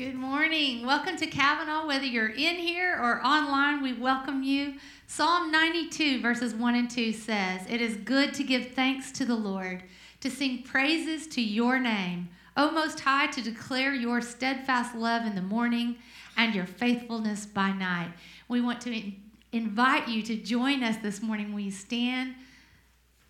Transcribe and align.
Good 0.00 0.14
morning. 0.14 0.86
Welcome 0.86 1.18
to 1.18 1.26
Cavanaugh. 1.26 1.86
Whether 1.86 2.06
you're 2.06 2.30
in 2.30 2.56
here 2.56 2.98
or 2.98 3.22
online, 3.22 3.82
we 3.82 3.92
welcome 3.92 4.42
you. 4.42 4.76
Psalm 5.06 5.52
92, 5.52 6.22
verses 6.22 6.54
1 6.54 6.74
and 6.74 6.90
2 6.90 7.12
says, 7.12 7.66
It 7.68 7.82
is 7.82 7.96
good 7.96 8.32
to 8.32 8.42
give 8.42 8.68
thanks 8.68 9.12
to 9.12 9.26
the 9.26 9.34
Lord, 9.34 9.82
to 10.20 10.30
sing 10.30 10.62
praises 10.62 11.26
to 11.26 11.42
your 11.42 11.78
name, 11.78 12.30
O 12.56 12.70
Most 12.70 13.00
High, 13.00 13.26
to 13.26 13.42
declare 13.42 13.92
your 13.92 14.22
steadfast 14.22 14.94
love 14.94 15.26
in 15.26 15.34
the 15.34 15.42
morning 15.42 15.96
and 16.34 16.54
your 16.54 16.64
faithfulness 16.64 17.44
by 17.44 17.70
night. 17.70 18.14
We 18.48 18.62
want 18.62 18.80
to 18.80 18.94
in- 18.94 19.20
invite 19.52 20.08
you 20.08 20.22
to 20.22 20.36
join 20.36 20.82
us 20.82 20.96
this 21.02 21.20
morning 21.20 21.52
We 21.52 21.68
stand. 21.68 22.36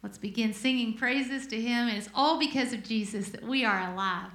Let's 0.05 0.19
begin 0.19 0.55
singing 0.55 0.95
praises 0.95 1.49
to 1.49 1.61
Him. 1.61 1.89
It 1.89 1.99
is 1.99 2.11
all 2.15 2.39
because 2.39 2.73
of 2.73 2.85
Jesus 2.85 3.31
that 3.31 3.43
we 3.43 3.65
are 3.65 3.91
alive. 3.93 4.31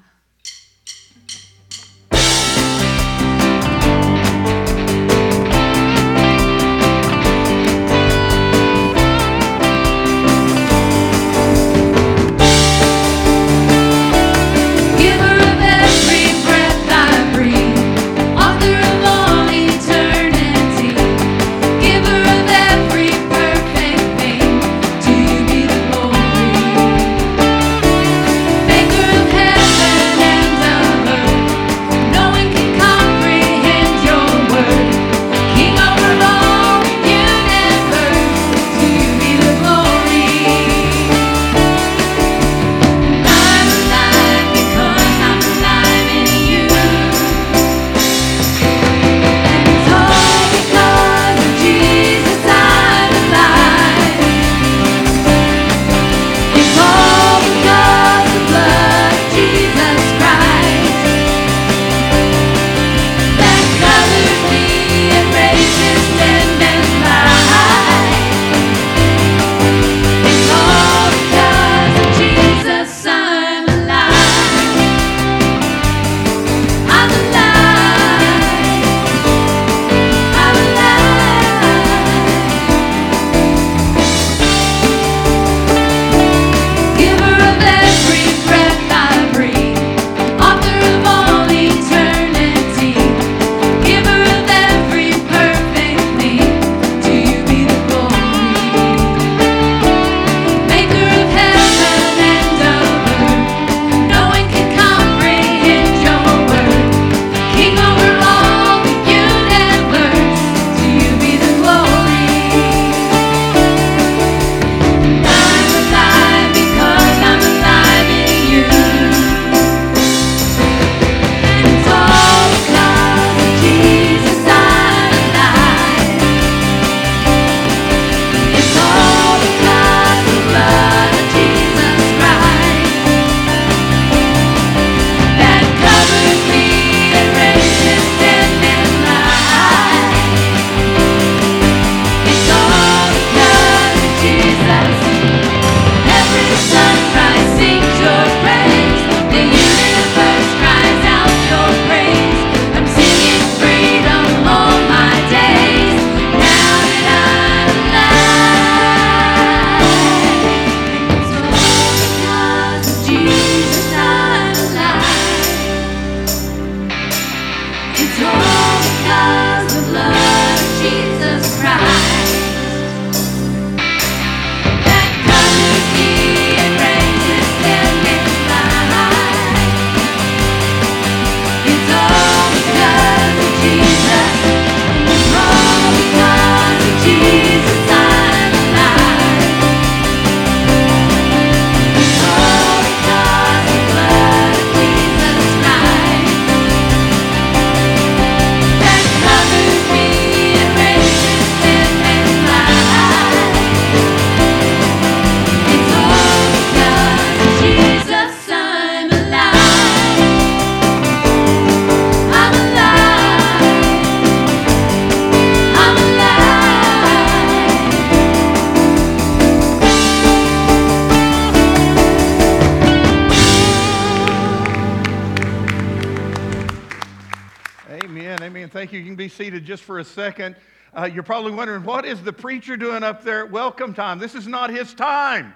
Amen. 228.46 228.70
Thank 228.70 228.94
you. 228.94 229.00
You 229.00 229.06
can 229.06 229.16
be 229.16 229.28
seated 229.28 229.66
just 229.66 229.82
for 229.82 229.98
a 229.98 230.04
second. 230.04 230.56
Uh, 230.96 231.10
you're 231.12 231.24
probably 231.24 231.52
wondering, 231.52 231.84
what 231.84 232.06
is 232.06 232.22
the 232.22 232.32
preacher 232.32 232.78
doing 232.78 233.02
up 233.02 233.24
there 233.24 233.44
at 233.44 233.50
welcome 233.50 233.92
time? 233.92 234.20
This 234.20 234.36
is 234.36 234.46
not 234.46 234.70
his 234.70 234.94
time. 234.94 235.56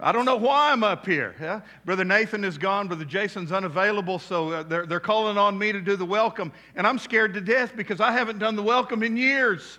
I 0.00 0.10
don't 0.10 0.24
know 0.24 0.34
why 0.34 0.72
I'm 0.72 0.82
up 0.82 1.06
here. 1.06 1.36
Yeah? 1.40 1.60
Brother 1.84 2.04
Nathan 2.04 2.42
is 2.42 2.58
gone. 2.58 2.88
Brother 2.88 3.04
Jason's 3.04 3.52
unavailable, 3.52 4.18
so 4.18 4.50
uh, 4.50 4.62
they're, 4.64 4.84
they're 4.84 4.98
calling 4.98 5.38
on 5.38 5.56
me 5.56 5.70
to 5.70 5.80
do 5.80 5.94
the 5.94 6.04
welcome. 6.04 6.50
And 6.74 6.88
I'm 6.88 6.98
scared 6.98 7.32
to 7.34 7.40
death 7.40 7.76
because 7.76 8.00
I 8.00 8.10
haven't 8.10 8.40
done 8.40 8.56
the 8.56 8.62
welcome 8.64 9.04
in 9.04 9.16
years. 9.16 9.78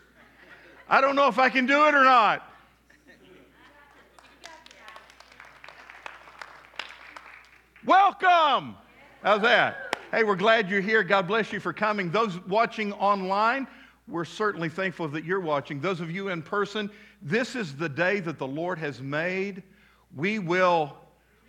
I 0.87 1.01
don't 1.01 1.17
know 1.17 1.27
if 1.27 1.39
I 1.39 1.49
can 1.49 1.65
do 1.65 1.87
it 1.89 1.93
or 1.93 2.05
not. 2.05 2.49
Welcome. 7.85 8.77
How's 9.21 9.41
that? 9.41 9.94
Hey, 10.11 10.23
we're 10.23 10.35
glad 10.35 10.69
you're 10.69 10.81
here. 10.81 11.03
God 11.03 11.27
bless 11.27 11.51
you 11.51 11.59
for 11.59 11.73
coming. 11.73 12.11
Those 12.11 12.39
watching 12.45 12.93
online, 12.93 13.67
we're 14.07 14.25
certainly 14.25 14.69
thankful 14.69 15.07
that 15.09 15.25
you're 15.25 15.39
watching. 15.39 15.81
Those 15.81 15.99
of 15.99 16.11
you 16.11 16.29
in 16.29 16.41
person, 16.41 16.89
this 17.21 17.55
is 17.55 17.75
the 17.75 17.89
day 17.89 18.19
that 18.21 18.37
the 18.37 18.47
Lord 18.47 18.77
has 18.79 19.01
made. 19.01 19.63
We 20.15 20.39
will 20.39 20.97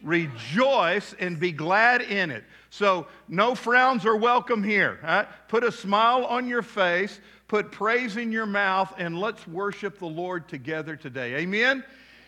Rejoice 0.03 1.14
and 1.19 1.41
be 1.41 1.53
glad 1.53 2.03
in 2.03 2.31
it. 2.31 2.44
So, 2.70 3.06
no 3.29 3.55
frowns 3.55 4.05
are 4.05 4.17
welcome 4.17 4.62
here. 4.62 5.00
Right? 5.02 5.26
Put 5.49 5.64
a 5.64 5.73
smile 5.73 6.25
on 6.26 6.47
your 6.47 6.62
face, 6.62 7.19
put 7.49 7.73
praise 7.73 8.17
in 8.17 8.31
your 8.31 8.47
mouth, 8.47 8.93
and 8.99 9.19
let's 9.19 9.47
worship 9.47 9.99
the 9.99 10.06
Lord 10.06 10.49
together 10.49 10.97
today. 10.97 11.37
Amen? 11.37 11.82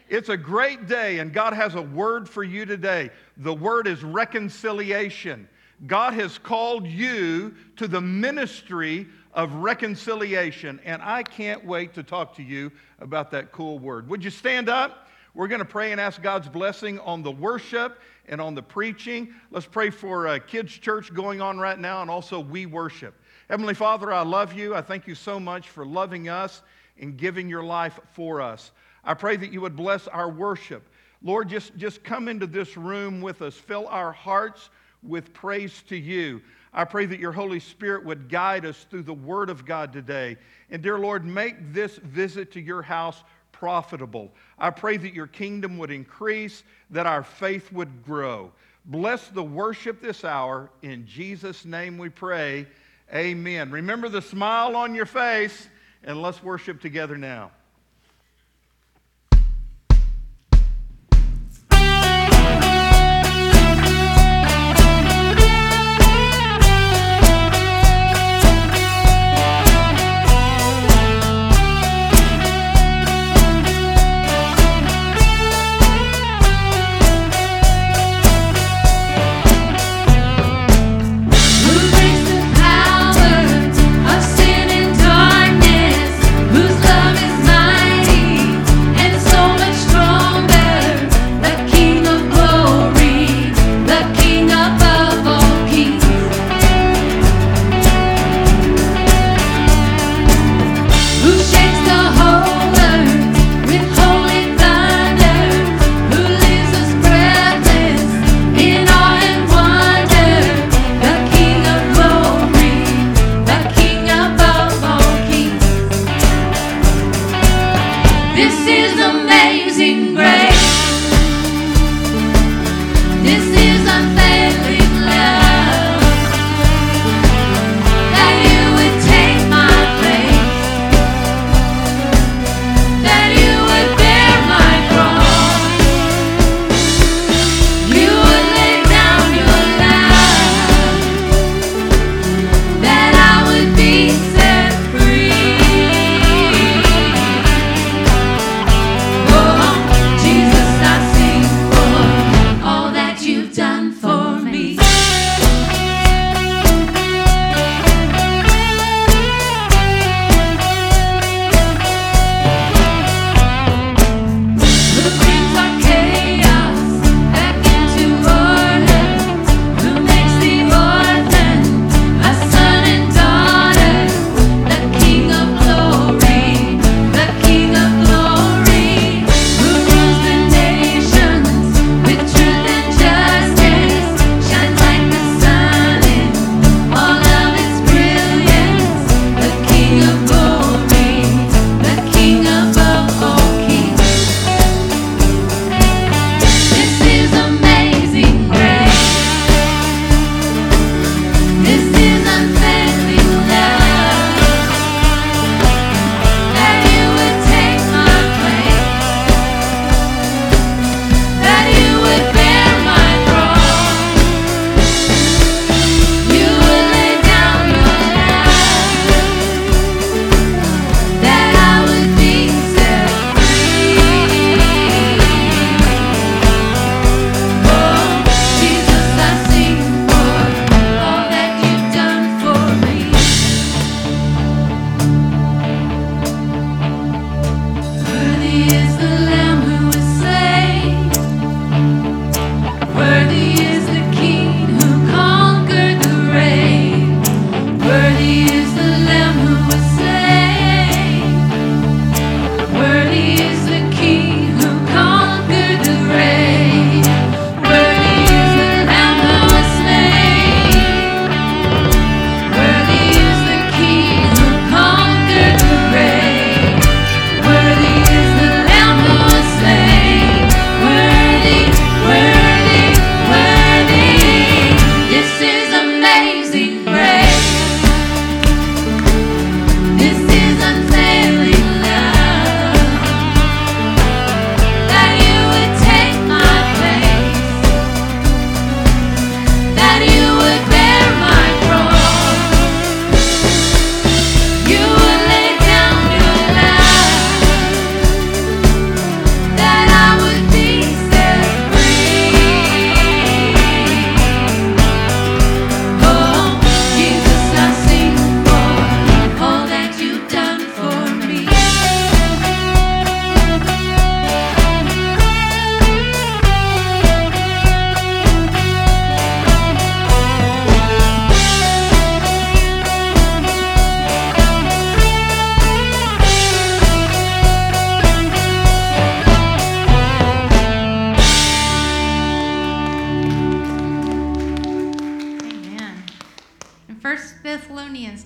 It's 0.08 0.31
a 0.31 0.36
great 0.36 0.86
day, 0.86 1.19
and 1.19 1.32
God 1.32 1.52
has 1.52 1.74
a 1.74 1.82
word 1.82 2.28
for 2.28 2.42
you 2.42 2.64
today. 2.64 3.10
The 3.36 3.54
word 3.54 3.86
is 3.86 4.02
reconciliation. 4.02 5.46
God 5.86 6.14
has 6.14 6.38
called 6.38 6.86
you 6.86 7.54
to 7.76 7.86
the 7.86 8.00
ministry 8.00 9.06
of 9.32 9.54
reconciliation, 9.54 10.80
and 10.84 11.00
I 11.02 11.22
can't 11.22 11.64
wait 11.64 11.94
to 11.94 12.02
talk 12.02 12.34
to 12.36 12.42
you 12.42 12.72
about 12.98 13.30
that 13.30 13.52
cool 13.52 13.78
word. 13.78 14.08
Would 14.08 14.25
you 14.25 14.30
stand 14.30 14.69
up? 14.69 15.08
We're 15.34 15.46
going 15.46 15.60
to 15.60 15.64
pray 15.64 15.92
and 15.92 16.00
ask 16.00 16.20
God's 16.20 16.48
blessing 16.48 16.98
on 17.00 17.22
the 17.22 17.30
worship 17.30 18.00
and 18.26 18.40
on 18.40 18.56
the 18.56 18.62
preaching. 18.62 19.32
Let's 19.52 19.66
pray 19.66 19.90
for 19.90 20.26
uh, 20.26 20.38
kids' 20.40 20.72
church 20.72 21.14
going 21.14 21.40
on 21.40 21.60
right 21.60 21.78
now 21.78 22.02
and 22.02 22.10
also 22.10 22.40
we 22.40 22.66
worship. 22.66 23.14
Heavenly 23.48 23.74
Father, 23.74 24.12
I 24.12 24.22
love 24.22 24.52
you. 24.52 24.74
I 24.74 24.82
thank 24.82 25.06
you 25.06 25.14
so 25.14 25.38
much 25.38 25.69
for 25.69 25.86
loving 25.86 26.28
us 26.28 26.62
and 26.98 27.16
giving 27.16 27.48
your 27.48 27.62
life 27.62 28.00
for 28.12 28.40
us. 28.40 28.72
I 29.04 29.14
pray 29.14 29.36
that 29.36 29.52
you 29.52 29.60
would 29.60 29.76
bless 29.76 30.08
our 30.08 30.28
worship. 30.28 30.88
Lord, 31.22 31.48
just, 31.48 31.76
just 31.76 32.02
come 32.02 32.26
into 32.26 32.46
this 32.46 32.76
room 32.76 33.20
with 33.20 33.40
us. 33.40 33.54
Fill 33.54 33.86
our 33.88 34.12
hearts 34.12 34.70
with 35.02 35.32
praise 35.32 35.82
to 35.88 35.96
you. 35.96 36.42
I 36.72 36.84
pray 36.84 37.06
that 37.06 37.20
your 37.20 37.32
Holy 37.32 37.60
Spirit 37.60 38.04
would 38.04 38.28
guide 38.28 38.66
us 38.66 38.86
through 38.90 39.02
the 39.02 39.14
Word 39.14 39.50
of 39.50 39.64
God 39.64 39.92
today. 39.92 40.36
And 40.70 40.82
dear 40.82 40.98
Lord, 40.98 41.24
make 41.24 41.72
this 41.72 41.96
visit 41.96 42.52
to 42.52 42.60
your 42.60 42.82
house 42.82 43.22
profitable. 43.52 44.32
I 44.58 44.70
pray 44.70 44.96
that 44.98 45.14
your 45.14 45.26
kingdom 45.26 45.78
would 45.78 45.90
increase, 45.90 46.62
that 46.90 47.06
our 47.06 47.22
faith 47.22 47.72
would 47.72 48.04
grow. 48.04 48.52
Bless 48.84 49.28
the 49.28 49.42
worship 49.42 50.00
this 50.00 50.24
hour. 50.24 50.70
In 50.82 51.06
Jesus' 51.06 51.64
name 51.64 51.98
we 51.98 52.08
pray. 52.08 52.66
Amen. 53.12 53.70
Remember 53.70 54.08
the 54.08 54.22
smile 54.22 54.76
on 54.76 54.94
your 54.94 55.06
face, 55.06 55.68
and 56.04 56.22
let's 56.22 56.42
worship 56.42 56.80
together 56.80 57.16
now. 57.16 57.50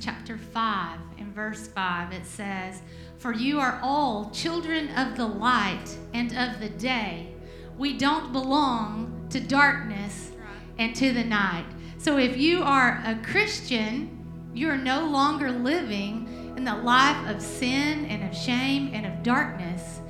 Chapter 0.02 0.36
5 0.36 0.98
and 1.18 1.32
verse 1.32 1.68
5 1.68 2.12
it 2.12 2.26
says, 2.26 2.82
"For 3.18 3.32
you 3.32 3.60
are 3.60 3.78
all 3.82 4.30
children 4.30 4.88
of 4.96 5.16
the 5.16 5.26
light 5.26 5.96
and 6.12 6.36
of 6.36 6.58
the 6.58 6.70
day. 6.70 7.28
We 7.78 7.96
don't 7.96 8.32
belong 8.32 9.28
to 9.30 9.38
darkness 9.38 10.32
and 10.76 10.92
to 10.96 11.12
the 11.12 11.22
night." 11.22 11.66
So 11.98 12.18
if 12.18 12.36
you 12.36 12.64
are 12.64 13.00
a 13.06 13.14
Christian, 13.14 14.50
you 14.52 14.68
are 14.68 14.76
no 14.76 15.06
longer 15.06 15.52
living 15.52 16.54
in 16.56 16.64
the 16.64 16.74
life 16.74 17.28
of 17.28 17.40
sin 17.40 18.04
and 18.06 18.24
of 18.24 18.36
shame 18.36 18.90
and 18.92 19.06
of 19.06 19.22
darkness. 19.22 20.00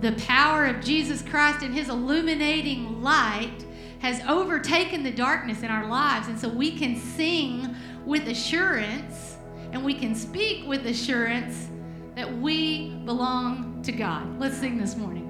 The 0.00 0.12
power 0.12 0.64
of 0.64 0.82
Jesus 0.82 1.20
Christ 1.20 1.62
and 1.62 1.74
his 1.74 1.90
illuminating 1.90 3.02
light 3.02 3.66
has 3.98 4.20
overtaken 4.26 5.02
the 5.02 5.10
darkness 5.10 5.62
in 5.62 5.70
our 5.70 5.86
lives. 5.86 6.28
And 6.28 6.38
so 6.38 6.48
we 6.48 6.70
can 6.70 6.96
sing 6.96 7.74
with 8.04 8.28
assurance 8.28 9.25
and 9.76 9.84
we 9.84 9.92
can 9.92 10.14
speak 10.14 10.66
with 10.66 10.86
assurance 10.86 11.68
that 12.14 12.34
we 12.38 12.94
belong 13.04 13.82
to 13.82 13.92
God. 13.92 14.40
Let's 14.40 14.56
sing 14.56 14.78
this 14.78 14.96
morning. 14.96 15.25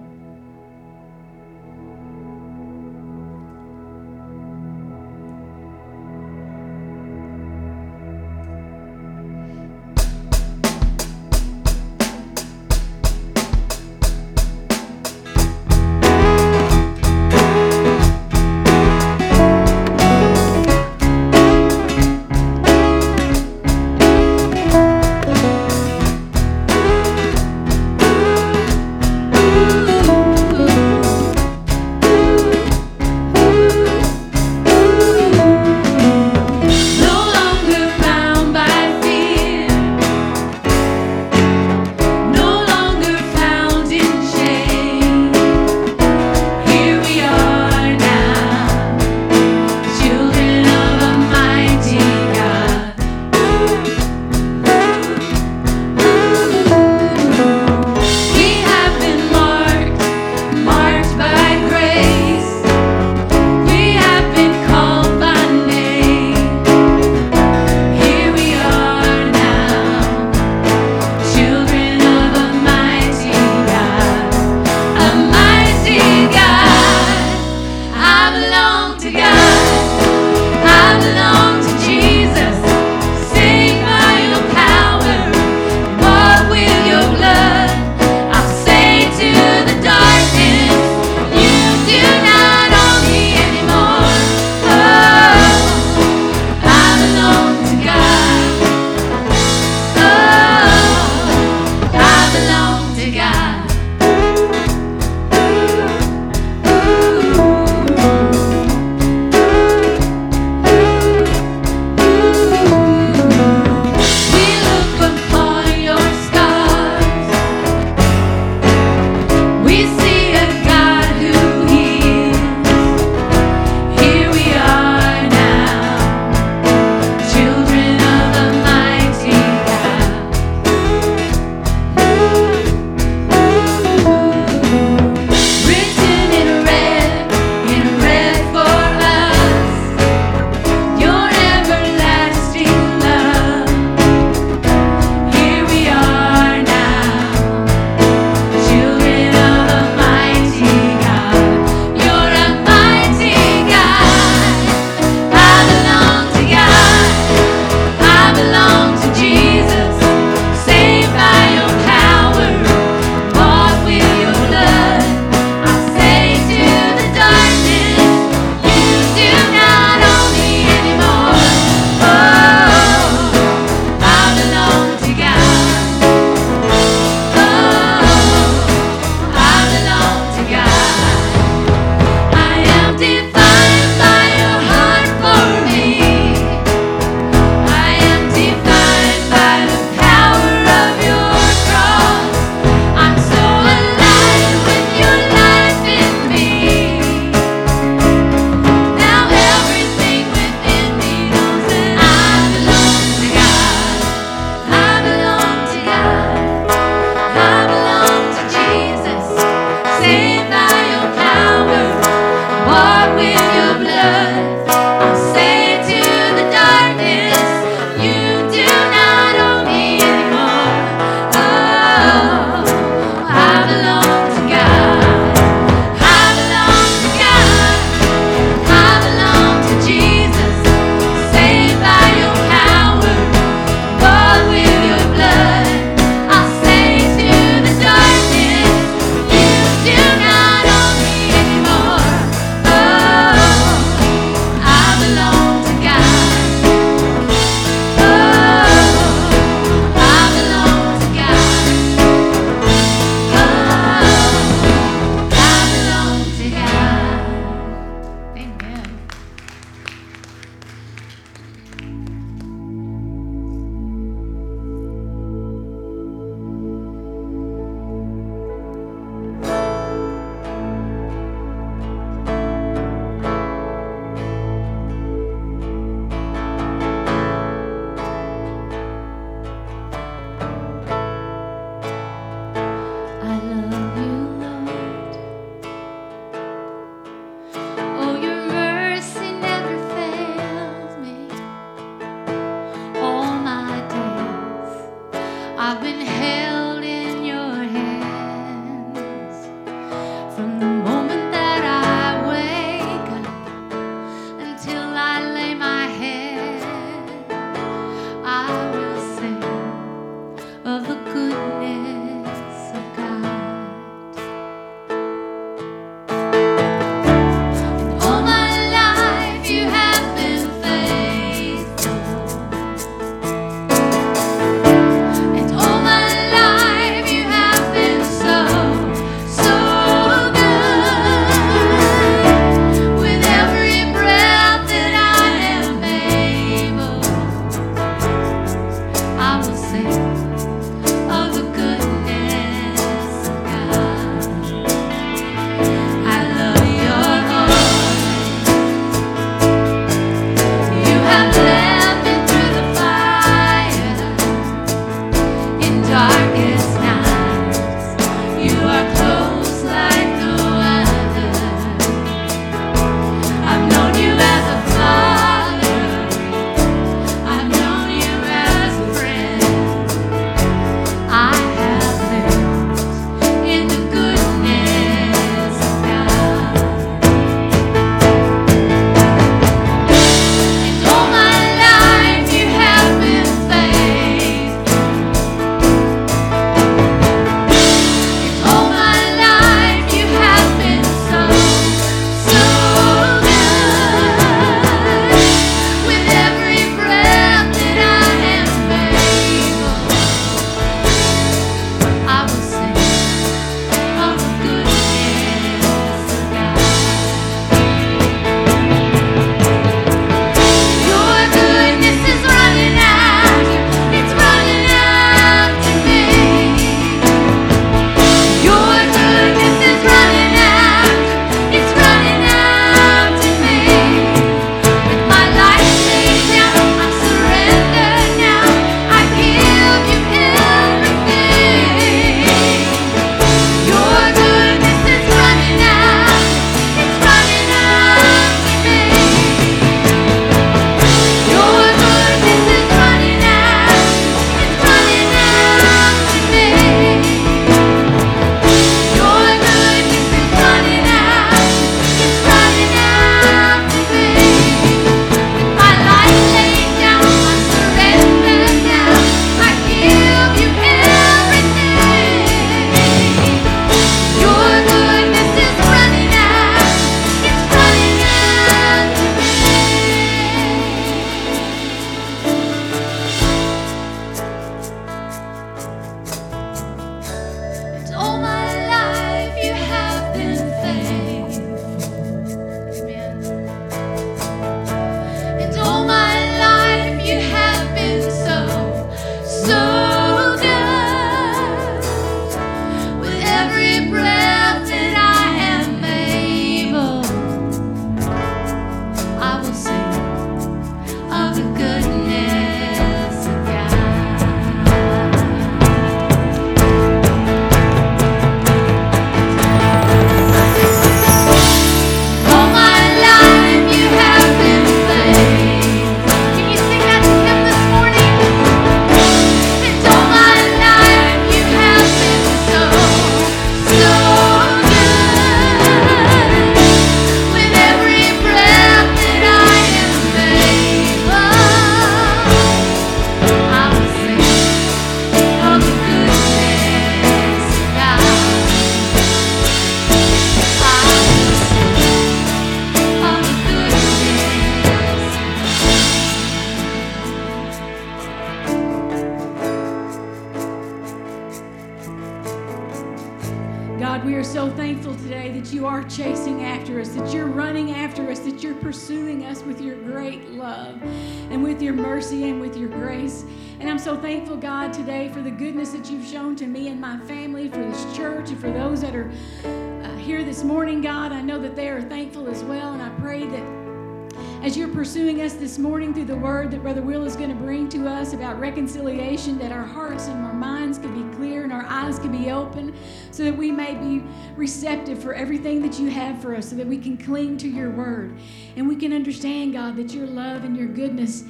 Through 576.06 576.14
the 576.14 576.20
word 576.20 576.50
that 576.52 576.62
Brother 576.62 576.82
Will 576.82 577.04
is 577.04 577.16
going 577.16 577.30
to 577.30 577.34
bring 577.34 577.68
to 577.70 577.88
us 577.88 578.12
about 578.12 578.38
reconciliation, 578.38 579.38
that 579.38 579.50
our 579.50 579.64
hearts 579.64 580.06
and 580.06 580.24
our 580.24 580.32
minds 580.32 580.78
can 580.78 581.10
be 581.10 581.16
clear 581.16 581.42
and 581.42 581.52
our 581.52 581.66
eyes 581.66 581.98
can 581.98 582.12
be 582.12 582.30
open 582.30 582.76
so 583.10 583.24
that 583.24 583.36
we 583.36 583.50
may 583.50 583.74
be 583.74 584.04
receptive 584.36 585.02
for 585.02 585.14
everything 585.14 585.60
that 585.62 585.80
you 585.80 585.88
have 585.90 586.20
for 586.22 586.36
us, 586.36 586.50
so 586.50 586.56
that 586.56 586.66
we 586.66 586.78
can 586.78 586.96
cling 586.96 587.36
to 587.38 587.48
your 587.48 587.70
word 587.70 588.16
and 588.56 588.68
we 588.68 588.76
can 588.76 588.92
understand, 588.92 589.52
God, 589.54 589.76
that 589.76 589.92
your 589.92 590.06
love 590.06 590.44
and 590.44 590.56
your 590.56 590.68
goodness. 590.68 591.24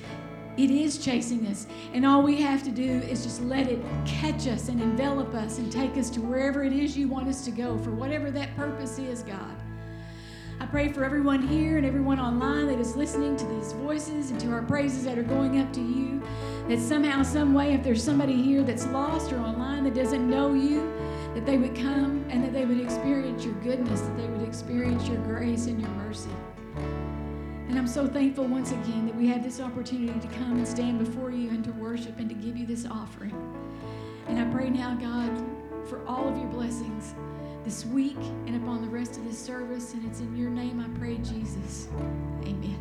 It 0.58 0.70
is 0.70 0.98
chasing 0.98 1.46
us, 1.46 1.66
and 1.92 2.06
all 2.06 2.22
we 2.22 2.40
have 2.40 2.62
to 2.64 2.70
do 2.70 2.82
is 2.82 3.24
just 3.24 3.42
let 3.42 3.68
it 3.68 3.78
catch 4.06 4.46
us 4.46 4.68
and 4.68 4.80
envelop 4.80 5.34
us 5.34 5.58
and 5.58 5.70
take 5.70 5.96
us 5.98 6.08
to 6.10 6.20
wherever 6.20 6.64
it 6.64 6.72
is 6.72 6.96
you 6.96 7.08
want 7.08 7.28
us 7.28 7.44
to 7.44 7.50
go 7.50 7.76
for 7.78 7.90
whatever 7.90 8.30
that 8.30 8.56
purpose 8.56 8.98
is, 8.98 9.22
God. 9.22 9.65
I 10.58 10.64
pray 10.64 10.90
for 10.90 11.04
everyone 11.04 11.46
here 11.46 11.76
and 11.76 11.84
everyone 11.84 12.18
online 12.18 12.66
that 12.68 12.80
is 12.80 12.96
listening 12.96 13.36
to 13.36 13.44
these 13.46 13.72
voices 13.72 14.30
and 14.30 14.40
to 14.40 14.50
our 14.52 14.62
praises 14.62 15.04
that 15.04 15.18
are 15.18 15.22
going 15.22 15.60
up 15.60 15.70
to 15.74 15.80
you. 15.80 16.22
That 16.68 16.80
somehow, 16.80 17.22
some 17.22 17.52
way, 17.52 17.74
if 17.74 17.84
there's 17.84 18.02
somebody 18.02 18.42
here 18.42 18.62
that's 18.62 18.86
lost 18.86 19.32
or 19.32 19.38
online 19.38 19.84
that 19.84 19.94
doesn't 19.94 20.28
know 20.28 20.54
you, 20.54 20.90
that 21.34 21.44
they 21.44 21.58
would 21.58 21.76
come 21.76 22.24
and 22.30 22.42
that 22.42 22.54
they 22.54 22.64
would 22.64 22.80
experience 22.80 23.44
your 23.44 23.54
goodness, 23.56 24.00
that 24.00 24.16
they 24.16 24.26
would 24.26 24.48
experience 24.48 25.06
your 25.06 25.18
grace 25.18 25.66
and 25.66 25.78
your 25.78 25.90
mercy. 25.90 26.30
And 27.68 27.78
I'm 27.78 27.86
so 27.86 28.06
thankful 28.06 28.46
once 28.46 28.72
again 28.72 29.06
that 29.06 29.14
we 29.14 29.28
have 29.28 29.44
this 29.44 29.60
opportunity 29.60 30.18
to 30.18 30.34
come 30.38 30.56
and 30.56 30.66
stand 30.66 30.98
before 30.98 31.30
you 31.30 31.50
and 31.50 31.62
to 31.64 31.72
worship 31.72 32.18
and 32.18 32.30
to 32.30 32.34
give 32.34 32.56
you 32.56 32.64
this 32.64 32.86
offering. 32.86 33.36
And 34.26 34.38
I 34.40 34.50
pray 34.50 34.70
now, 34.70 34.94
God, 34.94 35.30
for 35.86 36.04
all 36.06 36.26
of 36.26 36.38
your 36.38 36.48
blessings 36.48 37.14
this 37.66 37.84
week 37.86 38.16
and 38.46 38.54
upon 38.54 38.80
the 38.80 38.86
rest 38.86 39.16
of 39.16 39.24
this 39.24 39.36
service. 39.36 39.92
And 39.92 40.06
it's 40.06 40.20
in 40.20 40.36
your 40.36 40.50
name 40.50 40.78
I 40.78 40.98
pray, 41.00 41.16
Jesus. 41.16 41.88
Amen. 42.44 42.78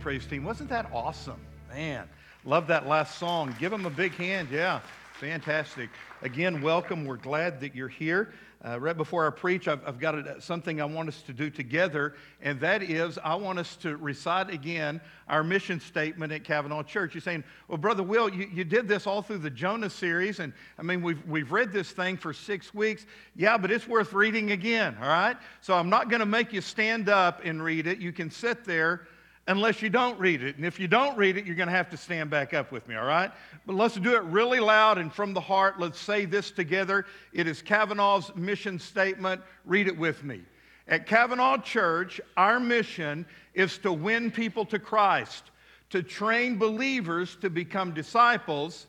Praise 0.00 0.24
team. 0.24 0.44
Wasn't 0.44 0.70
that 0.70 0.90
awesome? 0.94 1.38
Man, 1.68 2.08
love 2.46 2.66
that 2.68 2.88
last 2.88 3.18
song. 3.18 3.54
Give 3.60 3.70
them 3.70 3.84
a 3.84 3.90
big 3.90 4.14
hand. 4.14 4.48
Yeah, 4.50 4.80
fantastic. 5.20 5.90
Again, 6.22 6.62
welcome. 6.62 7.04
We're 7.04 7.16
glad 7.16 7.60
that 7.60 7.74
you're 7.74 7.88
here. 7.88 8.32
Uh, 8.64 8.80
right 8.80 8.96
before 8.96 9.26
I 9.26 9.30
preach, 9.30 9.68
I've, 9.68 9.86
I've 9.86 9.98
got 9.98 10.14
a, 10.14 10.40
something 10.40 10.80
I 10.80 10.86
want 10.86 11.08
us 11.10 11.20
to 11.22 11.34
do 11.34 11.50
together, 11.50 12.14
and 12.40 12.58
that 12.60 12.82
is 12.82 13.18
I 13.22 13.34
want 13.34 13.58
us 13.58 13.76
to 13.76 13.98
recite 13.98 14.48
again 14.48 15.02
our 15.28 15.44
mission 15.44 15.80
statement 15.80 16.32
at 16.32 16.44
Cavanaugh 16.44 16.82
Church. 16.82 17.14
You're 17.14 17.20
saying, 17.20 17.44
well, 17.68 17.78
Brother 17.78 18.02
Will, 18.02 18.30
you, 18.30 18.48
you 18.50 18.64
did 18.64 18.88
this 18.88 19.06
all 19.06 19.20
through 19.20 19.38
the 19.38 19.50
Jonah 19.50 19.90
series, 19.90 20.40
and 20.40 20.54
I 20.78 20.82
mean, 20.82 21.02
we've, 21.02 21.22
we've 21.26 21.52
read 21.52 21.72
this 21.72 21.90
thing 21.90 22.16
for 22.16 22.32
six 22.32 22.72
weeks. 22.72 23.04
Yeah, 23.36 23.58
but 23.58 23.70
it's 23.70 23.86
worth 23.86 24.14
reading 24.14 24.52
again, 24.52 24.96
all 24.98 25.08
right? 25.08 25.36
So 25.60 25.74
I'm 25.74 25.90
not 25.90 26.08
going 26.08 26.20
to 26.20 26.26
make 26.26 26.54
you 26.54 26.62
stand 26.62 27.10
up 27.10 27.42
and 27.44 27.62
read 27.62 27.86
it. 27.86 27.98
You 27.98 28.12
can 28.12 28.30
sit 28.30 28.64
there 28.64 29.02
unless 29.50 29.82
you 29.82 29.90
don't 29.90 30.18
read 30.20 30.42
it. 30.42 30.56
And 30.56 30.64
if 30.64 30.78
you 30.78 30.86
don't 30.86 31.18
read 31.18 31.36
it, 31.36 31.44
you're 31.44 31.56
going 31.56 31.68
to 31.68 31.74
have 31.74 31.90
to 31.90 31.96
stand 31.96 32.30
back 32.30 32.54
up 32.54 32.70
with 32.70 32.86
me, 32.86 32.94
all 32.94 33.04
right? 33.04 33.32
But 33.66 33.74
let's 33.74 33.96
do 33.96 34.14
it 34.14 34.22
really 34.22 34.60
loud 34.60 34.96
and 34.96 35.12
from 35.12 35.34
the 35.34 35.40
heart. 35.40 35.80
Let's 35.80 35.98
say 35.98 36.24
this 36.24 36.52
together. 36.52 37.04
It 37.32 37.48
is 37.48 37.60
Cavanaugh's 37.60 38.34
mission 38.36 38.78
statement. 38.78 39.40
Read 39.64 39.88
it 39.88 39.98
with 39.98 40.22
me. 40.22 40.42
At 40.86 41.04
Cavanaugh 41.04 41.58
Church, 41.58 42.20
our 42.36 42.60
mission 42.60 43.26
is 43.52 43.76
to 43.78 43.92
win 43.92 44.30
people 44.30 44.64
to 44.66 44.78
Christ, 44.78 45.50
to 45.90 46.00
train 46.04 46.56
believers 46.56 47.36
to 47.40 47.50
become 47.50 47.92
disciples. 47.92 48.86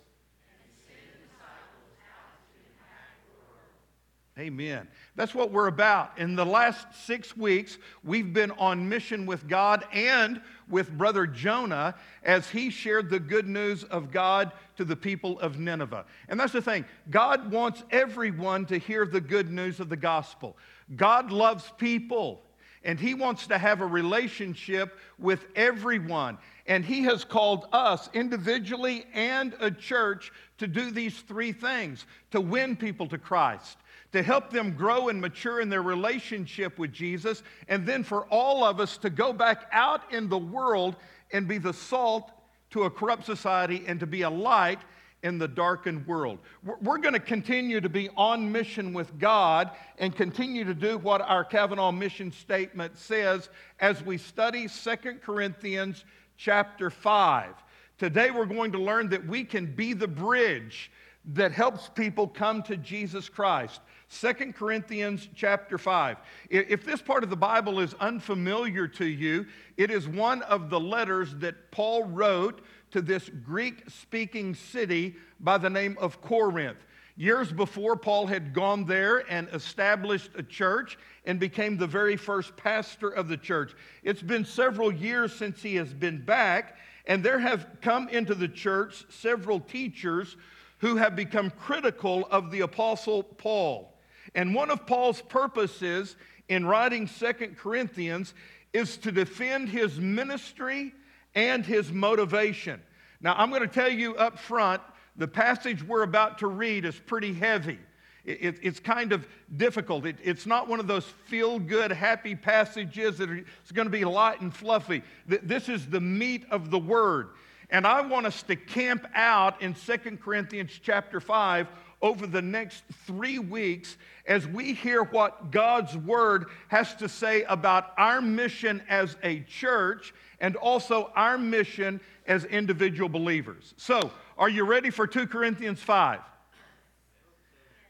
Amen. 4.39 4.87
That's 5.17 5.35
what 5.35 5.51
we're 5.51 5.67
about. 5.67 6.17
In 6.17 6.37
the 6.37 6.45
last 6.45 6.87
six 7.05 7.35
weeks, 7.35 7.77
we've 8.01 8.31
been 8.31 8.51
on 8.51 8.87
mission 8.87 9.25
with 9.25 9.45
God 9.45 9.83
and 9.91 10.41
with 10.69 10.97
Brother 10.97 11.27
Jonah 11.27 11.95
as 12.23 12.49
he 12.49 12.69
shared 12.69 13.09
the 13.09 13.19
good 13.19 13.45
news 13.45 13.83
of 13.83 14.09
God 14.09 14.53
to 14.77 14.85
the 14.85 14.95
people 14.95 15.37
of 15.41 15.59
Nineveh. 15.59 16.05
And 16.29 16.39
that's 16.39 16.53
the 16.53 16.61
thing 16.61 16.85
God 17.09 17.51
wants 17.51 17.83
everyone 17.91 18.65
to 18.67 18.77
hear 18.77 19.05
the 19.05 19.19
good 19.19 19.51
news 19.51 19.81
of 19.81 19.89
the 19.89 19.97
gospel. 19.97 20.55
God 20.95 21.29
loves 21.29 21.69
people, 21.77 22.41
and 22.85 22.97
he 22.97 23.13
wants 23.13 23.47
to 23.47 23.57
have 23.57 23.81
a 23.81 23.85
relationship 23.85 24.97
with 25.19 25.45
everyone. 25.57 26.37
And 26.67 26.85
he 26.85 27.03
has 27.03 27.25
called 27.25 27.67
us 27.73 28.09
individually 28.13 29.05
and 29.13 29.55
a 29.59 29.69
church 29.69 30.31
to 30.59 30.67
do 30.67 30.89
these 30.89 31.19
three 31.19 31.51
things 31.51 32.05
to 32.31 32.39
win 32.39 32.77
people 32.77 33.07
to 33.07 33.17
Christ 33.17 33.77
to 34.13 34.21
help 34.21 34.49
them 34.49 34.71
grow 34.71 35.09
and 35.09 35.21
mature 35.21 35.61
in 35.61 35.69
their 35.69 35.81
relationship 35.81 36.77
with 36.77 36.91
Jesus, 36.91 37.43
and 37.67 37.85
then 37.85 38.03
for 38.03 38.25
all 38.25 38.63
of 38.63 38.79
us 38.79 38.97
to 38.97 39.09
go 39.09 39.31
back 39.31 39.67
out 39.71 40.13
in 40.13 40.27
the 40.27 40.37
world 40.37 40.95
and 41.31 41.47
be 41.47 41.57
the 41.57 41.73
salt 41.73 42.31
to 42.71 42.83
a 42.83 42.89
corrupt 42.89 43.25
society 43.25 43.83
and 43.87 43.99
to 43.99 44.07
be 44.07 44.23
a 44.23 44.29
light 44.29 44.79
in 45.23 45.37
the 45.37 45.47
darkened 45.47 46.05
world. 46.07 46.39
We're 46.63 46.97
going 46.97 47.13
to 47.13 47.19
continue 47.19 47.79
to 47.79 47.89
be 47.89 48.09
on 48.17 48.51
mission 48.51 48.91
with 48.91 49.19
God 49.19 49.71
and 49.99 50.15
continue 50.15 50.65
to 50.65 50.73
do 50.73 50.97
what 50.97 51.21
our 51.21 51.43
Cavanaugh 51.43 51.91
mission 51.91 52.31
statement 52.31 52.97
says 52.97 53.49
as 53.79 54.03
we 54.03 54.17
study 54.17 54.67
Second 54.67 55.21
Corinthians 55.21 56.05
chapter 56.37 56.89
5. 56.89 57.53
Today 57.99 58.31
we're 58.31 58.45
going 58.45 58.71
to 58.71 58.79
learn 58.79 59.09
that 59.09 59.25
we 59.27 59.43
can 59.43 59.67
be 59.67 59.93
the 59.93 60.07
bridge 60.07 60.91
that 61.33 61.51
helps 61.51 61.87
people 61.89 62.27
come 62.27 62.63
to 62.63 62.75
Jesus 62.77 63.29
Christ. 63.29 63.79
Second 64.13 64.55
Corinthians 64.55 65.29
chapter 65.35 65.77
5. 65.77 66.17
If 66.49 66.83
this 66.83 67.01
part 67.01 67.23
of 67.23 67.29
the 67.29 67.37
Bible 67.37 67.79
is 67.79 67.93
unfamiliar 67.93 68.85
to 68.89 69.05
you, 69.05 69.45
it 69.77 69.89
is 69.89 70.05
one 70.05 70.41
of 70.43 70.69
the 70.69 70.79
letters 70.79 71.33
that 71.35 71.71
Paul 71.71 72.03
wrote 72.03 72.61
to 72.91 73.01
this 73.01 73.29
Greek 73.45 73.83
speaking 73.87 74.53
city 74.53 75.15
by 75.39 75.57
the 75.57 75.69
name 75.69 75.97
of 75.97 76.21
Corinth. 76.21 76.85
Years 77.15 77.53
before, 77.53 77.95
Paul 77.95 78.27
had 78.27 78.53
gone 78.53 78.85
there 78.85 79.23
and 79.31 79.47
established 79.53 80.31
a 80.35 80.43
church 80.43 80.97
and 81.25 81.39
became 81.39 81.77
the 81.77 81.87
very 81.87 82.17
first 82.17 82.57
pastor 82.57 83.09
of 83.09 83.29
the 83.29 83.37
church. 83.37 83.73
It's 84.03 84.21
been 84.21 84.43
several 84.43 84.91
years 84.91 85.33
since 85.33 85.63
he 85.63 85.75
has 85.77 85.93
been 85.93 86.23
back, 86.23 86.75
and 87.05 87.23
there 87.23 87.39
have 87.39 87.77
come 87.79 88.09
into 88.09 88.35
the 88.35 88.49
church 88.49 89.05
several 89.09 89.61
teachers 89.61 90.35
who 90.79 90.97
have 90.97 91.15
become 91.15 91.49
critical 91.51 92.27
of 92.29 92.51
the 92.51 92.59
Apostle 92.59 93.23
Paul. 93.23 93.90
And 94.35 94.55
one 94.55 94.69
of 94.69 94.85
Paul's 94.85 95.21
purposes 95.21 96.15
in 96.47 96.65
writing 96.65 97.07
Second 97.07 97.57
Corinthians 97.57 98.33
is 98.73 98.97
to 98.97 99.11
defend 99.11 99.69
his 99.69 99.99
ministry 99.99 100.93
and 101.35 101.65
his 101.65 101.91
motivation. 101.91 102.81
Now, 103.21 103.35
I'm 103.37 103.49
going 103.49 103.61
to 103.61 103.67
tell 103.67 103.91
you 103.91 104.15
up 104.15 104.39
front 104.39 104.81
the 105.15 105.27
passage 105.27 105.83
we're 105.83 106.03
about 106.03 106.39
to 106.39 106.47
read 106.47 106.85
is 106.85 106.95
pretty 106.95 107.33
heavy. 107.33 107.79
It, 108.23 108.37
it, 108.41 108.59
it's 108.61 108.79
kind 108.79 109.11
of 109.11 109.27
difficult. 109.57 110.05
It, 110.05 110.17
it's 110.23 110.45
not 110.45 110.67
one 110.67 110.79
of 110.79 110.87
those 110.87 111.05
feel 111.25 111.59
good, 111.59 111.91
happy 111.91 112.35
passages 112.35 113.17
that 113.17 113.29
are, 113.29 113.35
it's 113.35 113.71
going 113.73 113.87
to 113.87 113.91
be 113.91 114.05
light 114.05 114.41
and 114.41 114.53
fluffy. 114.53 115.03
This 115.27 115.69
is 115.69 115.87
the 115.87 116.01
meat 116.01 116.45
of 116.51 116.71
the 116.71 116.79
word. 116.79 117.29
And 117.69 117.87
I 117.87 118.01
want 118.01 118.25
us 118.25 118.43
to 118.43 118.55
camp 118.55 119.07
out 119.15 119.61
in 119.61 119.75
Second 119.75 120.21
Corinthians 120.21 120.71
chapter 120.81 121.19
5 121.19 121.67
over 122.01 122.25
the 122.25 122.41
next 122.41 122.83
three 123.05 123.39
weeks 123.39 123.97
as 124.25 124.47
we 124.47 124.73
hear 124.73 125.03
what 125.03 125.51
God's 125.51 125.95
Word 125.95 126.45
has 126.69 126.95
to 126.95 127.07
say 127.09 127.43
about 127.43 127.93
our 127.97 128.21
mission 128.21 128.81
as 128.89 129.17
a 129.23 129.41
church 129.41 130.13
and 130.39 130.55
also 130.55 131.11
our 131.15 131.37
mission 131.37 131.99
as 132.27 132.45
individual 132.45 133.09
believers. 133.09 133.73
So, 133.77 134.11
are 134.37 134.49
you 134.49 134.63
ready 134.63 134.89
for 134.89 135.05
2 135.05 135.27
Corinthians 135.27 135.79
5? 135.81 136.19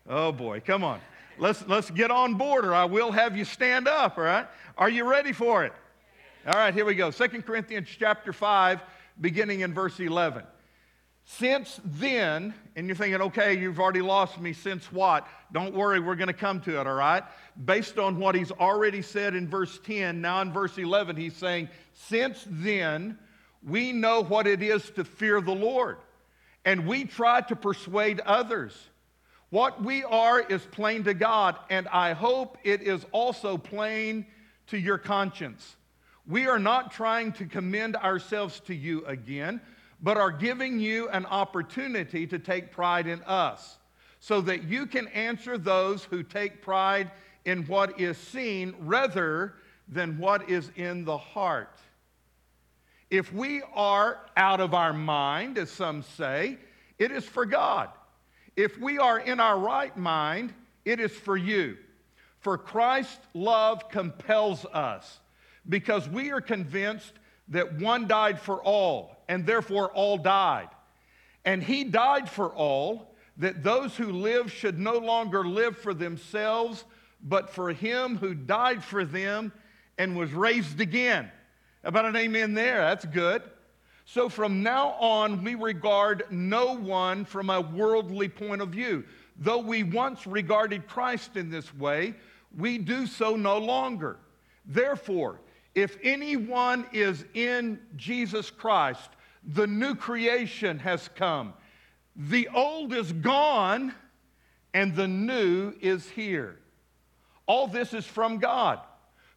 Oh 0.09 0.31
boy, 0.31 0.59
come 0.59 0.83
on. 0.83 0.99
let's, 1.37 1.65
let's 1.67 1.89
get 1.91 2.11
on 2.11 2.35
board 2.35 2.65
or 2.65 2.73
I 2.73 2.85
will 2.85 3.11
have 3.11 3.37
you 3.37 3.45
stand 3.45 3.87
up, 3.87 4.17
all 4.17 4.23
right? 4.23 4.47
Are 4.77 4.89
you 4.89 5.09
ready 5.09 5.31
for 5.31 5.63
it? 5.63 5.73
All 6.45 6.53
right, 6.53 6.73
here 6.73 6.85
we 6.85 6.95
go. 6.95 7.11
Second 7.11 7.45
Corinthians 7.45 7.87
chapter 7.99 8.33
5, 8.33 8.81
beginning 9.21 9.61
in 9.61 9.73
verse 9.73 9.99
11. 9.99 10.43
Since 11.25 11.79
then, 11.83 12.53
and 12.75 12.87
you're 12.87 12.95
thinking, 12.95 13.21
okay, 13.21 13.57
you've 13.57 13.79
already 13.79 14.01
lost 14.01 14.39
me, 14.39 14.53
since 14.53 14.91
what? 14.91 15.27
Don't 15.51 15.73
worry, 15.73 15.99
we're 15.99 16.15
going 16.15 16.27
to 16.27 16.33
come 16.33 16.59
to 16.61 16.79
it, 16.79 16.87
all 16.87 16.93
right? 16.93 17.23
Based 17.63 17.97
on 17.97 18.17
what 18.17 18.35
he's 18.35 18.51
already 18.51 19.01
said 19.01 19.35
in 19.35 19.47
verse 19.47 19.79
10, 19.85 20.19
now 20.19 20.41
in 20.41 20.51
verse 20.51 20.77
11, 20.77 21.15
he's 21.15 21.35
saying, 21.35 21.69
Since 21.93 22.45
then, 22.47 23.17
we 23.63 23.91
know 23.91 24.23
what 24.23 24.47
it 24.47 24.61
is 24.63 24.89
to 24.91 25.03
fear 25.03 25.41
the 25.41 25.53
Lord, 25.53 25.97
and 26.65 26.87
we 26.87 27.05
try 27.05 27.41
to 27.41 27.55
persuade 27.55 28.19
others. 28.21 28.75
What 29.51 29.83
we 29.83 30.03
are 30.03 30.39
is 30.39 30.61
plain 30.71 31.03
to 31.03 31.13
God, 31.13 31.57
and 31.69 31.87
I 31.89 32.13
hope 32.13 32.57
it 32.63 32.81
is 32.81 33.05
also 33.11 33.57
plain 33.57 34.25
to 34.67 34.77
your 34.77 34.97
conscience. 34.97 35.75
We 36.25 36.47
are 36.47 36.59
not 36.59 36.91
trying 36.91 37.33
to 37.33 37.45
commend 37.45 37.95
ourselves 37.95 38.61
to 38.61 38.73
you 38.73 39.05
again 39.05 39.61
but 40.01 40.17
are 40.17 40.31
giving 40.31 40.79
you 40.79 41.09
an 41.09 41.25
opportunity 41.27 42.25
to 42.27 42.39
take 42.39 42.71
pride 42.71 43.07
in 43.07 43.21
us, 43.23 43.77
so 44.19 44.41
that 44.41 44.63
you 44.63 44.85
can 44.85 45.07
answer 45.09 45.57
those 45.57 46.03
who 46.03 46.23
take 46.23 46.61
pride 46.61 47.11
in 47.45 47.63
what 47.67 47.99
is 47.99 48.17
seen 48.17 48.73
rather 48.79 49.55
than 49.87 50.17
what 50.17 50.49
is 50.49 50.71
in 50.75 51.05
the 51.05 51.17
heart. 51.17 51.77
If 53.09 53.33
we 53.33 53.61
are 53.73 54.19
out 54.37 54.61
of 54.61 54.73
our 54.73 54.93
mind, 54.93 55.57
as 55.57 55.69
some 55.69 56.03
say, 56.03 56.57
it 56.97 57.11
is 57.11 57.25
for 57.25 57.45
God. 57.45 57.89
If 58.55 58.79
we 58.79 58.99
are 58.99 59.19
in 59.19 59.39
our 59.39 59.57
right 59.57 59.95
mind, 59.97 60.53
it 60.85 60.99
is 60.99 61.11
for 61.11 61.35
you. 61.35 61.77
For 62.39 62.57
Christ's 62.57 63.19
love 63.33 63.89
compels 63.89 64.65
us 64.65 65.19
because 65.67 66.07
we 66.09 66.31
are 66.31 66.41
convinced 66.41 67.13
that 67.51 67.79
one 67.79 68.07
died 68.07 68.39
for 68.39 68.61
all, 68.63 69.15
and 69.29 69.45
therefore 69.45 69.91
all 69.91 70.17
died. 70.17 70.69
And 71.45 71.61
he 71.61 71.83
died 71.83 72.29
for 72.29 72.49
all, 72.49 73.15
that 73.37 73.63
those 73.63 73.95
who 73.95 74.11
live 74.11 74.51
should 74.51 74.77
no 74.77 74.97
longer 74.97 75.45
live 75.45 75.77
for 75.77 75.93
themselves, 75.93 76.83
but 77.23 77.49
for 77.49 77.71
him 77.71 78.17
who 78.17 78.33
died 78.33 78.83
for 78.83 79.05
them 79.05 79.51
and 79.97 80.17
was 80.17 80.31
raised 80.33 80.79
again. 80.81 81.31
About 81.83 82.05
an 82.05 82.15
amen 82.15 82.53
there, 82.53 82.79
that's 82.81 83.05
good. 83.05 83.41
So 84.05 84.29
from 84.29 84.63
now 84.63 84.91
on, 84.99 85.43
we 85.43 85.55
regard 85.55 86.23
no 86.29 86.75
one 86.75 87.25
from 87.25 87.49
a 87.49 87.61
worldly 87.61 88.29
point 88.29 88.61
of 88.61 88.69
view. 88.69 89.05
Though 89.37 89.59
we 89.59 89.83
once 89.83 90.27
regarded 90.27 90.87
Christ 90.87 91.37
in 91.37 91.49
this 91.49 91.73
way, 91.73 92.15
we 92.57 92.77
do 92.77 93.07
so 93.07 93.35
no 93.35 93.57
longer. 93.57 94.17
Therefore, 94.65 95.39
if 95.73 95.97
anyone 96.03 96.85
is 96.91 97.23
in 97.33 97.79
Jesus 97.95 98.49
Christ, 98.49 99.09
the 99.43 99.67
new 99.67 99.95
creation 99.95 100.79
has 100.79 101.09
come. 101.15 101.53
The 102.15 102.49
old 102.49 102.93
is 102.93 103.13
gone 103.13 103.93
and 104.73 104.95
the 104.95 105.07
new 105.07 105.73
is 105.81 106.09
here. 106.09 106.57
All 107.45 107.67
this 107.67 107.93
is 107.93 108.05
from 108.05 108.37
God, 108.37 108.79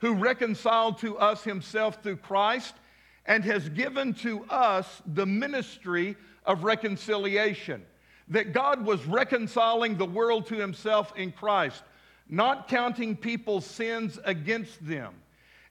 who 0.01 0.15
reconciled 0.15 0.99
to 0.99 1.17
us 1.19 1.45
himself 1.45 2.03
through 2.03 2.17
Christ 2.17 2.75
and 3.27 3.45
has 3.45 3.69
given 3.69 4.13
to 4.15 4.45
us 4.47 5.03
the 5.07 5.27
ministry 5.27 6.17
of 6.45 6.65
reconciliation. 6.65 7.83
That 8.29 8.53
God 8.53 8.85
was 8.85 9.05
reconciling 9.07 9.97
the 9.97 10.05
world 10.05 10.47
to 10.47 10.57
himself 10.57 11.13
in 11.17 11.33
Christ, 11.33 11.83
not 12.29 12.69
counting 12.69 13.17
people's 13.17 13.67
sins 13.67 14.19
against 14.25 14.85
them 14.85 15.15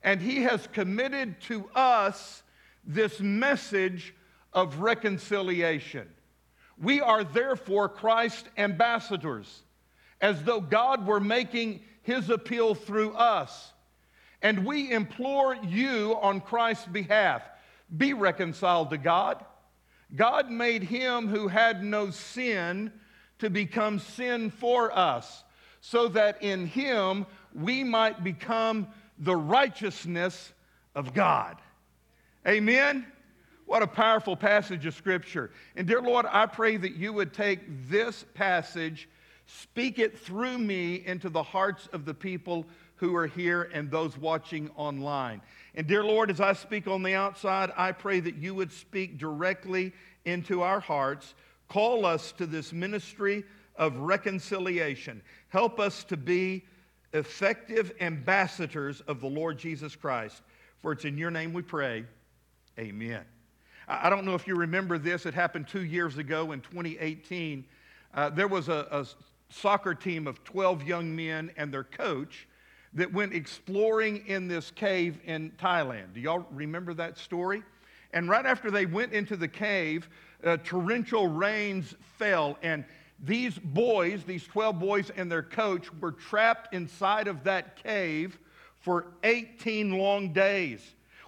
and 0.04 0.20
he 0.20 0.42
has 0.42 0.68
committed 0.72 1.40
to 1.40 1.68
us 1.74 2.42
this 2.86 3.18
message 3.18 4.14
of 4.52 4.80
reconciliation. 4.80 6.06
We 6.80 7.00
are 7.00 7.24
therefore 7.24 7.88
Christ's 7.88 8.48
ambassadors, 8.58 9.62
as 10.20 10.42
though 10.42 10.60
God 10.60 11.06
were 11.06 11.20
making 11.20 11.80
his 12.02 12.28
appeal 12.28 12.74
through 12.74 13.12
us. 13.14 13.72
And 14.42 14.66
we 14.66 14.92
implore 14.92 15.56
you 15.56 16.18
on 16.20 16.42
Christ's 16.42 16.86
behalf 16.86 17.42
be 17.96 18.12
reconciled 18.12 18.90
to 18.90 18.98
God. 18.98 19.42
God 20.14 20.50
made 20.50 20.82
him 20.82 21.28
who 21.28 21.48
had 21.48 21.82
no 21.82 22.10
sin 22.10 22.92
to 23.38 23.48
become 23.48 23.98
sin 23.98 24.50
for 24.50 24.96
us, 24.96 25.44
so 25.80 26.08
that 26.08 26.42
in 26.42 26.66
him 26.66 27.24
we 27.54 27.84
might 27.84 28.22
become 28.22 28.88
the 29.24 29.36
righteousness 29.36 30.52
of 30.94 31.14
God. 31.14 31.56
Amen? 32.46 33.06
What 33.66 33.82
a 33.82 33.86
powerful 33.86 34.36
passage 34.36 34.84
of 34.84 34.94
Scripture. 34.94 35.50
And 35.76 35.86
dear 35.86 36.02
Lord, 36.02 36.26
I 36.28 36.44
pray 36.46 36.76
that 36.76 36.96
you 36.96 37.12
would 37.14 37.32
take 37.32 37.60
this 37.88 38.24
passage, 38.34 39.08
speak 39.46 39.98
it 39.98 40.18
through 40.18 40.58
me 40.58 41.02
into 41.06 41.30
the 41.30 41.42
hearts 41.42 41.88
of 41.94 42.04
the 42.04 42.12
people 42.12 42.66
who 42.96 43.16
are 43.16 43.26
here 43.26 43.70
and 43.72 43.90
those 43.90 44.18
watching 44.18 44.70
online. 44.76 45.40
And 45.74 45.86
dear 45.86 46.04
Lord, 46.04 46.30
as 46.30 46.40
I 46.40 46.52
speak 46.52 46.86
on 46.86 47.02
the 47.02 47.14
outside, 47.14 47.72
I 47.76 47.92
pray 47.92 48.20
that 48.20 48.36
you 48.36 48.54
would 48.54 48.72
speak 48.72 49.18
directly 49.18 49.92
into 50.26 50.60
our 50.60 50.80
hearts. 50.80 51.34
Call 51.68 52.04
us 52.04 52.32
to 52.32 52.46
this 52.46 52.72
ministry 52.72 53.44
of 53.76 53.96
reconciliation. 53.96 55.22
Help 55.48 55.80
us 55.80 56.04
to 56.04 56.16
be 56.18 56.64
effective 57.14 57.92
ambassadors 58.00 59.00
of 59.02 59.20
the 59.20 59.26
Lord 59.26 59.58
Jesus 59.58 59.96
Christ. 59.96 60.42
For 60.82 60.92
it's 60.92 61.04
in 61.04 61.16
your 61.16 61.30
name 61.30 61.52
we 61.52 61.62
pray. 61.62 62.04
Amen. 62.78 63.24
I 63.88 64.10
don't 64.10 64.24
know 64.24 64.34
if 64.34 64.46
you 64.46 64.56
remember 64.56 64.98
this. 64.98 65.24
It 65.24 65.32
happened 65.34 65.68
two 65.68 65.84
years 65.84 66.18
ago 66.18 66.52
in 66.52 66.60
2018. 66.60 67.64
Uh, 68.12 68.30
there 68.30 68.48
was 68.48 68.68
a, 68.68 68.86
a 68.90 69.06
soccer 69.48 69.94
team 69.94 70.26
of 70.26 70.42
12 70.44 70.82
young 70.82 71.14
men 71.14 71.50
and 71.56 71.72
their 71.72 71.84
coach 71.84 72.48
that 72.94 73.12
went 73.12 73.32
exploring 73.32 74.26
in 74.26 74.48
this 74.48 74.70
cave 74.70 75.18
in 75.24 75.52
Thailand. 75.60 76.14
Do 76.14 76.20
y'all 76.20 76.46
remember 76.50 76.94
that 76.94 77.18
story? 77.18 77.62
And 78.12 78.28
right 78.28 78.46
after 78.46 78.70
they 78.70 78.86
went 78.86 79.12
into 79.12 79.36
the 79.36 79.48
cave, 79.48 80.08
uh, 80.44 80.56
torrential 80.64 81.28
rains 81.28 81.94
fell 82.18 82.58
and 82.62 82.84
these 83.22 83.58
boys, 83.58 84.24
these 84.24 84.44
12 84.46 84.78
boys 84.78 85.10
and 85.16 85.30
their 85.30 85.42
coach, 85.42 85.92
were 85.94 86.12
trapped 86.12 86.74
inside 86.74 87.28
of 87.28 87.44
that 87.44 87.82
cave 87.82 88.38
for 88.80 89.06
18 89.22 89.92
long 89.92 90.32
days. 90.32 90.80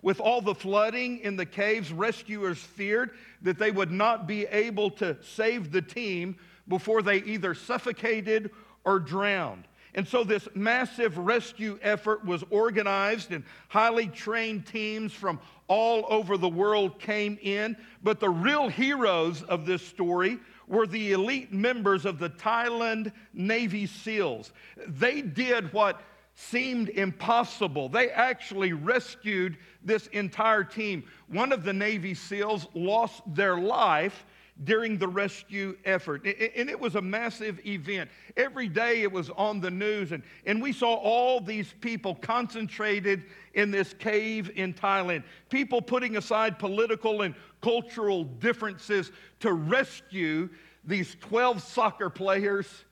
With 0.03 0.21
all 0.21 0.41
the 0.41 0.55
flooding 0.55 1.21
in 1.21 1.37
the 1.37 1.47
caves, 1.47 1.93
rescuers 1.93 2.59
feared 2.59 3.11
that 3.43 3.59
they 3.59 3.71
would 3.71 3.91
not 3.91 4.27
be 4.27 4.47
able 4.47 4.91
to 4.93 5.17
save 5.23 5.73
the 5.73 5.83
team 5.83 6.37
before 6.69 7.03
they 7.03 7.19
either 7.19 7.55
suffocated 7.55 8.51
or 8.85 8.99
drowned. 8.99 9.65
And 9.95 10.07
so, 10.07 10.25
this 10.25 10.47
massive 10.55 11.17
rescue 11.17 11.79
effort 11.81 12.23
was 12.25 12.45
organized, 12.51 13.33
and 13.33 13.43
highly 13.69 14.09
trained 14.09 14.67
teams 14.67 15.13
from 15.13 15.41
all 15.69 16.05
over 16.11 16.37
the 16.37 16.49
world 16.49 17.01
came 17.01 17.39
in. 17.41 17.79
But 18.03 18.21
the 18.21 18.29
real 18.29 18.69
heroes 18.69 19.43
of 19.43 19.65
this 19.65 19.81
story 19.81 20.39
were 20.69 20.87
the 20.87 21.13
elite 21.13 21.53
members 21.53 22.05
of 22.05 22.19
the 22.19 22.31
Thailand 22.31 23.13
Navy 23.33 23.87
SEALs. 23.87 24.53
They 24.87 25.23
did 25.23 25.73
what 25.73 26.03
seemed 26.35 26.91
impossible. 26.91 27.89
They 27.89 28.11
actually 28.11 28.73
rescued 28.73 29.57
this 29.83 30.07
entire 30.09 30.65
team. 30.65 31.05
One 31.29 31.51
of 31.51 31.65
the 31.65 31.73
Navy 31.73 32.15
SEALs 32.15 32.67
lost 32.75 33.23
their 33.35 33.59
life 33.59 34.27
during 34.65 34.97
the 34.97 35.09
rescue 35.09 35.77
effort. 35.85 36.25
And 36.25 36.71
it 36.71 36.79
was 36.79 36.95
a 36.95 37.03
massive 37.03 37.65
event. 37.67 38.11
Every 38.37 38.69
day 38.69 39.03
it 39.03 39.13
was 39.13 39.29
on 39.31 39.61
the 39.61 39.71
news, 39.71 40.13
and, 40.13 40.23
and 40.47 40.63
we 40.63 40.73
saw 40.73 40.95
all 40.95 41.41
these 41.41 41.75
people 41.81 42.15
concentrated 42.15 43.25
in 43.55 43.71
this 43.71 43.93
cave 43.95 44.51
in 44.57 44.73
Thailand. 44.73 45.25
People 45.51 45.83
putting 45.83 46.17
aside 46.17 46.59
political 46.59 47.23
and 47.23 47.35
cultural 47.61 48.25
differences 48.25 49.11
to 49.41 49.53
rescue 49.53 50.49
these 50.85 51.17
12 51.21 51.63
soccer 51.63 52.11
players 52.11 52.85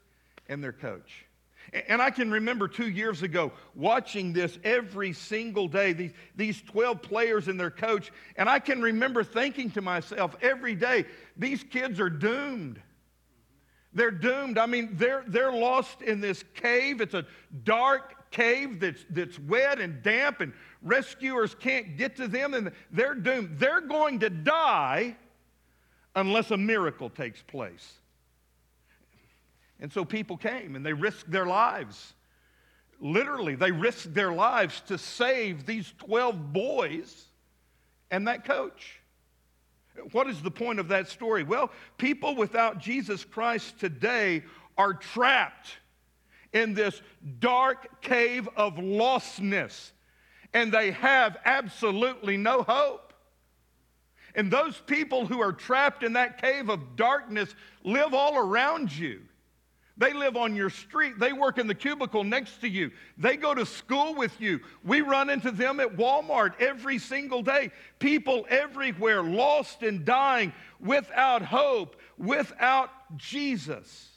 and 0.48 0.62
their 0.62 0.72
coach. 0.72 1.26
And 1.88 2.00
I 2.00 2.10
can 2.10 2.30
remember 2.30 2.68
two 2.68 2.88
years 2.88 3.22
ago 3.22 3.52
watching 3.74 4.32
this 4.32 4.58
every 4.62 5.12
single 5.12 5.66
day, 5.66 5.92
these, 5.92 6.12
these 6.36 6.62
12 6.62 7.02
players 7.02 7.48
and 7.48 7.58
their 7.58 7.70
coach. 7.70 8.12
And 8.36 8.48
I 8.48 8.58
can 8.58 8.80
remember 8.80 9.24
thinking 9.24 9.70
to 9.72 9.80
myself 9.80 10.36
every 10.40 10.74
day, 10.74 11.06
these 11.36 11.64
kids 11.64 11.98
are 12.00 12.10
doomed. 12.10 12.80
They're 13.92 14.10
doomed. 14.10 14.58
I 14.58 14.66
mean, 14.66 14.90
they're, 14.92 15.24
they're 15.26 15.52
lost 15.52 16.02
in 16.02 16.20
this 16.20 16.44
cave. 16.54 17.00
It's 17.00 17.14
a 17.14 17.26
dark 17.64 18.23
cave 18.34 18.80
that's, 18.80 19.06
that's 19.10 19.38
wet 19.38 19.80
and 19.80 20.02
damp, 20.02 20.40
and 20.40 20.52
rescuers 20.82 21.54
can't 21.54 21.96
get 21.96 22.16
to 22.16 22.28
them, 22.28 22.52
and 22.52 22.72
they're 22.90 23.14
doomed. 23.14 23.58
They're 23.58 23.80
going 23.80 24.20
to 24.20 24.28
die 24.28 25.16
unless 26.14 26.50
a 26.50 26.56
miracle 26.56 27.08
takes 27.08 27.40
place. 27.42 27.94
And 29.80 29.92
so 29.92 30.04
people 30.04 30.36
came 30.36 30.76
and 30.76 30.84
they 30.84 30.92
risked 30.92 31.30
their 31.30 31.46
lives. 31.46 32.14
Literally, 33.00 33.54
they 33.54 33.72
risked 33.72 34.14
their 34.14 34.32
lives 34.32 34.82
to 34.86 34.98
save 34.98 35.66
these 35.66 35.92
12 35.98 36.52
boys 36.52 37.26
and 38.10 38.28
that 38.28 38.44
coach. 38.44 39.00
What 40.12 40.28
is 40.28 40.42
the 40.42 40.50
point 40.50 40.80
of 40.80 40.88
that 40.88 41.08
story? 41.08 41.44
Well, 41.44 41.70
people 41.98 42.34
without 42.34 42.78
Jesus 42.78 43.24
Christ 43.24 43.78
today 43.78 44.42
are 44.76 44.94
trapped 44.94 45.78
in 46.54 46.72
this 46.72 47.02
dark 47.40 48.00
cave 48.00 48.48
of 48.56 48.76
lostness, 48.76 49.90
and 50.54 50.72
they 50.72 50.92
have 50.92 51.36
absolutely 51.44 52.38
no 52.38 52.62
hope. 52.62 53.12
And 54.36 54.50
those 54.50 54.80
people 54.86 55.26
who 55.26 55.40
are 55.40 55.52
trapped 55.52 56.02
in 56.02 56.14
that 56.14 56.40
cave 56.40 56.68
of 56.70 56.96
darkness 56.96 57.54
live 57.84 58.14
all 58.14 58.38
around 58.38 58.96
you. 58.96 59.20
They 59.96 60.12
live 60.12 60.36
on 60.36 60.56
your 60.56 60.70
street. 60.70 61.20
They 61.20 61.32
work 61.32 61.58
in 61.58 61.68
the 61.68 61.74
cubicle 61.74 62.24
next 62.24 62.60
to 62.62 62.68
you. 62.68 62.90
They 63.16 63.36
go 63.36 63.54
to 63.54 63.64
school 63.64 64.14
with 64.16 64.40
you. 64.40 64.58
We 64.82 65.02
run 65.02 65.30
into 65.30 65.52
them 65.52 65.78
at 65.78 65.96
Walmart 65.96 66.60
every 66.60 66.98
single 66.98 67.42
day. 67.42 67.70
People 68.00 68.44
everywhere 68.48 69.22
lost 69.22 69.84
and 69.84 70.04
dying 70.04 70.52
without 70.80 71.42
hope, 71.42 71.94
without 72.18 72.90
Jesus. 73.16 74.13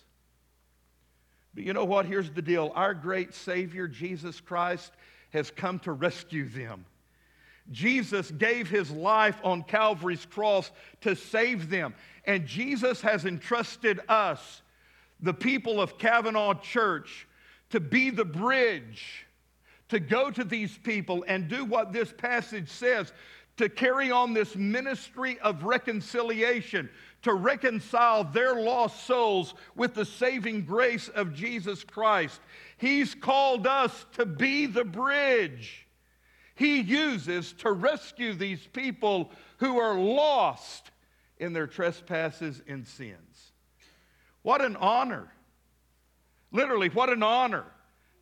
But 1.58 1.66
you 1.66 1.74
know 1.74 1.86
what? 1.86 2.06
Here's 2.06 2.30
the 2.30 2.44
deal 2.44 2.72
our 2.76 2.94
great 2.94 3.34
Savior, 3.34 3.88
Jesus 3.88 4.40
Christ, 4.40 4.92
has 5.32 5.50
come 5.50 5.80
to 5.80 5.92
rescue 5.92 6.48
them. 6.48 6.86
Jesus 7.72 8.30
gave 8.30 8.70
his 8.70 8.92
life 8.92 9.42
on 9.44 9.64
Calvary's 9.64 10.24
cross 10.24 10.70
to 11.02 11.16
save 11.16 11.72
them. 11.72 11.96
And 12.26 12.46
Jesus 12.46 13.02
has 13.02 13.26
entrusted 13.26 14.02
us 14.08 14.62
the 15.20 15.34
people 15.34 15.82
of 15.82 15.98
Cavanaugh 15.98 16.54
Church 16.54 17.28
to 17.72 17.80
be 17.80 18.12
the 18.12 18.24
bridge 18.24 19.26
to 19.90 20.00
go 20.00 20.30
to 20.30 20.44
these 20.44 20.78
people 20.78 21.26
and 21.28 21.48
do 21.48 21.66
what 21.66 21.92
this 21.92 22.14
passage 22.16 22.70
says 22.70 23.12
to 23.58 23.68
carry 23.68 24.12
on 24.12 24.34
this 24.34 24.56
ministry 24.56 25.40
of 25.40 25.64
reconciliation, 25.64 26.88
to 27.28 27.34
reconcile 27.34 28.24
their 28.24 28.56
lost 28.56 29.06
souls 29.06 29.54
with 29.76 29.94
the 29.94 30.06
saving 30.06 30.66
grace 30.66 31.08
of 31.10 31.34
Jesus 31.34 31.84
Christ. 31.84 32.40
He's 32.78 33.16
called 33.16 33.68
us 33.68 34.06
to 34.14 34.26
be 34.26 34.66
the 34.66 34.86
bridge 34.86 35.86
He 36.56 36.82
uses 36.82 37.54
to 37.60 37.72
rescue 37.72 38.34
these 38.34 38.66
people 38.74 39.32
who 39.58 39.78
are 39.78 39.98
lost 39.98 40.90
in 41.38 41.54
their 41.54 41.68
trespasses 41.68 42.64
and 42.68 42.88
sins. 42.88 43.52
What 44.42 44.64
an 44.64 44.76
honor. 44.78 45.32
Literally, 46.52 46.90
what 46.90 47.10
an 47.10 47.22
honor 47.22 47.66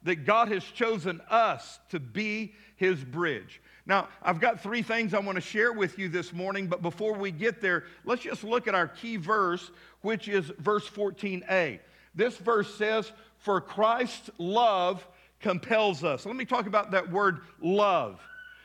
that 0.03 0.25
God 0.25 0.49
has 0.49 0.63
chosen 0.63 1.21
us 1.29 1.79
to 1.89 1.99
be 1.99 2.53
his 2.75 3.03
bridge. 3.03 3.61
Now, 3.87 4.07
I've 4.23 4.39
got 4.39 4.61
three 4.61 4.81
things 4.81 5.13
I 5.13 5.19
want 5.19 5.35
to 5.35 5.41
share 5.41 5.71
with 5.71 5.99
you 5.99 6.09
this 6.09 6.33
morning, 6.33 6.67
but 6.67 6.81
before 6.81 7.13
we 7.13 7.31
get 7.31 7.61
there, 7.61 7.83
let's 8.03 8.23
just 8.23 8.43
look 8.43 8.67
at 8.67 8.73
our 8.73 8.87
key 8.87 9.17
verse, 9.17 9.69
which 10.01 10.27
is 10.27 10.45
verse 10.57 10.89
14a. 10.89 11.79
This 12.15 12.37
verse 12.37 12.73
says, 12.75 13.11
For 13.37 13.61
Christ's 13.61 14.31
love 14.39 15.07
compels 15.39 16.03
us. 16.03 16.25
Let 16.25 16.35
me 16.35 16.45
talk 16.45 16.65
about 16.65 16.91
that 16.91 17.11
word 17.11 17.41
love. 17.61 18.19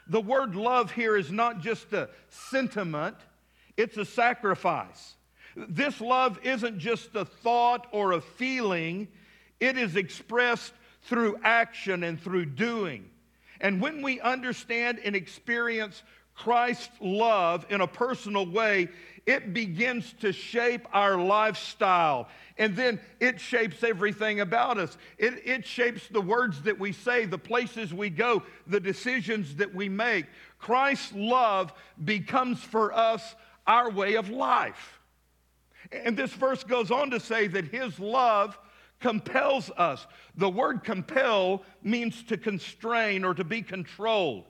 The 0.07 0.21
word 0.21 0.57
love 0.57 0.91
here 0.91 1.17
is 1.17 1.31
not 1.31 1.61
just 1.61 1.93
a 1.93 2.09
sentiment, 2.31 3.17
it's 3.77 3.99
a 3.99 4.05
sacrifice. 4.05 5.15
This 5.55 6.01
love 6.01 6.39
isn't 6.43 6.79
just 6.79 7.15
a 7.15 7.27
thought 7.27 7.87
or 7.93 8.13
a 8.13 8.21
feeling, 8.21 9.09
it 9.59 9.77
is 9.77 9.97
expressed 9.97 10.73
through 11.03 11.39
action 11.45 12.05
and 12.05 12.21
through 12.21 12.47
doing. 12.47 13.11
And 13.61 13.81
when 13.81 14.03
we 14.03 14.21
understand 14.21 15.01
and 15.05 15.15
experience 15.15 16.03
Christ's 16.35 16.89
love 17.01 17.67
in 17.69 17.83
a 17.83 17.87
personal 17.87 18.47
way, 18.47 18.89
it 19.27 19.53
begins 19.53 20.15
to 20.21 20.33
shape 20.33 20.87
our 20.93 21.17
lifestyle. 21.17 22.29
And 22.57 22.75
then 22.75 23.01
it 23.21 23.39
shapes 23.39 23.85
everything 23.85 24.41
about 24.41 24.79
us. 24.79 24.97
It, 25.19 25.47
it 25.47 25.67
shapes 25.67 26.09
the 26.09 26.21
words 26.21 26.63
that 26.63 26.79
we 26.79 26.93
say, 26.93 27.27
the 27.27 27.39
places 27.39 27.93
we 27.93 28.09
go, 28.09 28.43
the 28.67 28.81
decisions 28.81 29.57
that 29.57 29.75
we 29.75 29.89
make. 29.89 30.27
Christ's 30.59 31.13
love 31.15 31.73
becomes 32.03 32.61
for 32.63 32.93
us 32.93 33.35
our 33.67 33.91
way 33.91 34.15
of 34.15 34.31
life. 34.31 35.01
And 35.93 36.17
this 36.17 36.33
verse 36.33 36.65
goes 36.65 36.91
on 36.91 37.11
to 37.11 37.21
say 37.21 37.47
that 37.49 37.67
his 37.67 37.99
love 37.99 38.59
compels 39.01 39.71
us. 39.77 40.07
The 40.37 40.49
word 40.49 40.85
compel 40.85 41.63
means 41.83 42.23
to 42.25 42.37
constrain 42.37 43.25
or 43.25 43.35
to 43.35 43.45
be 43.45 43.63
controlled. 43.63 44.45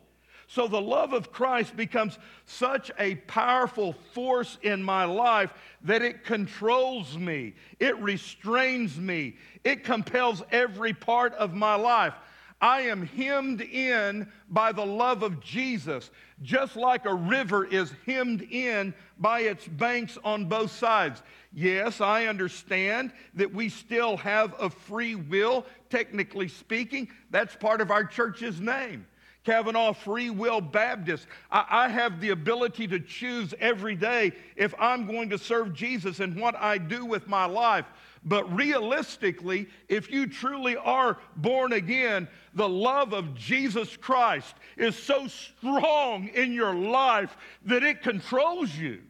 So 0.51 0.67
the 0.67 0.81
love 0.81 1.13
of 1.13 1.31
Christ 1.31 1.77
becomes 1.77 2.19
such 2.45 2.91
a 2.99 3.15
powerful 3.15 3.95
force 4.13 4.59
in 4.63 4.83
my 4.83 5.05
life 5.05 5.55
that 5.85 6.03
it 6.03 6.25
controls 6.25 7.17
me, 7.17 7.55
it 7.79 7.97
restrains 7.99 8.99
me, 8.99 9.37
it 9.63 9.85
compels 9.85 10.43
every 10.51 10.93
part 10.93 11.35
of 11.35 11.55
my 11.55 11.77
life. 11.77 12.15
I 12.61 12.83
am 12.83 13.07
hemmed 13.07 13.63
in 13.63 14.31
by 14.51 14.73
the 14.73 14.85
love 14.85 15.23
of 15.23 15.41
Jesus, 15.41 16.11
just 16.43 16.75
like 16.75 17.07
a 17.07 17.15
river 17.15 17.65
is 17.65 17.93
hemmed 18.05 18.43
in 18.43 18.93
by 19.19 19.43
its 19.43 19.67
banks 19.67 20.19
on 20.25 20.47
both 20.47 20.73
sides. 20.73 21.23
Yes, 21.53 22.01
I 22.01 22.27
understand 22.27 23.13
that 23.35 23.53
we 23.53 23.69
still 23.69 24.17
have 24.19 24.55
a 24.61 24.71
free 24.71 25.17
will, 25.17 25.67
technically 25.89 26.47
speaking. 26.47 27.09
That's 27.31 27.57
part 27.57 27.81
of 27.81 27.91
our 27.91 28.05
church's 28.05 28.61
name. 28.61 29.07
Cavanaugh 29.43 29.95
Free 29.95 30.31
Will 30.31 30.61
Baptist. 30.61 31.27
I, 31.51 31.65
I, 31.69 31.89
have 31.89 32.21
the 32.21 32.31
ability 32.31 32.87
to 32.89 33.01
choose 33.01 33.55
every 33.59 33.97
day 33.97 34.33
if 34.55 34.75
I'm 34.79 35.07
going 35.07 35.31
to 35.31 35.39
serve 35.39 35.73
Jesus 35.73 36.21
and 36.21 36.39
what 36.39 36.55
I 36.57 36.77
do 36.77 37.07
with 37.07 37.27
my 37.27 37.47
life. 37.47 37.87
But 38.23 38.55
realistically, 38.55 39.67
if 39.89 40.11
you 40.11 40.27
truly 40.27 40.77
are 40.77 41.19
born 41.37 41.73
again, 41.73 42.29
the 42.53 42.69
love 42.69 43.15
of 43.15 43.35
Jesus 43.35 43.97
Christ 43.97 44.55
is 44.77 44.95
so 44.95 45.27
strong 45.27 46.29
in 46.29 46.53
your 46.53 46.75
life 46.75 47.35
that 47.65 47.83
it 47.83 48.03
controls 48.03 48.77
you. 48.77 49.01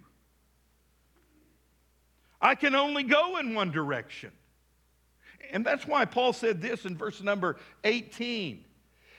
I 2.40 2.54
can 2.54 2.74
only 2.74 3.02
go 3.02 3.38
in 3.38 3.54
one 3.54 3.70
direction. 3.70 4.32
And 5.52 5.64
that's 5.64 5.86
why 5.86 6.04
Paul 6.04 6.32
said 6.32 6.60
this 6.60 6.84
in 6.84 6.96
verse 6.96 7.20
number 7.20 7.56
18. 7.84 8.64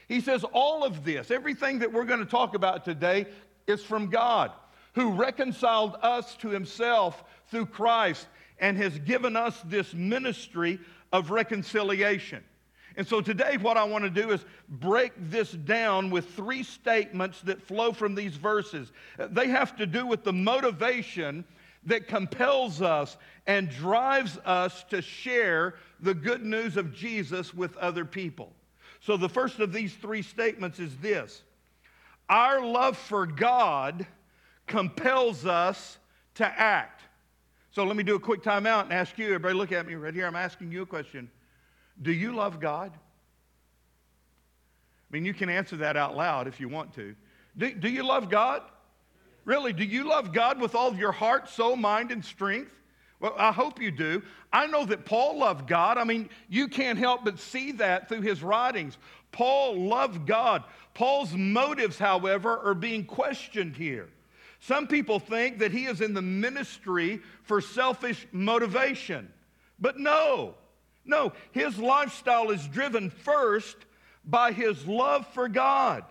He 0.08 0.22
says, 0.22 0.44
All 0.54 0.84
of 0.84 1.04
this, 1.04 1.32
everything 1.32 1.80
that 1.80 1.92
we're 1.92 2.06
going 2.06 2.20
to 2.20 2.26
talk 2.26 2.56
about 2.56 2.86
today, 2.86 3.26
is 3.68 3.84
from 3.84 4.10
God, 4.10 4.52
who 4.94 5.12
reconciled 5.12 5.96
us 6.02 6.36
to 6.38 6.50
himself 6.50 7.24
through 7.50 7.68
Christ 7.68 8.28
and 8.60 8.78
has 8.78 8.98
given 9.00 9.36
us 9.36 9.62
this 9.66 9.94
ministry 9.94 10.80
of 11.12 11.32
reconciliation. 11.32 12.44
And 12.98 13.08
so 13.08 13.22
today, 13.22 13.58
what 13.58 13.78
I 13.78 13.84
want 13.86 14.04
to 14.04 14.10
do 14.10 14.32
is 14.32 14.44
break 14.68 15.14
this 15.18 15.52
down 15.52 16.10
with 16.10 16.30
three 16.32 16.64
statements 16.64 17.42
that 17.42 17.62
flow 17.62 17.94
from 17.94 18.16
these 18.16 18.36
verses. 18.36 18.92
They 19.18 19.48
have 19.48 19.78
to 19.78 19.86
do 19.86 20.06
with 20.06 20.24
the 20.24 20.34
motivation 20.34 21.46
that 21.86 22.08
compels 22.08 22.82
us 22.82 23.18
and 23.48 23.70
drives 23.70 24.38
us 24.46 24.84
to 24.90 25.02
share 25.02 25.76
the 26.00 26.14
good 26.14 26.44
news 26.44 26.78
of 26.78 26.94
Jesus 26.94 27.54
with 27.54 27.76
other 27.78 28.06
people. 28.06 28.54
So, 29.00 29.18
the 29.18 29.30
first 29.30 29.60
of 29.60 29.74
these 29.74 29.94
three 29.94 30.22
statements 30.22 30.80
is 30.80 30.96
this 30.98 31.42
Our 32.30 32.64
love 32.64 32.98
for 32.98 33.26
God 33.26 34.06
compels 34.68 35.46
us 35.46 35.98
to 36.36 36.46
act. 36.46 37.02
So, 37.72 37.84
let 37.84 37.96
me 37.96 38.04
do 38.04 38.16
a 38.16 38.20
quick 38.20 38.44
timeout 38.44 38.84
and 38.84 38.94
ask 38.94 39.18
you, 39.18 39.26
everybody, 39.26 39.56
look 39.56 39.72
at 39.72 39.88
me 39.88 39.96
right 39.96 40.14
here. 40.14 40.28
I'm 40.28 40.36
asking 40.36 40.72
you 40.72 40.84
a 40.84 40.86
question. 40.86 41.30
Do 42.02 42.12
you 42.12 42.34
love 42.34 42.60
God? 42.60 42.92
I 45.12 45.14
mean, 45.14 45.26
you 45.26 45.34
can 45.34 45.50
answer 45.50 45.78
that 45.78 45.98
out 45.98 46.16
loud 46.16 46.48
if 46.48 46.60
you 46.60 46.70
want 46.70 46.94
to. 46.96 47.16
Do, 47.58 47.74
do 47.74 47.90
you 47.90 48.04
love 48.04 48.30
God? 48.30 48.62
Really, 49.46 49.74
do 49.74 49.84
you 49.84 50.08
love 50.08 50.34
God 50.34 50.60
with 50.60 50.76
all 50.76 50.88
of 50.88 51.00
your 51.00 51.12
heart, 51.12 51.50
soul, 51.50 51.76
mind, 51.76 52.12
and 52.12 52.24
strength? 52.24 52.72
Well, 53.20 53.36
I 53.38 53.52
hope 53.52 53.82
you 53.82 53.92
do. 53.92 54.24
I 54.52 54.68
know 54.68 54.86
that 54.86 55.06
Paul 55.06 55.40
loved 55.40 55.68
God. 55.68 55.98
I 55.98 56.04
mean, 56.04 56.30
you 56.50 56.68
can't 56.68 56.98
help 56.98 57.24
but 57.24 57.40
see 57.40 57.72
that 57.74 58.10
through 58.10 58.22
his 58.22 58.44
writings. 58.44 58.98
Paul 59.32 59.88
loved 59.88 60.26
God. 60.26 60.64
Paul's 60.94 61.34
motives, 61.34 61.98
however, 61.98 62.58
are 62.60 62.74
being 62.74 63.06
questioned 63.06 63.76
here. 63.76 64.10
Some 64.60 64.88
people 64.88 65.20
think 65.20 65.60
that 65.60 65.72
he 65.72 65.86
is 65.86 66.02
in 66.02 66.14
the 66.14 66.22
ministry 66.22 67.22
for 67.44 67.62
selfish 67.62 68.28
motivation. 68.32 69.32
But 69.80 69.98
no, 69.98 70.56
no, 71.06 71.34
his 71.52 71.80
lifestyle 71.80 72.52
is 72.52 72.68
driven 72.68 73.10
first 73.10 73.78
by 74.26 74.52
his 74.52 74.86
love 74.86 75.26
for 75.34 75.48
God. 75.48 76.04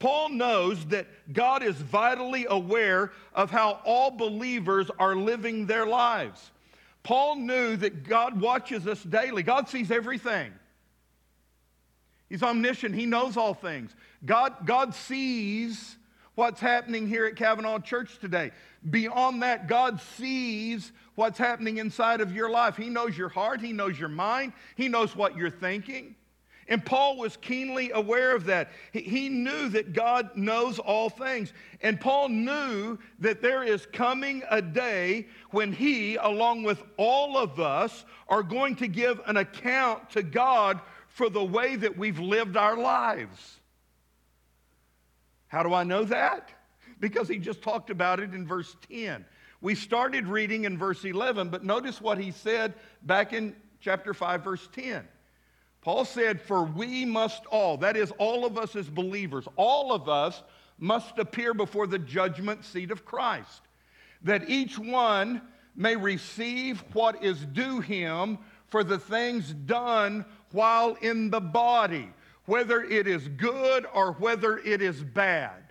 Paul 0.00 0.30
knows 0.30 0.84
that 0.86 1.06
God 1.32 1.62
is 1.62 1.76
vitally 1.76 2.46
aware 2.48 3.12
of 3.34 3.50
how 3.50 3.80
all 3.84 4.10
believers 4.10 4.90
are 4.98 5.14
living 5.14 5.66
their 5.66 5.86
lives. 5.86 6.50
Paul 7.02 7.36
knew 7.36 7.76
that 7.76 8.02
God 8.08 8.40
watches 8.40 8.86
us 8.86 9.02
daily. 9.02 9.42
God 9.42 9.68
sees 9.68 9.90
everything. 9.90 10.52
He's 12.30 12.42
omniscient. 12.42 12.94
He 12.94 13.06
knows 13.06 13.36
all 13.36 13.54
things. 13.54 13.94
God, 14.24 14.64
God 14.64 14.94
sees 14.94 15.96
what's 16.34 16.60
happening 16.60 17.06
here 17.06 17.26
at 17.26 17.36
Cavanaugh 17.36 17.78
Church 17.78 18.18
today. 18.20 18.52
Beyond 18.88 19.42
that, 19.42 19.66
God 19.66 20.00
sees 20.16 20.92
what's 21.14 21.38
happening 21.38 21.76
inside 21.76 22.22
of 22.22 22.34
your 22.34 22.48
life. 22.48 22.76
He 22.76 22.88
knows 22.88 23.18
your 23.18 23.28
heart, 23.28 23.60
He 23.60 23.74
knows 23.74 23.98
your 23.98 24.08
mind, 24.08 24.54
He 24.76 24.88
knows 24.88 25.14
what 25.14 25.36
you're 25.36 25.50
thinking. 25.50 26.14
And 26.70 26.86
Paul 26.86 27.16
was 27.16 27.36
keenly 27.36 27.90
aware 27.90 28.34
of 28.34 28.44
that. 28.46 28.70
He, 28.92 29.28
knew 29.28 29.68
that 29.70 29.92
God 29.92 30.36
knows 30.36 30.78
all 30.78 31.10
things. 31.10 31.52
And 31.82 32.00
Paul 32.00 32.28
knew 32.28 32.96
that 33.18 33.42
there 33.42 33.64
is 33.64 33.86
coming 33.86 34.44
a 34.48 34.62
day 34.62 35.26
when 35.50 35.72
he, 35.72 36.14
along 36.14 36.62
with 36.62 36.80
all 36.96 37.36
of 37.36 37.58
us, 37.58 38.04
are 38.28 38.44
going 38.44 38.76
to 38.76 38.86
give 38.86 39.20
an 39.26 39.36
account 39.36 40.10
to 40.10 40.22
God 40.22 40.80
for 41.08 41.28
the 41.28 41.44
way 41.44 41.74
that 41.74 41.98
we've 41.98 42.20
lived 42.20 42.56
our 42.56 42.76
lives. 42.76 43.58
How 45.48 45.64
do 45.64 45.74
I 45.74 45.82
know 45.82 46.04
that? 46.04 46.50
Because 47.00 47.26
he 47.26 47.38
just 47.38 47.62
talked 47.62 47.90
about 47.90 48.20
it 48.20 48.32
in 48.32 48.46
verse 48.46 48.76
10. 48.88 49.24
We 49.60 49.74
started 49.74 50.28
reading 50.28 50.64
in 50.64 50.78
verse 50.78 51.04
11, 51.04 51.48
but 51.48 51.64
notice 51.64 52.00
what 52.00 52.18
he 52.18 52.30
said 52.30 52.74
back 53.02 53.32
in 53.32 53.56
chapter 53.80 54.14
5, 54.14 54.44
verse 54.44 54.68
10. 54.72 55.06
Paul 55.82 56.04
said, 56.04 56.40
For 56.40 56.64
we 56.64 57.04
must 57.04 57.46
all, 57.46 57.76
that 57.78 57.96
is, 57.96 58.12
all 58.18 58.44
of 58.44 58.58
us 58.58 58.76
as 58.76 58.88
believers, 58.88 59.46
all 59.56 59.92
of 59.92 60.08
us 60.08 60.42
must 60.78 61.18
appear 61.18 61.54
before 61.54 61.86
the 61.86 61.98
judgment 61.98 62.64
seat 62.64 62.90
of 62.90 63.04
Christ, 63.04 63.62
that 64.22 64.48
each 64.48 64.78
one 64.78 65.42
may 65.74 65.96
receive 65.96 66.82
what 66.92 67.22
is 67.22 67.44
due 67.46 67.80
him 67.80 68.38
for 68.66 68.84
the 68.84 68.98
things 68.98 69.52
done 69.52 70.24
while 70.52 70.94
in 71.00 71.30
the 71.30 71.40
body, 71.40 72.08
whether 72.44 72.82
it 72.82 73.06
is 73.06 73.28
good 73.28 73.86
or 73.92 74.12
whether 74.12 74.58
it 74.58 74.82
is 74.82 75.02
bad. 75.02 75.64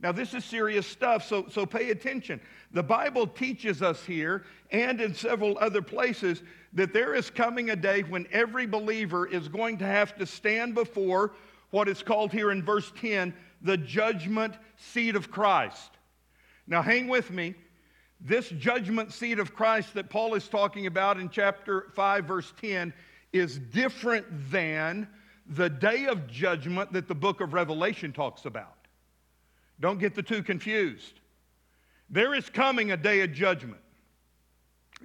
Now, 0.00 0.12
this 0.12 0.32
is 0.32 0.44
serious 0.44 0.86
stuff, 0.86 1.26
so, 1.26 1.46
so 1.48 1.66
pay 1.66 1.90
attention. 1.90 2.40
The 2.72 2.82
Bible 2.82 3.26
teaches 3.26 3.82
us 3.82 4.04
here 4.04 4.44
and 4.70 5.00
in 5.00 5.14
several 5.14 5.56
other 5.58 5.80
places 5.80 6.42
that 6.74 6.92
there 6.92 7.14
is 7.14 7.30
coming 7.30 7.70
a 7.70 7.76
day 7.76 8.02
when 8.02 8.26
every 8.30 8.66
believer 8.66 9.26
is 9.26 9.48
going 9.48 9.78
to 9.78 9.86
have 9.86 10.16
to 10.18 10.26
stand 10.26 10.74
before 10.74 11.32
what 11.70 11.88
is 11.88 12.02
called 12.02 12.32
here 12.32 12.50
in 12.50 12.62
verse 12.62 12.92
10 13.00 13.34
the 13.62 13.76
judgment 13.76 14.54
seat 14.76 15.16
of 15.16 15.30
Christ. 15.30 15.90
Now, 16.66 16.82
hang 16.82 17.08
with 17.08 17.30
me. 17.30 17.54
This 18.20 18.48
judgment 18.50 19.12
seat 19.12 19.38
of 19.38 19.54
Christ 19.54 19.94
that 19.94 20.10
Paul 20.10 20.34
is 20.34 20.48
talking 20.48 20.86
about 20.86 21.18
in 21.18 21.28
chapter 21.28 21.86
5, 21.94 22.24
verse 22.24 22.52
10, 22.60 22.92
is 23.32 23.58
different 23.58 24.26
than 24.50 25.08
the 25.46 25.70
day 25.70 26.06
of 26.06 26.26
judgment 26.26 26.92
that 26.92 27.08
the 27.08 27.14
book 27.14 27.40
of 27.40 27.54
Revelation 27.54 28.12
talks 28.12 28.44
about. 28.44 28.74
Don't 29.80 29.98
get 29.98 30.14
the 30.14 30.22
two 30.22 30.42
confused. 30.42 31.20
There 32.10 32.34
is 32.34 32.48
coming 32.48 32.92
a 32.92 32.96
day 32.96 33.20
of 33.20 33.32
judgment. 33.32 33.80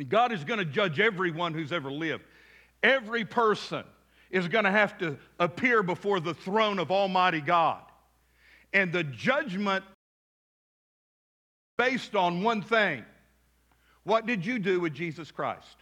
God 0.09 0.31
is 0.31 0.43
going 0.43 0.59
to 0.59 0.65
judge 0.65 0.99
everyone 0.99 1.53
who's 1.53 1.71
ever 1.71 1.91
lived. 1.91 2.23
Every 2.81 3.25
person 3.25 3.83
is 4.31 4.47
going 4.47 4.65
to 4.65 4.71
have 4.71 4.97
to 4.99 5.17
appear 5.39 5.83
before 5.83 6.19
the 6.19 6.33
throne 6.33 6.79
of 6.79 6.91
Almighty 6.91 7.41
God. 7.41 7.83
And 8.73 8.91
the 8.91 9.03
judgment 9.03 9.85
based 11.77 12.15
on 12.15 12.43
one 12.43 12.61
thing. 12.61 13.03
What 14.03 14.25
did 14.25 14.45
you 14.45 14.59
do 14.59 14.79
with 14.79 14.93
Jesus 14.93 15.31
Christ? 15.31 15.77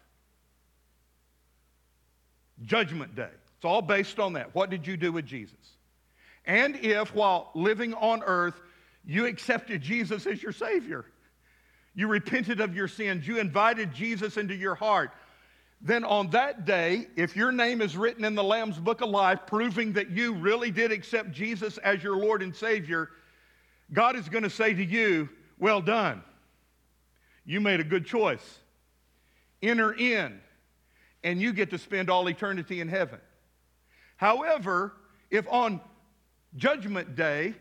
Judgment 2.64 3.16
Day. 3.16 3.30
It's 3.56 3.66
all 3.66 3.82
based 3.82 4.20
on 4.20 4.34
that. 4.34 4.54
What 4.54 4.70
did 4.70 4.86
you 4.86 4.98
do 4.98 5.12
with 5.12 5.26
Jesus? 5.26 5.58
And 6.46 6.76
if, 6.78 7.14
while 7.14 7.52
living 7.54 7.94
on 7.94 8.24
earth, 8.24 8.60
you 9.06 9.26
accepted 9.26 9.82
Jesus 9.82 10.26
as 10.28 10.42
your 10.42 10.52
Savior, 10.52 11.06
you 11.94 12.08
repented 12.08 12.62
of 12.62 12.76
your 12.76 12.88
sins, 12.88 13.28
you 13.28 13.40
invited 13.40 13.94
Jesus 13.94 14.38
into 14.38 14.56
your 14.56 14.76
heart, 14.76 15.12
then 15.84 16.04
on 16.04 16.30
that 16.30 16.66
day, 16.66 17.08
if 17.16 17.36
your 17.36 17.52
name 17.52 17.82
is 17.82 17.98
written 17.98 18.24
in 18.24 18.36
the 18.36 18.44
Lamb's 18.44 18.78
Book 18.78 19.02
of 19.02 19.10
Life, 19.10 19.40
proving 19.48 19.94
that 19.94 20.12
you 20.12 20.34
really 20.34 20.70
did 20.70 20.92
accept 20.92 21.32
Jesus 21.32 21.80
as 21.80 22.04
your 22.04 22.18
Lord 22.18 22.44
and 22.44 22.56
Savior, 22.56 23.10
God 23.92 24.16
is 24.16 24.30
going 24.30 24.44
to 24.44 24.50
say 24.50 24.74
to 24.74 24.86
you, 24.86 25.28
Well 25.58 25.82
done. 25.82 26.22
You 27.46 27.62
made 27.62 27.80
a 27.80 27.84
good 27.84 28.06
choice. 28.06 28.60
Enter 29.64 29.94
in, 29.94 30.40
and 31.24 31.42
you 31.42 31.52
get 31.52 31.72
to 31.72 31.80
spend 31.80 32.12
all 32.12 32.30
eternity 32.30 32.80
in 32.80 32.88
heaven. 32.88 33.20
However, 34.18 34.94
if 35.32 35.48
on 35.50 35.82
Judgment 36.56 37.16
Day 37.16 37.56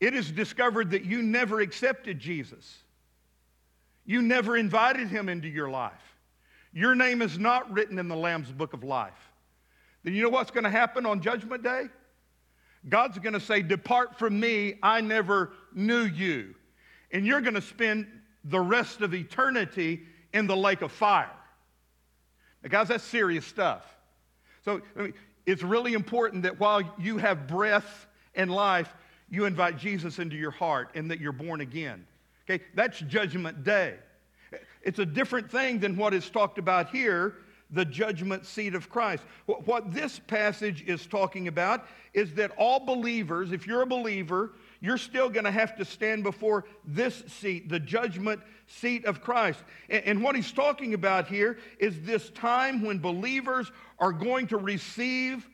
it 0.00 0.14
is 0.14 0.30
discovered 0.30 0.90
that 0.90 1.04
you 1.04 1.22
never 1.22 1.60
accepted 1.60 2.18
Jesus, 2.18 2.78
you 4.06 4.22
never 4.22 4.56
invited 4.56 5.08
him 5.08 5.28
into 5.28 5.48
your 5.48 5.68
life, 5.68 6.16
your 6.72 6.94
name 6.94 7.22
is 7.22 7.38
not 7.38 7.70
written 7.72 7.98
in 7.98 8.08
the 8.08 8.16
Lamb's 8.16 8.50
book 8.50 8.72
of 8.72 8.82
life, 8.82 9.30
then 10.02 10.14
you 10.14 10.22
know 10.22 10.30
what's 10.30 10.50
going 10.50 10.64
to 10.64 10.70
happen 10.70 11.06
on 11.06 11.20
Judgment 11.20 11.62
Day? 11.62 11.84
God's 12.88 13.18
going 13.18 13.34
to 13.34 13.40
say, 13.40 13.60
Depart 13.60 14.18
from 14.18 14.40
me, 14.40 14.74
I 14.82 15.00
never 15.00 15.52
knew 15.74 16.04
you. 16.04 16.54
And 17.12 17.26
you're 17.26 17.40
going 17.40 17.54
to 17.54 17.60
spend 17.60 18.06
the 18.44 18.60
rest 18.60 19.02
of 19.02 19.12
eternity 19.12 20.02
in 20.32 20.46
the 20.46 20.56
lake 20.56 20.80
of 20.80 20.92
fire. 20.92 21.30
Now, 22.62 22.70
guys, 22.70 22.88
that's 22.88 23.04
serious 23.04 23.44
stuff. 23.44 23.84
So 24.64 24.80
I 24.96 25.02
mean, 25.02 25.14
it's 25.46 25.62
really 25.62 25.94
important 25.94 26.44
that 26.44 26.58
while 26.60 26.82
you 26.98 27.18
have 27.18 27.46
breath 27.46 28.06
and 28.34 28.50
life, 28.50 28.94
you 29.30 29.44
invite 29.44 29.78
Jesus 29.78 30.18
into 30.18 30.36
your 30.36 30.50
heart 30.50 30.90
and 30.94 31.10
that 31.10 31.20
you're 31.20 31.32
born 31.32 31.60
again. 31.60 32.04
Okay, 32.48 32.62
that's 32.74 32.98
Judgment 33.00 33.64
Day. 33.64 33.94
It's 34.82 34.98
a 34.98 35.06
different 35.06 35.50
thing 35.50 35.78
than 35.78 35.96
what 35.96 36.12
is 36.12 36.28
talked 36.28 36.58
about 36.58 36.90
here, 36.90 37.36
the 37.70 37.84
judgment 37.84 38.44
seat 38.44 38.74
of 38.74 38.90
Christ. 38.90 39.22
What 39.46 39.92
this 39.92 40.18
passage 40.18 40.82
is 40.86 41.06
talking 41.06 41.46
about 41.46 41.86
is 42.12 42.34
that 42.34 42.50
all 42.56 42.84
believers, 42.84 43.52
if 43.52 43.66
you're 43.66 43.82
a 43.82 43.86
believer, 43.86 44.52
you're 44.80 44.98
still 44.98 45.28
going 45.28 45.44
to 45.44 45.52
have 45.52 45.76
to 45.76 45.84
stand 45.84 46.24
before 46.24 46.64
this 46.84 47.22
seat, 47.28 47.68
the 47.68 47.78
judgment 47.78 48.40
seat 48.66 49.04
of 49.04 49.20
Christ. 49.20 49.60
And 49.88 50.22
what 50.22 50.34
he's 50.34 50.50
talking 50.50 50.94
about 50.94 51.28
here 51.28 51.58
is 51.78 52.00
this 52.02 52.30
time 52.30 52.82
when 52.82 52.98
believers 52.98 53.70
are 54.00 54.12
going 54.12 54.48
to 54.48 54.56
receive 54.56 55.48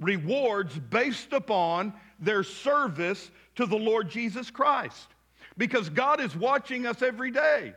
rewards 0.00 0.76
based 0.76 1.32
upon 1.32 1.92
their 2.20 2.42
service 2.42 3.30
to 3.56 3.66
the 3.66 3.76
Lord 3.76 4.10
Jesus 4.10 4.50
Christ. 4.50 5.08
Because 5.56 5.88
God 5.88 6.20
is 6.20 6.34
watching 6.36 6.86
us 6.86 7.02
every 7.02 7.30
day. 7.30 7.74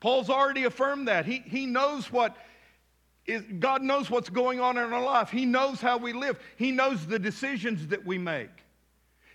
Paul's 0.00 0.30
already 0.30 0.64
affirmed 0.64 1.08
that. 1.08 1.26
He, 1.26 1.42
he 1.44 1.66
knows 1.66 2.12
what 2.12 2.36
is, 3.26 3.42
God 3.58 3.82
knows 3.82 4.08
what's 4.08 4.30
going 4.30 4.60
on 4.60 4.78
in 4.78 4.92
our 4.92 5.02
life. 5.02 5.30
He 5.30 5.44
knows 5.44 5.80
how 5.80 5.98
we 5.98 6.12
live. 6.12 6.38
He 6.56 6.72
knows 6.72 7.06
the 7.06 7.18
decisions 7.18 7.88
that 7.88 8.04
we 8.06 8.16
make. 8.16 8.50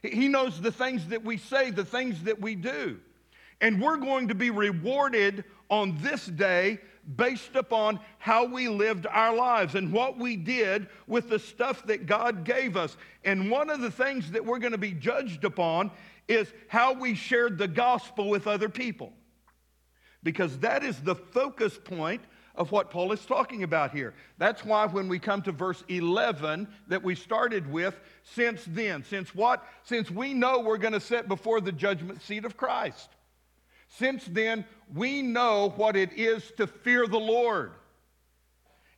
He 0.02 0.28
knows 0.28 0.60
the 0.60 0.72
things 0.72 1.08
that 1.08 1.24
we 1.24 1.38
say, 1.38 1.70
the 1.70 1.86
things 1.86 2.24
that 2.24 2.42
we 2.42 2.56
do. 2.56 3.00
And 3.62 3.82
we're 3.82 3.98
going 3.98 4.28
to 4.30 4.36
be 4.36 4.50
rewarded 4.50 5.46
on 5.70 5.98
this 6.02 6.26
day 6.26 6.80
based 7.16 7.56
upon 7.56 8.00
how 8.18 8.46
we 8.46 8.68
lived 8.68 9.06
our 9.08 9.36
lives 9.36 9.76
and 9.76 9.92
what 9.92 10.18
we 10.18 10.36
did 10.36 10.88
with 11.08 11.30
the 11.30 11.40
stuff 11.40 11.86
that 11.88 12.06
God 12.06 12.44
gave 12.44 12.78
us. 12.78 12.96
And 13.26 13.52
one 13.52 13.70
of 13.70 13.82
the 13.82 13.92
things 13.92 14.32
that 14.32 14.46
we're 14.46 14.60
going 14.60 14.72
to 14.72 14.78
be 14.78 14.94
judged 14.94 15.44
upon 15.44 15.92
is 16.28 16.52
how 16.68 16.94
we 16.94 17.16
shared 17.16 17.58
the 17.58 17.68
gospel 17.68 18.30
with 18.30 18.48
other 18.48 18.70
people. 18.70 19.12
Because 20.24 20.60
that 20.60 20.84
is 20.84 21.02
the 21.02 21.16
focus 21.16 21.78
point 21.84 22.22
of 22.56 22.72
what 22.72 22.92
Paul 22.92 23.12
is 23.12 23.26
talking 23.26 23.64
about 23.64 23.92
here. 23.92 24.14
That's 24.38 24.64
why 24.64 24.86
when 24.86 25.10
we 25.10 25.20
come 25.20 25.42
to 25.42 25.52
verse 25.52 25.84
11 25.90 26.68
that 26.88 27.04
we 27.04 27.16
started 27.16 27.70
with, 27.70 28.00
since 28.24 28.64
then, 28.68 29.04
since 29.04 29.34
what? 29.34 29.68
Since 29.84 30.12
we 30.12 30.34
know 30.34 30.60
we're 30.60 30.78
going 30.78 30.94
to 30.94 31.00
sit 31.00 31.28
before 31.28 31.62
the 31.62 31.72
judgment 31.72 32.22
seat 32.22 32.46
of 32.46 32.56
Christ. 32.56 33.10
Since 33.88 34.26
then, 34.26 34.66
we 34.94 35.22
know 35.22 35.74
what 35.76 35.96
it 35.96 36.14
is 36.14 36.52
to 36.58 36.68
fear 36.68 37.08
the 37.08 37.20
Lord. 37.20 37.72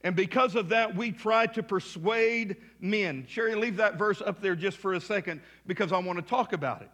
And 0.01 0.15
because 0.15 0.55
of 0.55 0.69
that, 0.69 0.95
we 0.95 1.11
try 1.11 1.47
to 1.47 1.63
persuade 1.63 2.57
men. 2.79 3.25
Sherry, 3.27 3.55
leave 3.55 3.77
that 3.77 3.97
verse 3.97 4.21
up 4.21 4.39
there 4.39 4.55
just 4.55 4.77
for 4.77 4.93
a 4.93 5.01
second 5.01 5.41
because 5.65 5.91
I 5.91 5.97
want 5.97 6.19
to 6.19 6.25
talk 6.25 6.53
about 6.53 6.83
it. 6.83 6.91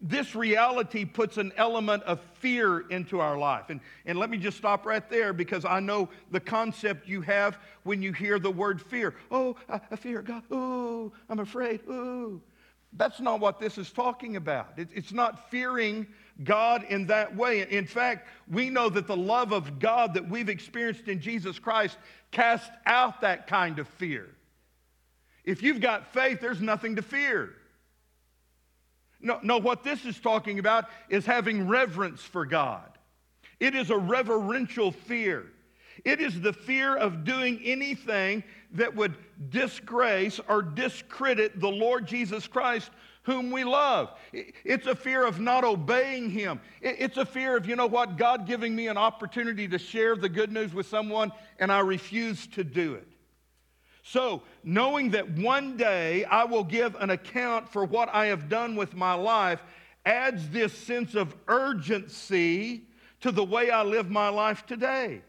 This 0.00 0.34
reality 0.34 1.04
puts 1.04 1.36
an 1.36 1.52
element 1.56 2.02
of 2.04 2.20
fear 2.38 2.88
into 2.88 3.20
our 3.20 3.36
life. 3.36 3.64
And, 3.68 3.80
and 4.06 4.18
let 4.18 4.30
me 4.30 4.38
just 4.38 4.56
stop 4.56 4.86
right 4.86 5.08
there 5.10 5.32
because 5.32 5.64
I 5.64 5.80
know 5.80 6.08
the 6.30 6.40
concept 6.40 7.08
you 7.08 7.20
have 7.22 7.58
when 7.82 8.00
you 8.00 8.12
hear 8.12 8.38
the 8.38 8.50
word 8.50 8.80
fear. 8.80 9.14
Oh, 9.30 9.56
I, 9.68 9.80
I 9.90 9.96
fear 9.96 10.22
God. 10.22 10.44
Oh, 10.50 11.12
I'm 11.28 11.40
afraid. 11.40 11.80
Oh. 11.88 12.40
That's 12.96 13.20
not 13.20 13.40
what 13.40 13.58
this 13.58 13.76
is 13.76 13.90
talking 13.90 14.36
about. 14.36 14.78
It, 14.78 14.88
it's 14.94 15.12
not 15.12 15.50
fearing 15.50 16.06
God 16.42 16.84
in 16.88 17.06
that 17.06 17.36
way. 17.36 17.68
In 17.70 17.86
fact, 17.86 18.26
we 18.50 18.68
know 18.68 18.88
that 18.88 19.06
the 19.06 19.16
love 19.16 19.52
of 19.52 19.78
God 19.78 20.14
that 20.14 20.28
we've 20.28 20.48
experienced 20.48 21.06
in 21.06 21.20
Jesus 21.20 21.58
Christ 21.58 21.96
casts 22.32 22.70
out 22.86 23.20
that 23.20 23.46
kind 23.46 23.78
of 23.78 23.86
fear. 23.86 24.28
If 25.44 25.62
you've 25.62 25.80
got 25.80 26.12
faith, 26.12 26.40
there's 26.40 26.60
nothing 26.60 26.96
to 26.96 27.02
fear. 27.02 27.54
No, 29.20 29.38
no, 29.42 29.58
what 29.58 29.84
this 29.84 30.04
is 30.04 30.18
talking 30.18 30.58
about 30.58 30.86
is 31.08 31.24
having 31.24 31.68
reverence 31.68 32.20
for 32.20 32.44
God. 32.44 32.90
It 33.60 33.74
is 33.74 33.90
a 33.90 33.96
reverential 33.96 34.90
fear. 34.90 35.46
It 36.04 36.20
is 36.20 36.40
the 36.40 36.52
fear 36.52 36.96
of 36.96 37.24
doing 37.24 37.60
anything 37.64 38.42
that 38.72 38.94
would 38.94 39.14
disgrace 39.50 40.40
or 40.48 40.60
discredit 40.60 41.60
the 41.60 41.70
Lord 41.70 42.06
Jesus 42.06 42.46
Christ, 42.46 42.90
whom 43.24 43.50
we 43.50 43.64
love. 43.64 44.10
It's 44.32 44.86
a 44.86 44.94
fear 44.94 45.26
of 45.26 45.40
not 45.40 45.64
obeying 45.64 46.30
Him. 46.30 46.60
It's 46.80 47.16
a 47.16 47.26
fear 47.26 47.56
of, 47.56 47.66
you 47.66 47.74
know 47.76 47.86
what, 47.86 48.16
God 48.16 48.46
giving 48.46 48.76
me 48.76 48.86
an 48.88 48.96
opportunity 48.96 49.66
to 49.68 49.78
share 49.78 50.14
the 50.14 50.28
good 50.28 50.52
news 50.52 50.72
with 50.72 50.86
someone 50.86 51.32
and 51.58 51.72
I 51.72 51.80
refuse 51.80 52.46
to 52.48 52.64
do 52.64 52.94
it. 52.94 53.08
So, 54.06 54.42
knowing 54.62 55.10
that 55.12 55.30
one 55.30 55.78
day 55.78 56.24
I 56.26 56.44
will 56.44 56.64
give 56.64 56.94
an 56.96 57.08
account 57.08 57.72
for 57.72 57.86
what 57.86 58.10
I 58.12 58.26
have 58.26 58.50
done 58.50 58.76
with 58.76 58.94
my 58.94 59.14
life 59.14 59.62
adds 60.04 60.50
this 60.50 60.76
sense 60.76 61.14
of 61.14 61.34
urgency 61.48 62.82
to 63.22 63.32
the 63.32 63.42
way 63.42 63.70
I 63.70 63.82
live 63.82 64.10
my 64.10 64.28
life 64.28 64.66
today. 64.66 65.22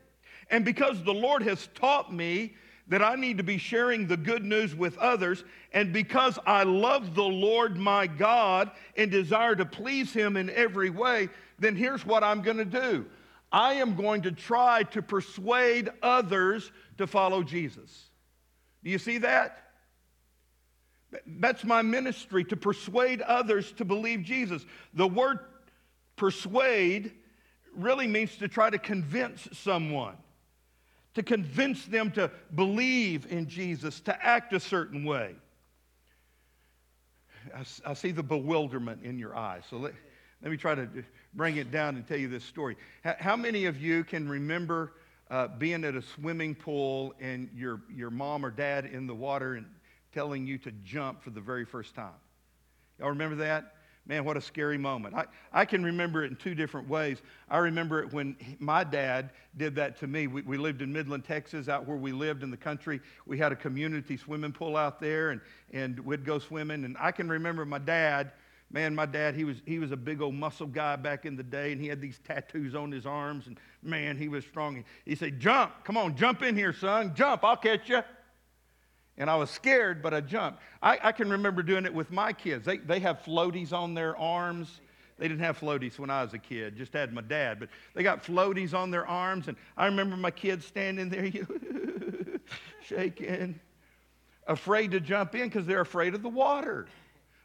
And 0.49 0.65
because 0.65 1.01
the 1.03 1.13
Lord 1.13 1.41
has 1.43 1.67
taught 1.75 2.13
me 2.13 2.55
that 2.87 3.01
I 3.01 3.15
need 3.15 3.37
to 3.37 3.43
be 3.43 3.57
sharing 3.57 4.07
the 4.07 4.17
good 4.17 4.43
news 4.43 4.75
with 4.75 4.97
others, 4.97 5.43
and 5.73 5.91
because 5.91 6.37
I 6.45 6.63
love 6.63 7.15
the 7.15 7.23
Lord 7.23 7.77
my 7.77 8.05
God 8.05 8.71
and 8.95 9.09
desire 9.09 9.55
to 9.55 9.65
please 9.65 10.13
Him 10.13 10.37
in 10.37 10.49
every 10.51 10.89
way, 10.89 11.29
then 11.57 11.75
here's 11.75 12.05
what 12.05 12.23
I'm 12.23 12.41
going 12.41 12.57
to 12.57 12.65
do 12.65 13.05
I 13.51 13.75
am 13.75 13.95
going 13.95 14.21
to 14.23 14.31
try 14.31 14.83
to 14.83 15.01
persuade 15.01 15.89
others 16.01 16.71
to 16.97 17.07
follow 17.07 17.41
Jesus. 17.41 18.09
Do 18.83 18.89
you 18.89 18.99
see 18.99 19.17
that? 19.19 19.61
That's 21.25 21.63
my 21.63 21.81
ministry 21.81 22.43
to 22.45 22.57
persuade 22.57 23.21
others 23.21 23.71
to 23.73 23.85
believe 23.85 24.23
Jesus. 24.23 24.65
The 24.93 25.07
word 25.07 25.39
persuade 26.15 27.13
really 27.73 28.07
means 28.07 28.35
to 28.37 28.47
try 28.47 28.69
to 28.69 28.77
convince 28.77 29.47
someone, 29.53 30.15
to 31.15 31.23
convince 31.23 31.85
them 31.85 32.11
to 32.11 32.29
believe 32.53 33.31
in 33.31 33.47
Jesus, 33.47 33.99
to 34.01 34.25
act 34.25 34.53
a 34.53 34.59
certain 34.59 35.03
way. 35.03 35.35
I, 37.85 37.93
see 37.93 38.11
the 38.11 38.23
bewilderment 38.23 39.03
in 39.03 39.19
your 39.19 39.35
eyes. 39.35 39.63
So 39.69 39.77
let, 39.77 39.93
let 40.41 40.51
me 40.51 40.57
try 40.57 40.75
to 40.75 40.87
bring 41.33 41.57
it 41.57 41.71
down 41.71 41.95
and 41.95 42.07
tell 42.07 42.17
you 42.17 42.27
this 42.27 42.43
story. 42.43 42.75
How, 43.03 43.15
how 43.19 43.35
many 43.35 43.65
of 43.65 43.79
you 43.81 44.03
can 44.03 44.27
remember? 44.27 44.93
uh, 45.29 45.47
being 45.47 45.83
at 45.83 45.95
a 45.95 46.01
swimming 46.01 46.55
pool 46.55 47.13
and 47.19 47.49
your, 47.55 47.81
your 47.93 48.09
mom 48.09 48.45
or 48.45 48.51
dad 48.51 48.85
in 48.85 49.07
the 49.07 49.15
water 49.15 49.55
and 49.55 49.65
telling 50.13 50.45
you 50.45 50.57
to 50.59 50.71
jump 50.83 51.23
for 51.23 51.31
the 51.31 51.41
very 51.41 51.65
first 51.65 51.95
time. 51.95 52.13
Y'all 52.99 53.09
remember 53.09 53.35
that? 53.37 53.74
Man, 54.07 54.23
what 54.23 54.37
a 54.37 54.41
scary 54.41 54.77
moment. 54.77 55.15
I, 55.15 55.25
I 55.51 55.65
can 55.65 55.83
remember 55.83 56.23
it 56.23 56.29
in 56.29 56.35
two 56.35 56.53
different 56.53 56.87
ways. 56.87 57.23
I 57.49 57.57
remember 57.57 58.03
it 58.03 58.13
when 58.13 58.35
my 58.59 58.83
dad 58.83 59.31
did 59.57 59.75
that 59.75 59.97
to 59.99 60.07
me. 60.07 60.27
We, 60.27 60.43
we 60.43 60.57
lived 60.57 60.83
in 60.83 60.93
Midland, 60.93 61.25
Texas, 61.25 61.69
out 61.69 61.87
where 61.87 61.97
we 61.97 62.11
lived 62.11 62.43
in 62.43 62.51
the 62.51 62.57
country. 62.57 63.01
We 63.25 63.37
had 63.39 63.51
a 63.51 63.55
community 63.55 64.15
swimming 64.15 64.51
pool 64.51 64.77
out 64.77 64.99
there, 64.99 65.31
and, 65.31 65.41
and 65.73 65.99
we'd 66.01 66.23
go 66.23 66.37
swimming. 66.37 66.85
And 66.85 66.95
I 66.99 67.11
can 67.11 67.27
remember 67.27 67.65
my 67.65 67.79
dad 67.79 68.31
Man, 68.71 68.95
my 68.95 69.05
dad, 69.05 69.35
he 69.35 69.43
was, 69.43 69.61
he 69.65 69.79
was 69.79 69.91
a 69.91 69.97
big 69.97 70.21
old 70.21 70.33
muscle 70.33 70.67
guy 70.67 70.95
back 70.95 71.25
in 71.25 71.35
the 71.35 71.43
day, 71.43 71.71
and 71.71 71.79
he 71.79 71.87
had 71.87 72.01
these 72.01 72.19
tattoos 72.25 72.73
on 72.73 72.91
his 72.91 73.05
arms, 73.05 73.47
and 73.47 73.59
man, 73.83 74.17
he 74.17 74.27
was 74.27 74.43
strong. 74.43 74.83
He 75.05 75.15
said, 75.15 75.39
Jump, 75.39 75.71
come 75.83 75.97
on, 75.97 76.17
jump 76.17 76.41
in 76.41 76.55
here, 76.55 76.73
son, 76.73 77.13
jump, 77.15 77.43
I'll 77.43 77.57
catch 77.57 77.89
you. 77.89 78.01
And 79.17 79.29
I 79.29 79.35
was 79.35 79.49
scared, 79.49 80.01
but 80.01 80.13
I 80.13 80.21
jumped. 80.21 80.59
I, 80.81 80.99
I 81.01 81.11
can 81.11 81.29
remember 81.29 81.63
doing 81.63 81.85
it 81.85 81.93
with 81.93 82.11
my 82.11 82.33
kids. 82.33 82.65
They, 82.65 82.77
they 82.77 82.99
have 82.99 83.23
floaties 83.23 83.71
on 83.71 83.93
their 83.93 84.17
arms. 84.17 84.81
They 85.17 85.27
didn't 85.27 85.43
have 85.43 85.57
floaties 85.57 85.97
when 85.97 86.09
I 86.09 86.23
was 86.23 86.33
a 86.33 86.37
kid, 86.37 86.75
just 86.75 86.91
had 86.91 87.13
my 87.13 87.21
dad, 87.21 87.59
but 87.59 87.69
they 87.93 88.03
got 88.03 88.23
floaties 88.23 88.73
on 88.73 88.91
their 88.91 89.07
arms, 89.07 89.47
and 89.47 89.55
I 89.77 89.85
remember 89.85 90.17
my 90.17 90.31
kids 90.31 90.65
standing 90.65 91.09
there, 91.09 91.31
shaking, 92.83 93.57
afraid 94.45 94.91
to 94.91 94.99
jump 94.99 95.35
in 95.35 95.47
because 95.47 95.65
they're 95.65 95.81
afraid 95.81 96.15
of 96.15 96.21
the 96.21 96.29
water. 96.29 96.87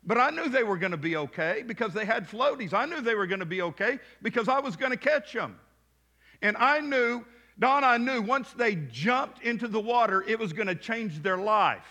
But 0.05 0.18
I 0.18 0.31
knew 0.31 0.49
they 0.49 0.64
were 0.64 0.79
going 0.79 0.93
to 0.93 0.97
be 0.97 1.16
okay 1.16 1.62
because 1.64 1.93
they 1.93 2.05
had 2.05 2.29
floaties. 2.29 2.73
I 2.73 2.87
knew 2.87 3.01
they 3.01 3.14
were 3.14 3.27
going 3.27 3.41
to 3.41 3.47
be 3.47 3.62
okay 3.62 3.99
because 4.23 4.49
I 4.49 4.59
was 4.59 4.75
going 4.75 4.93
to 4.93 4.97
catch 4.97 5.33
them. 5.33 5.59
And 6.43 6.57
I 6.57 6.81
knew, 6.81 7.25
Don, 7.61 7.85
I 7.85 7.99
knew 7.99 8.23
once 8.23 8.53
they 8.53 8.75
jumped 8.75 9.43
into 9.43 9.69
the 9.69 9.81
water, 9.81 10.25
it 10.27 10.39
was 10.39 10.55
going 10.55 10.69
to 10.69 10.75
change 10.75 11.23
their 11.23 11.37
life. 11.37 11.85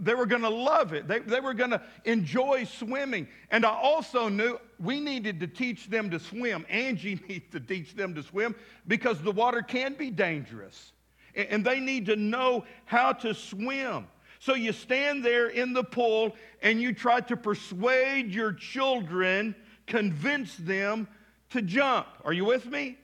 They 0.00 0.14
were 0.14 0.26
going 0.26 0.42
to 0.42 0.50
love 0.50 0.92
it. 0.92 1.06
They, 1.06 1.20
they 1.20 1.40
were 1.40 1.54
going 1.54 1.70
to 1.70 1.80
enjoy 2.04 2.64
swimming. 2.64 3.28
And 3.50 3.64
I 3.64 3.70
also 3.70 4.28
knew 4.28 4.58
we 4.80 5.00
needed 5.00 5.38
to 5.40 5.46
teach 5.46 5.88
them 5.88 6.10
to 6.10 6.18
swim. 6.18 6.66
Angie 6.68 7.20
needs 7.28 7.48
to 7.52 7.60
teach 7.60 7.94
them 7.94 8.14
to 8.16 8.22
swim 8.24 8.56
because 8.88 9.22
the 9.22 9.30
water 9.30 9.62
can 9.62 9.94
be 9.94 10.10
dangerous. 10.10 10.92
And 11.34 11.64
they 11.64 11.80
need 11.80 12.06
to 12.06 12.16
know 12.16 12.64
how 12.84 13.12
to 13.12 13.32
swim. 13.34 14.08
So 14.40 14.54
you 14.54 14.72
stand 14.72 15.24
there 15.24 15.46
in 15.46 15.72
the 15.72 15.84
pool 15.84 16.34
and 16.60 16.82
you 16.82 16.92
try 16.92 17.20
to 17.20 17.36
persuade 17.36 18.34
your 18.34 18.52
children, 18.52 19.54
convince 19.86 20.56
them 20.56 21.06
to 21.50 21.62
jump. 21.62 22.08
Are 22.24 22.32
you 22.32 22.44
with 22.44 22.66
me? 22.66 22.98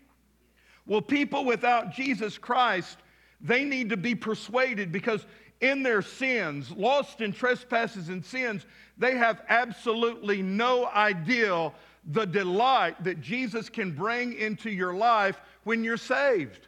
Well, 0.89 1.01
people 1.01 1.45
without 1.45 1.93
Jesus 1.93 2.37
Christ, 2.37 2.99
they 3.41 3.65
need 3.65 3.91
to 3.91 3.97
be 3.97 4.17
persuaded 4.17 4.91
because 4.91 5.25
in 5.61 5.85
their 5.85 6.03
sins, 6.03 6.73
lost 6.73 7.21
in 7.21 7.33
trespasses 7.33 8.09
and 8.09 8.25
sins, 8.25 8.67
they 8.97 9.17
have 9.17 9.43
absolutely 9.49 10.43
no 10.43 10.87
idea 10.87 11.71
the 12.05 12.25
delight 12.25 13.05
that 13.05 13.21
Jesus 13.21 13.69
can 13.69 13.93
bring 13.93 14.33
into 14.33 14.71
your 14.71 14.95
life 14.95 15.41
when 15.63 15.85
you're 15.85 15.97
saved. 15.97 16.67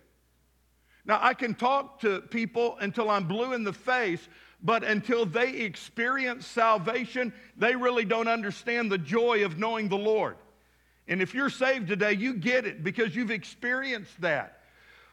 Now, 1.05 1.19
I 1.21 1.35
can 1.35 1.55
talk 1.55 2.01
to 2.03 2.21
people 2.21 2.77
until 2.81 3.11
I'm 3.11 3.27
blue 3.27 3.55
in 3.55 3.65
the 3.65 3.73
face 3.73 4.29
but 4.63 4.85
until 4.85 5.25
they 5.25 5.53
experience 5.53 6.47
salvation, 6.47 7.33
they 7.57 7.75
really 7.75 8.05
don't 8.05 8.29
understand 8.29 8.91
the 8.91 8.99
joy 8.99 9.45
of 9.45 9.59
knowing 9.59 9.89
the 9.89 9.97
Lord. 9.97 10.37
And 11.11 11.21
if 11.21 11.35
you're 11.35 11.51
saved 11.51 11.89
today, 11.89 12.13
you 12.13 12.35
get 12.35 12.65
it 12.65 12.85
because 12.85 13.17
you've 13.17 13.33
experienced 13.33 14.19
that. 14.21 14.61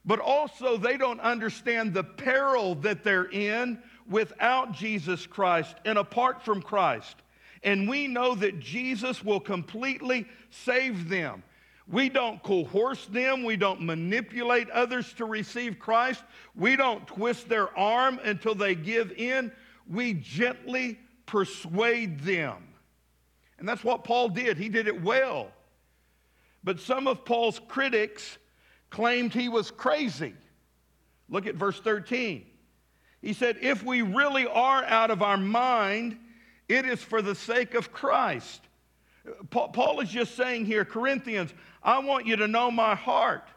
But 0.05 0.19
also, 0.19 0.77
they 0.77 0.95
don't 0.95 1.19
understand 1.19 1.93
the 1.93 2.03
peril 2.03 2.75
that 2.75 3.03
they're 3.03 3.29
in 3.31 3.79
without 4.07 4.71
Jesus 4.71 5.25
Christ 5.25 5.75
and 5.85 5.97
apart 5.97 6.45
from 6.45 6.61
Christ. 6.61 7.15
And 7.63 7.89
we 7.89 8.07
know 8.07 8.35
that 8.35 8.59
Jesus 8.59 9.25
will 9.25 9.39
completely 9.39 10.27
save 10.51 11.09
them. 11.09 11.41
We 11.87 12.09
don't 12.09 12.43
coerce 12.43 13.07
them. 13.07 13.43
We 13.43 13.57
don't 13.57 13.81
manipulate 13.81 14.69
others 14.69 15.11
to 15.13 15.25
receive 15.25 15.79
Christ. 15.79 16.23
We 16.55 16.75
don't 16.75 17.07
twist 17.07 17.49
their 17.49 17.75
arm 17.77 18.19
until 18.23 18.53
they 18.53 18.75
give 18.75 19.13
in. 19.13 19.51
We 19.89 20.13
gently 20.13 20.99
persuade 21.25 22.19
them. 22.19 22.57
And 23.57 23.67
that's 23.67 23.83
what 23.83 24.03
Paul 24.03 24.29
did. 24.29 24.57
He 24.57 24.69
did 24.69 24.87
it 24.87 25.01
well. 25.01 25.51
But 26.67 26.81
some 26.81 27.07
of 27.07 27.23
Paul's 27.23 27.61
critics 27.69 28.37
claimed 28.89 29.33
he 29.33 29.47
was 29.47 29.71
crazy. 29.71 30.33
Look 31.29 31.47
at 31.47 31.55
verse 31.55 31.79
13. 31.79 32.45
He 33.21 33.31
said, 33.31 33.59
If 33.61 33.85
we 33.85 34.01
really 34.01 34.45
are 34.45 34.83
out 34.83 35.09
of 35.09 35.21
our 35.21 35.37
mind, 35.37 36.17
it 36.67 36.85
is 36.85 37.01
for 37.01 37.21
the 37.21 37.35
sake 37.35 37.73
of 37.73 37.93
Christ. 37.93 38.59
Paul 39.49 40.01
is 40.01 40.09
just 40.09 40.35
saying 40.35 40.65
here, 40.65 40.83
Corinthians, 40.83 41.53
I 41.81 41.99
want 41.99 42.27
you 42.27 42.35
to 42.35 42.49
know 42.49 42.69
my 42.69 42.95
heart. 42.95 43.47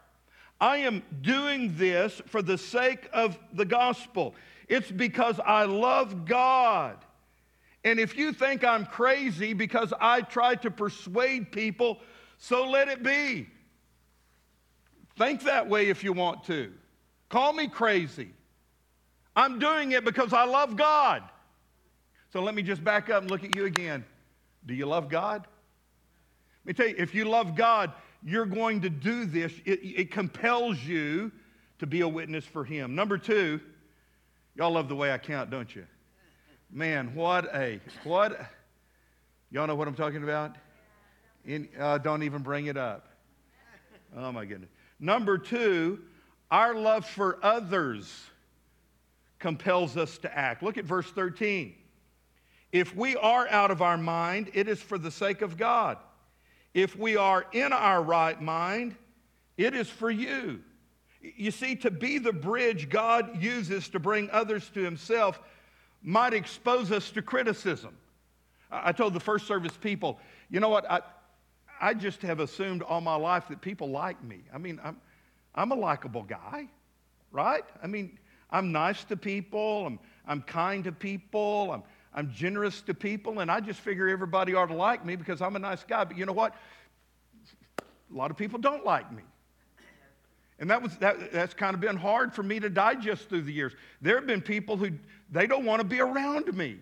I 0.61 0.77
am 0.77 1.03
doing 1.19 1.75
this 1.75 2.21
for 2.27 2.41
the 2.41 2.57
sake 2.57 3.09
of 3.11 3.37
the 3.51 3.65
gospel. 3.65 4.35
It's 4.69 4.89
because 4.89 5.37
I 5.45 5.65
love 5.65 6.23
God. 6.23 6.95
And 7.83 7.99
if 7.99 8.15
you 8.15 8.31
think 8.31 8.63
I'm 8.63 8.85
crazy 8.85 9.51
because 9.51 9.91
I 9.99 10.21
try 10.21 10.55
to 10.55 10.71
persuade 10.71 11.51
people, 11.51 11.99
so 12.43 12.67
let 12.67 12.87
it 12.87 13.03
be. 13.03 13.47
Think 15.15 15.43
that 15.43 15.69
way 15.69 15.89
if 15.89 16.03
you 16.03 16.11
want 16.11 16.43
to. 16.45 16.73
Call 17.29 17.53
me 17.53 17.67
crazy. 17.67 18.31
I'm 19.35 19.59
doing 19.59 19.91
it 19.91 20.03
because 20.03 20.33
I 20.33 20.45
love 20.45 20.75
God. 20.75 21.21
So 22.33 22.41
let 22.41 22.55
me 22.55 22.63
just 22.63 22.83
back 22.83 23.11
up 23.11 23.21
and 23.21 23.29
look 23.29 23.43
at 23.43 23.55
you 23.55 23.65
again. 23.65 24.03
Do 24.65 24.73
you 24.73 24.87
love 24.87 25.07
God? 25.07 25.45
Let 26.65 26.65
me 26.65 26.73
tell 26.73 26.87
you, 26.87 26.95
if 26.97 27.13
you 27.13 27.25
love 27.25 27.55
God, 27.55 27.93
you're 28.23 28.47
going 28.47 28.81
to 28.81 28.89
do 28.89 29.25
this. 29.25 29.53
It, 29.63 29.79
it 29.83 30.11
compels 30.11 30.79
you 30.79 31.31
to 31.77 31.85
be 31.85 32.01
a 32.01 32.07
witness 32.07 32.43
for 32.43 32.65
Him. 32.65 32.95
Number 32.95 33.19
two, 33.19 33.61
y'all 34.55 34.71
love 34.71 34.89
the 34.89 34.95
way 34.95 35.11
I 35.11 35.19
count, 35.19 35.51
don't 35.51 35.73
you? 35.75 35.85
Man, 36.71 37.13
what 37.13 37.53
a, 37.53 37.79
what, 38.03 38.39
y'all 39.51 39.67
know 39.67 39.75
what 39.75 39.87
I'm 39.87 39.93
talking 39.93 40.23
about? 40.23 40.55
Uh, 41.79 41.97
don't 41.97 42.23
even 42.23 42.41
bring 42.41 42.67
it 42.67 42.77
up. 42.77 43.07
Oh 44.15 44.31
my 44.31 44.45
goodness. 44.45 44.69
Number 44.99 45.37
two, 45.37 45.99
our 46.49 46.75
love 46.75 47.05
for 47.05 47.39
others 47.41 48.25
compels 49.39 49.97
us 49.97 50.17
to 50.19 50.37
act. 50.37 50.61
Look 50.61 50.77
at 50.77 50.85
verse 50.85 51.09
13. 51.11 51.73
If 52.71 52.95
we 52.95 53.15
are 53.15 53.47
out 53.47 53.71
of 53.71 53.81
our 53.81 53.97
mind, 53.97 54.51
it 54.53 54.67
is 54.67 54.79
for 54.81 54.97
the 54.97 55.11
sake 55.11 55.41
of 55.41 55.57
God. 55.57 55.97
If 56.73 56.95
we 56.95 57.17
are 57.17 57.45
in 57.51 57.73
our 57.73 58.01
right 58.01 58.39
mind, 58.41 58.95
it 59.57 59.73
is 59.73 59.89
for 59.89 60.09
you. 60.09 60.61
You 61.21 61.51
see, 61.51 61.75
to 61.77 61.91
be 61.91 62.17
the 62.17 62.33
bridge 62.33 62.89
God 62.89 63.41
uses 63.41 63.89
to 63.89 63.99
bring 63.99 64.29
others 64.31 64.69
to 64.73 64.81
Himself 64.81 65.39
might 66.01 66.33
expose 66.33 66.91
us 66.91 67.11
to 67.11 67.21
criticism. 67.21 67.95
I 68.71 68.91
told 68.91 69.13
the 69.13 69.19
first 69.19 69.47
service 69.47 69.75
people, 69.79 70.19
you 70.49 70.59
know 70.59 70.69
what? 70.69 70.89
I, 70.89 71.01
I 71.81 71.95
just 71.95 72.21
have 72.21 72.39
assumed 72.39 72.83
all 72.83 73.01
my 73.01 73.15
life 73.15 73.47
that 73.49 73.59
people 73.59 73.89
like 73.89 74.23
me. 74.23 74.41
I 74.53 74.59
mean, 74.59 74.79
I'm, 74.83 74.97
I'm 75.55 75.71
a 75.71 75.75
likable 75.75 76.21
guy, 76.21 76.67
right? 77.31 77.63
I 77.81 77.87
mean, 77.87 78.19
I'm 78.51 78.71
nice 78.71 79.03
to 79.05 79.17
people, 79.17 79.87
I'm, 79.87 79.99
I'm 80.27 80.41
kind 80.43 80.83
to 80.83 80.91
people, 80.91 81.71
I'm, 81.71 81.83
I'm 82.13 82.31
generous 82.31 82.81
to 82.81 82.93
people, 82.93 83.39
and 83.39 83.49
I 83.49 83.61
just 83.61 83.79
figure 83.79 84.07
everybody 84.07 84.53
ought 84.53 84.67
to 84.67 84.75
like 84.75 85.03
me 85.03 85.15
because 85.15 85.41
I'm 85.41 85.55
a 85.55 85.59
nice 85.59 85.83
guy. 85.83 86.03
But 86.03 86.17
you 86.17 86.25
know 86.25 86.33
what? 86.33 86.55
A 87.79 88.15
lot 88.15 88.29
of 88.29 88.37
people 88.37 88.59
don't 88.59 88.85
like 88.85 89.11
me. 89.11 89.23
And 90.59 90.69
that 90.69 90.83
was, 90.83 90.95
that, 90.97 91.31
that's 91.31 91.55
kind 91.55 91.73
of 91.73 91.81
been 91.81 91.97
hard 91.97 92.31
for 92.35 92.43
me 92.43 92.59
to 92.59 92.69
digest 92.69 93.29
through 93.29 93.41
the 93.41 93.53
years. 93.53 93.73
There 94.01 94.15
have 94.15 94.27
been 94.27 94.41
people 94.41 94.77
who, 94.77 94.91
they 95.31 95.47
don't 95.47 95.65
want 95.65 95.81
to 95.81 95.87
be 95.87 95.99
around 95.99 96.53
me. 96.55 96.77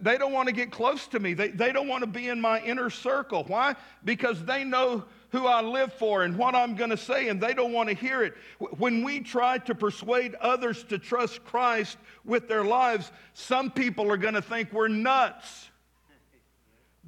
They 0.00 0.18
don't 0.18 0.32
want 0.32 0.48
to 0.48 0.54
get 0.54 0.70
close 0.70 1.06
to 1.08 1.18
me. 1.18 1.32
They, 1.32 1.48
they 1.48 1.72
don't 1.72 1.88
want 1.88 2.02
to 2.02 2.06
be 2.06 2.28
in 2.28 2.40
my 2.40 2.60
inner 2.60 2.90
circle. 2.90 3.44
Why? 3.44 3.74
Because 4.04 4.44
they 4.44 4.62
know 4.62 5.04
who 5.30 5.46
I 5.46 5.62
live 5.62 5.92
for 5.94 6.24
and 6.24 6.36
what 6.36 6.54
I'm 6.54 6.74
going 6.74 6.90
to 6.90 6.96
say, 6.96 7.28
and 7.28 7.40
they 7.40 7.54
don't 7.54 7.72
want 7.72 7.88
to 7.88 7.94
hear 7.94 8.22
it. 8.22 8.34
When 8.58 9.02
we 9.02 9.20
try 9.20 9.58
to 9.58 9.74
persuade 9.74 10.34
others 10.36 10.84
to 10.84 10.98
trust 10.98 11.44
Christ 11.44 11.96
with 12.24 12.48
their 12.48 12.64
lives, 12.64 13.12
some 13.34 13.70
people 13.70 14.10
are 14.10 14.16
going 14.16 14.34
to 14.34 14.42
think 14.42 14.72
we're 14.72 14.88
nuts. 14.88 15.68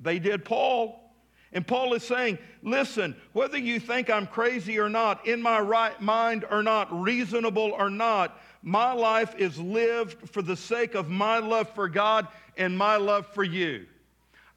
They 0.03 0.19
did 0.19 0.45
Paul. 0.45 1.10
And 1.53 1.67
Paul 1.67 1.95
is 1.95 2.05
saying, 2.05 2.39
listen, 2.63 3.17
whether 3.33 3.59
you 3.59 3.81
think 3.81 4.09
I'm 4.09 4.27
crazy 4.27 4.79
or 4.79 4.89
not, 4.89 5.27
in 5.27 5.43
my 5.43 5.59
right 5.59 6.01
mind 6.01 6.45
or 6.49 6.63
not, 6.63 6.89
reasonable 6.93 7.73
or 7.77 7.91
not, 7.91 8.41
my 8.63 8.93
life 8.93 9.35
is 9.37 9.59
lived 9.59 10.29
for 10.31 10.43
the 10.43 10.57
sake 10.57 10.95
of 10.95 11.09
my 11.09 11.39
love 11.39 11.69
for 11.75 11.89
God 11.89 12.29
and 12.57 12.77
my 12.77 12.97
love 12.97 13.27
for 13.27 13.43
you. 13.43 13.87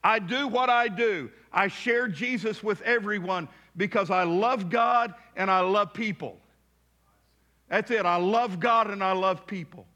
I 0.04 0.20
do 0.20 0.48
what 0.48 0.70
I 0.70 0.88
do. 0.88 1.32
I 1.52 1.68
share 1.68 2.08
Jesus 2.08 2.62
with 2.62 2.82
everyone 2.82 3.48
because 3.78 4.12
I 4.12 4.24
love 4.24 4.70
God 4.70 5.16
and 5.36 5.50
I 5.50 5.62
love 5.62 5.94
people. 5.94 6.38
That's 7.70 7.90
it. 7.90 8.06
I 8.06 8.18
love 8.18 8.60
God 8.60 8.92
and 8.92 9.04
I 9.04 9.14
love 9.14 9.48
people. 9.48 9.88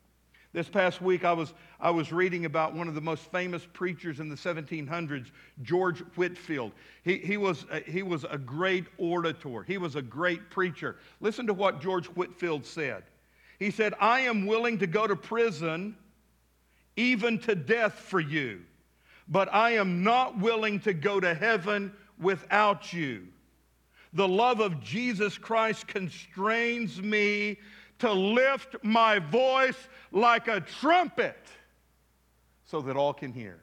This 0.58 0.70
past 0.70 1.04
week, 1.04 1.24
I 1.24 1.34
was, 1.34 1.54
I 1.80 1.92
was 1.92 2.12
reading 2.12 2.46
about 2.46 2.74
one 2.74 2.88
of 2.88 2.96
the 2.96 3.02
most 3.02 3.32
famous 3.32 3.68
preachers 3.74 4.20
in 4.20 4.28
the 4.28 4.36
1700s, 4.36 5.30
George 5.62 6.00
Whitefield. 6.16 6.72
He, 7.04 7.20
he, 7.20 7.38
was, 7.38 7.68
a, 7.70 7.82
he 7.82 8.02
was 8.02 8.24
a 8.24 8.40
great 8.40 8.86
orator, 8.98 9.62
he 9.62 9.78
was 9.78 9.96
a 9.96 10.02
great 10.02 10.50
preacher. 10.50 10.96
Listen 11.22 11.46
to 11.46 11.54
what 11.54 11.80
George 11.80 12.08
Whitefield 12.08 12.66
said. 12.66 13.04
He 13.60 13.70
said, 13.70 13.94
I 14.02 14.22
am 14.22 14.48
willing 14.48 14.80
to 14.80 14.88
go 14.88 15.06
to 15.06 15.16
prison, 15.16 15.96
even 16.96 17.38
to 17.42 17.54
death 17.54 17.94
for 17.94 18.20
you, 18.20 18.62
but 19.28 19.54
I 19.54 19.74
am 19.74 20.02
not 20.02 20.40
willing 20.40 20.80
to 20.80 20.94
go 20.94 21.20
to 21.20 21.36
heaven 21.36 21.94
without 22.20 22.92
you. 22.92 23.28
The 24.14 24.28
love 24.28 24.60
of 24.60 24.82
Jesus 24.82 25.38
Christ 25.38 25.86
constrains 25.86 27.00
me 27.00 27.60
to 28.00 28.12
lift 28.12 28.76
my 28.84 29.20
voice 29.20 29.88
like 30.12 30.48
a 30.48 30.62
trumpet 30.62 31.38
so 32.66 32.82
that 32.82 32.96
all 32.96 33.14
can 33.14 33.34
hear. 33.34 33.60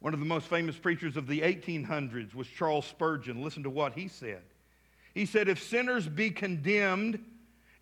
One 0.00 0.14
of 0.14 0.20
the 0.20 0.26
most 0.26 0.46
famous 0.46 0.76
preachers 0.76 1.16
of 1.16 1.26
the 1.26 1.40
1800s 1.40 2.34
was 2.34 2.48
Charles 2.48 2.86
Spurgeon. 2.86 3.42
Listen 3.42 3.62
to 3.64 3.70
what 3.70 3.92
he 3.92 4.08
said. 4.08 4.42
He 5.12 5.26
said, 5.26 5.48
If 5.48 5.62
sinners 5.62 6.08
be 6.08 6.30
condemned, 6.30 7.22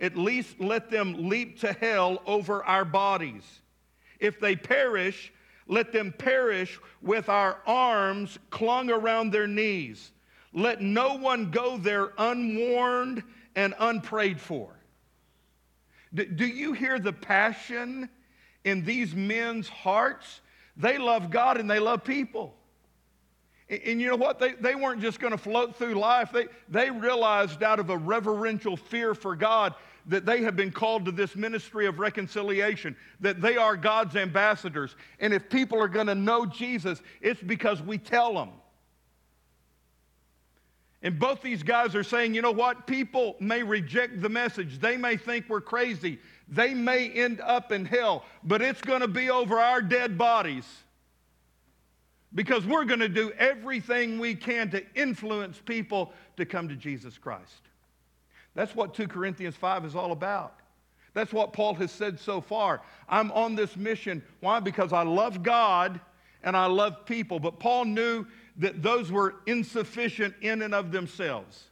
at 0.00 0.16
least 0.16 0.58
let 0.60 0.90
them 0.90 1.28
leap 1.28 1.60
to 1.60 1.72
hell 1.72 2.20
over 2.26 2.64
our 2.64 2.84
bodies. 2.84 3.44
If 4.18 4.40
they 4.40 4.56
perish, 4.56 5.32
let 5.68 5.92
them 5.92 6.12
perish 6.16 6.80
with 7.02 7.28
our 7.28 7.58
arms 7.66 8.38
clung 8.50 8.90
around 8.90 9.30
their 9.30 9.46
knees. 9.46 10.10
Let 10.52 10.80
no 10.80 11.14
one 11.14 11.50
go 11.50 11.76
there 11.76 12.12
unwarned 12.18 13.22
and 13.58 13.74
unprayed 13.80 14.40
for. 14.40 14.70
Do 16.14 16.46
you 16.46 16.74
hear 16.74 17.00
the 17.00 17.12
passion 17.12 18.08
in 18.62 18.84
these 18.84 19.16
men's 19.16 19.68
hearts? 19.68 20.42
They 20.76 20.96
love 20.96 21.30
God 21.30 21.58
and 21.58 21.68
they 21.68 21.80
love 21.80 22.04
people. 22.04 22.54
And 23.68 24.00
you 24.00 24.06
know 24.06 24.16
what? 24.16 24.38
They, 24.38 24.52
they 24.52 24.76
weren't 24.76 25.00
just 25.00 25.18
going 25.18 25.32
to 25.32 25.38
float 25.38 25.74
through 25.74 25.94
life. 25.94 26.30
They, 26.32 26.46
they 26.68 26.88
realized 26.92 27.64
out 27.64 27.80
of 27.80 27.90
a 27.90 27.96
reverential 27.96 28.76
fear 28.76 29.12
for 29.12 29.34
God 29.34 29.74
that 30.06 30.24
they 30.24 30.42
have 30.42 30.54
been 30.54 30.70
called 30.70 31.04
to 31.06 31.12
this 31.12 31.34
ministry 31.34 31.86
of 31.86 31.98
reconciliation, 31.98 32.96
that 33.18 33.40
they 33.40 33.56
are 33.56 33.76
God's 33.76 34.14
ambassadors. 34.14 34.94
And 35.18 35.34
if 35.34 35.50
people 35.50 35.82
are 35.82 35.88
going 35.88 36.06
to 36.06 36.14
know 36.14 36.46
Jesus, 36.46 37.02
it's 37.20 37.42
because 37.42 37.82
we 37.82 37.98
tell 37.98 38.34
them. 38.34 38.50
And 41.02 41.18
both 41.18 41.42
these 41.42 41.62
guys 41.62 41.94
are 41.94 42.02
saying, 42.02 42.34
you 42.34 42.42
know 42.42 42.50
what? 42.50 42.86
People 42.86 43.36
may 43.38 43.62
reject 43.62 44.20
the 44.20 44.28
message. 44.28 44.80
They 44.80 44.96
may 44.96 45.16
think 45.16 45.46
we're 45.48 45.60
crazy. 45.60 46.18
They 46.48 46.74
may 46.74 47.08
end 47.10 47.40
up 47.40 47.70
in 47.70 47.84
hell, 47.84 48.24
but 48.42 48.62
it's 48.62 48.80
going 48.80 49.02
to 49.02 49.08
be 49.08 49.30
over 49.30 49.58
our 49.58 49.80
dead 49.80 50.18
bodies 50.18 50.64
because 52.34 52.66
we're 52.66 52.84
going 52.84 53.00
to 53.00 53.08
do 53.08 53.30
everything 53.38 54.18
we 54.18 54.34
can 54.34 54.70
to 54.70 54.82
influence 54.94 55.60
people 55.64 56.12
to 56.36 56.44
come 56.44 56.68
to 56.68 56.74
Jesus 56.74 57.16
Christ. 57.16 57.62
That's 58.54 58.74
what 58.74 58.94
2 58.94 59.06
Corinthians 59.06 59.54
5 59.54 59.84
is 59.84 59.94
all 59.94 60.12
about. 60.12 60.58
That's 61.14 61.32
what 61.32 61.52
Paul 61.52 61.74
has 61.74 61.90
said 61.90 62.18
so 62.18 62.40
far. 62.40 62.82
I'm 63.08 63.30
on 63.32 63.54
this 63.54 63.76
mission. 63.76 64.22
Why? 64.40 64.60
Because 64.60 64.92
I 64.92 65.02
love 65.02 65.42
God 65.42 66.00
and 66.42 66.56
I 66.56 66.66
love 66.66 67.06
people. 67.06 67.40
But 67.40 67.58
Paul 67.58 67.86
knew 67.86 68.26
that 68.58 68.82
those 68.82 69.10
were 69.10 69.36
insufficient 69.46 70.34
in 70.40 70.62
and 70.62 70.74
of 70.74 70.92
themselves. 70.92 71.64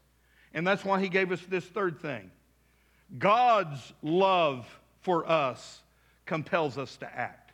And 0.54 0.66
that's 0.66 0.84
why 0.84 1.00
he 1.00 1.08
gave 1.08 1.32
us 1.32 1.40
this 1.48 1.64
third 1.64 2.00
thing 2.00 2.30
God's 3.18 3.92
love 4.02 4.66
for 5.02 5.28
us 5.28 5.82
compels 6.24 6.78
us 6.78 6.96
to 6.96 7.06
act. 7.06 7.52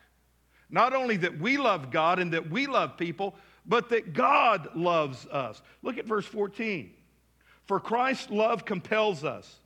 Not 0.69 0.93
only 0.93 1.17
that 1.17 1.37
we 1.37 1.57
love 1.57 1.91
God 1.91 2.17
and 2.19 2.33
that 2.33 2.49
we 2.49 2.65
love 2.65 2.97
people, 2.97 3.35
but 3.65 3.89
that 3.89 4.13
God 4.13 4.69
loves 4.75 5.25
us. 5.27 5.61
Look 5.83 5.97
at 5.97 6.05
verse 6.05 6.25
14. 6.25 6.91
For 7.65 7.79
Christ's 7.79 8.29
love 8.29 8.65
compels 8.65 9.23
us, 9.23 9.59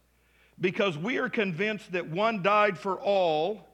because 0.60 0.98
we 0.98 1.18
are 1.18 1.30
convinced 1.30 1.94
that 1.94 2.10
one 2.10 2.44
died 2.44 2.78
for 2.78 3.00
all, 3.00 3.68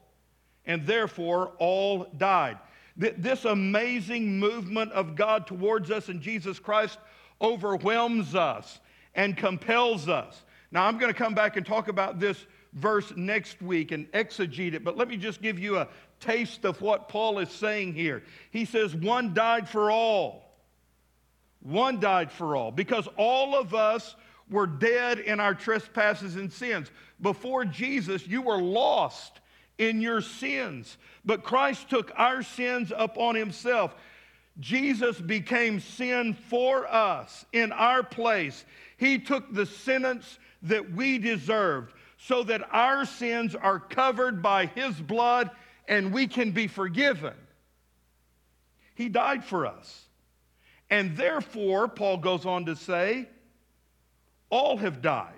and 0.64 0.86
therefore 0.86 1.52
all 1.58 2.06
died. 2.16 2.58
This 2.96 3.44
amazing 3.44 4.38
movement 4.38 4.92
of 4.92 5.16
God 5.16 5.46
towards 5.46 5.90
us 5.90 6.08
in 6.08 6.20
Jesus 6.20 6.58
Christ 6.58 6.98
overwhelms 7.40 8.34
us 8.34 8.78
and 9.14 9.36
compels 9.36 10.08
us. 10.08 10.44
Now, 10.70 10.86
I'm 10.86 10.98
going 10.98 11.12
to 11.12 11.18
come 11.18 11.34
back 11.34 11.56
and 11.56 11.66
talk 11.66 11.88
about 11.88 12.20
this 12.20 12.46
verse 12.72 13.12
next 13.16 13.60
week 13.62 13.92
and 13.92 14.10
exegete 14.12 14.74
it, 14.74 14.84
but 14.84 14.96
let 14.96 15.08
me 15.08 15.16
just 15.16 15.42
give 15.42 15.58
you 15.58 15.78
a 15.78 15.88
taste 16.20 16.64
of 16.64 16.80
what 16.80 17.08
Paul 17.08 17.38
is 17.38 17.50
saying 17.50 17.94
here. 17.94 18.22
He 18.50 18.64
says, 18.64 18.94
One 18.94 19.34
died 19.34 19.68
for 19.68 19.90
all. 19.90 20.56
One 21.60 21.98
died 21.98 22.30
for 22.30 22.56
all, 22.56 22.70
because 22.70 23.08
all 23.16 23.56
of 23.56 23.74
us 23.74 24.14
were 24.50 24.66
dead 24.66 25.18
in 25.18 25.40
our 25.40 25.54
trespasses 25.54 26.36
and 26.36 26.52
sins. 26.52 26.90
Before 27.20 27.64
Jesus, 27.64 28.26
you 28.26 28.42
were 28.42 28.60
lost 28.60 29.40
in 29.78 30.00
your 30.00 30.20
sins. 30.20 30.96
But 31.24 31.42
Christ 31.42 31.90
took 31.90 32.12
our 32.16 32.42
sins 32.42 32.92
upon 32.96 33.34
himself. 33.34 33.94
Jesus 34.60 35.20
became 35.20 35.80
sin 35.80 36.34
for 36.34 36.86
us 36.86 37.44
in 37.52 37.72
our 37.72 38.02
place. 38.02 38.64
He 38.96 39.18
took 39.18 39.52
the 39.52 39.66
sentence 39.66 40.38
that 40.62 40.92
we 40.92 41.18
deserved 41.18 41.92
so 42.18 42.42
that 42.44 42.62
our 42.72 43.04
sins 43.04 43.54
are 43.54 43.80
covered 43.80 44.42
by 44.42 44.66
his 44.66 44.94
blood 45.00 45.50
and 45.88 46.12
we 46.12 46.26
can 46.26 46.52
be 46.52 46.68
forgiven. 46.68 47.34
He 48.94 49.08
died 49.08 49.44
for 49.44 49.66
us. 49.66 50.04
And 50.88 51.16
therefore, 51.16 51.88
Paul 51.88 52.18
goes 52.18 52.46
on 52.46 52.66
to 52.66 52.76
say, 52.76 53.28
all 54.50 54.76
have 54.76 55.02
died. 55.02 55.32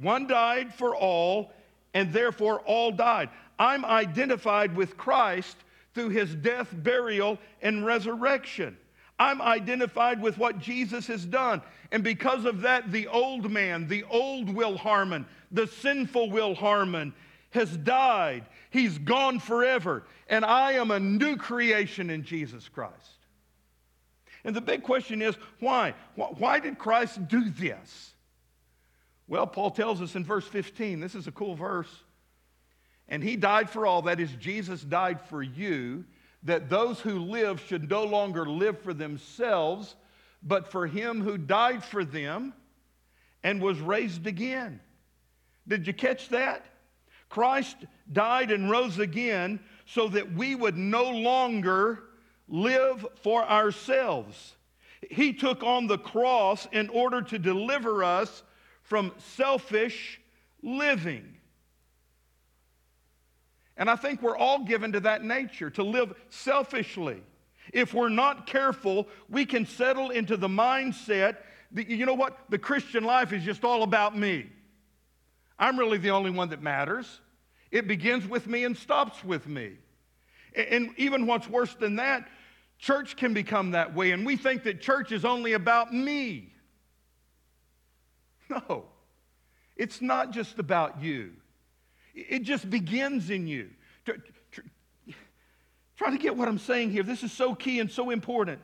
One 0.00 0.26
died 0.26 0.72
for 0.74 0.96
all, 0.96 1.52
and 1.92 2.12
therefore 2.12 2.60
all 2.60 2.90
died. 2.90 3.28
I'm 3.58 3.84
identified 3.84 4.76
with 4.76 4.96
Christ 4.96 5.56
through 5.94 6.10
his 6.10 6.34
death, 6.34 6.68
burial, 6.72 7.38
and 7.60 7.84
resurrection. 7.84 8.76
I'm 9.18 9.40
identified 9.40 10.20
with 10.20 10.38
what 10.38 10.58
Jesus 10.58 11.06
has 11.06 11.24
done. 11.24 11.62
And 11.92 12.02
because 12.02 12.44
of 12.44 12.62
that, 12.62 12.90
the 12.90 13.06
old 13.08 13.50
man, 13.50 13.86
the 13.86 14.04
old 14.04 14.52
Will 14.52 14.76
Harmon, 14.76 15.26
the 15.50 15.66
sinful 15.66 16.30
Will 16.30 16.54
Harmon, 16.54 17.14
has 17.50 17.76
died. 17.76 18.46
He's 18.70 18.98
gone 18.98 19.38
forever. 19.38 20.04
And 20.28 20.44
I 20.44 20.72
am 20.72 20.90
a 20.90 20.98
new 20.98 21.36
creation 21.36 22.10
in 22.10 22.24
Jesus 22.24 22.68
Christ. 22.68 22.96
And 24.44 24.56
the 24.56 24.60
big 24.60 24.82
question 24.82 25.22
is 25.22 25.36
why? 25.60 25.94
Why 26.16 26.58
did 26.58 26.78
Christ 26.78 27.28
do 27.28 27.48
this? 27.50 28.14
Well, 29.28 29.46
Paul 29.46 29.70
tells 29.70 30.02
us 30.02 30.16
in 30.16 30.24
verse 30.24 30.46
15, 30.46 30.98
this 30.98 31.14
is 31.14 31.26
a 31.26 31.32
cool 31.32 31.54
verse. 31.54 32.02
And 33.08 33.22
he 33.22 33.36
died 33.36 33.68
for 33.68 33.86
all, 33.86 34.02
that 34.02 34.20
is, 34.20 34.30
Jesus 34.32 34.82
died 34.82 35.20
for 35.20 35.42
you, 35.42 36.04
that 36.44 36.68
those 36.68 37.00
who 37.00 37.18
live 37.18 37.60
should 37.60 37.88
no 37.88 38.04
longer 38.04 38.46
live 38.46 38.80
for 38.80 38.94
themselves, 38.94 39.96
but 40.42 40.70
for 40.70 40.86
him 40.86 41.20
who 41.20 41.38
died 41.38 41.84
for 41.84 42.04
them 42.04 42.52
and 43.44 43.60
was 43.60 43.80
raised 43.80 44.26
again. 44.26 44.80
Did 45.68 45.86
you 45.86 45.92
catch 45.92 46.28
that? 46.30 46.64
Christ 47.28 47.76
died 48.12 48.50
and 48.50 48.70
rose 48.70 48.98
again 48.98 49.60
so 49.86 50.08
that 50.08 50.32
we 50.32 50.54
would 50.54 50.76
no 50.76 51.10
longer 51.10 52.00
live 52.48 53.06
for 53.22 53.42
ourselves. 53.44 54.54
He 55.10 55.32
took 55.32 55.62
on 55.62 55.86
the 55.86 55.98
cross 55.98 56.68
in 56.72 56.88
order 56.90 57.22
to 57.22 57.38
deliver 57.38 58.04
us 58.04 58.42
from 58.82 59.12
selfish 59.18 60.20
living. 60.62 61.36
And 63.76 63.90
I 63.90 63.96
think 63.96 64.22
we're 64.22 64.36
all 64.36 64.64
given 64.64 64.92
to 64.92 65.00
that 65.00 65.24
nature, 65.24 65.70
to 65.70 65.82
live 65.82 66.14
selfishly. 66.28 67.22
If 67.72 67.94
we're 67.94 68.08
not 68.08 68.46
careful, 68.46 69.08
we 69.28 69.46
can 69.46 69.66
settle 69.66 70.10
into 70.10 70.36
the 70.36 70.48
mindset 70.48 71.38
that, 71.72 71.88
you 71.88 72.04
know 72.04 72.14
what? 72.14 72.38
The 72.50 72.58
Christian 72.58 73.04
life 73.04 73.32
is 73.32 73.44
just 73.44 73.64
all 73.64 73.82
about 73.82 74.16
me. 74.16 74.50
I'm 75.58 75.78
really 75.78 75.98
the 75.98 76.10
only 76.10 76.30
one 76.30 76.50
that 76.50 76.60
matters. 76.62 77.20
It 77.70 77.88
begins 77.88 78.26
with 78.26 78.46
me 78.46 78.64
and 78.64 78.76
stops 78.76 79.24
with 79.24 79.46
me. 79.46 79.72
And 80.54 80.90
even 80.98 81.26
what's 81.26 81.48
worse 81.48 81.74
than 81.74 81.96
that, 81.96 82.28
church 82.78 83.16
can 83.16 83.32
become 83.32 83.70
that 83.70 83.94
way, 83.94 84.10
and 84.10 84.26
we 84.26 84.36
think 84.36 84.64
that 84.64 84.80
church 84.80 85.12
is 85.12 85.24
only 85.24 85.54
about 85.54 85.94
me. 85.94 86.52
No, 88.50 88.84
it's 89.76 90.02
not 90.02 90.32
just 90.32 90.58
about 90.58 91.00
you. 91.00 91.32
It 92.14 92.40
just 92.40 92.68
begins 92.68 93.30
in 93.30 93.46
you. 93.46 93.70
Try 95.96 96.10
to 96.10 96.18
get 96.18 96.36
what 96.36 96.48
I'm 96.48 96.58
saying 96.58 96.90
here. 96.90 97.02
This 97.02 97.22
is 97.22 97.32
so 97.32 97.54
key 97.54 97.80
and 97.80 97.90
so 97.90 98.10
important. 98.10 98.60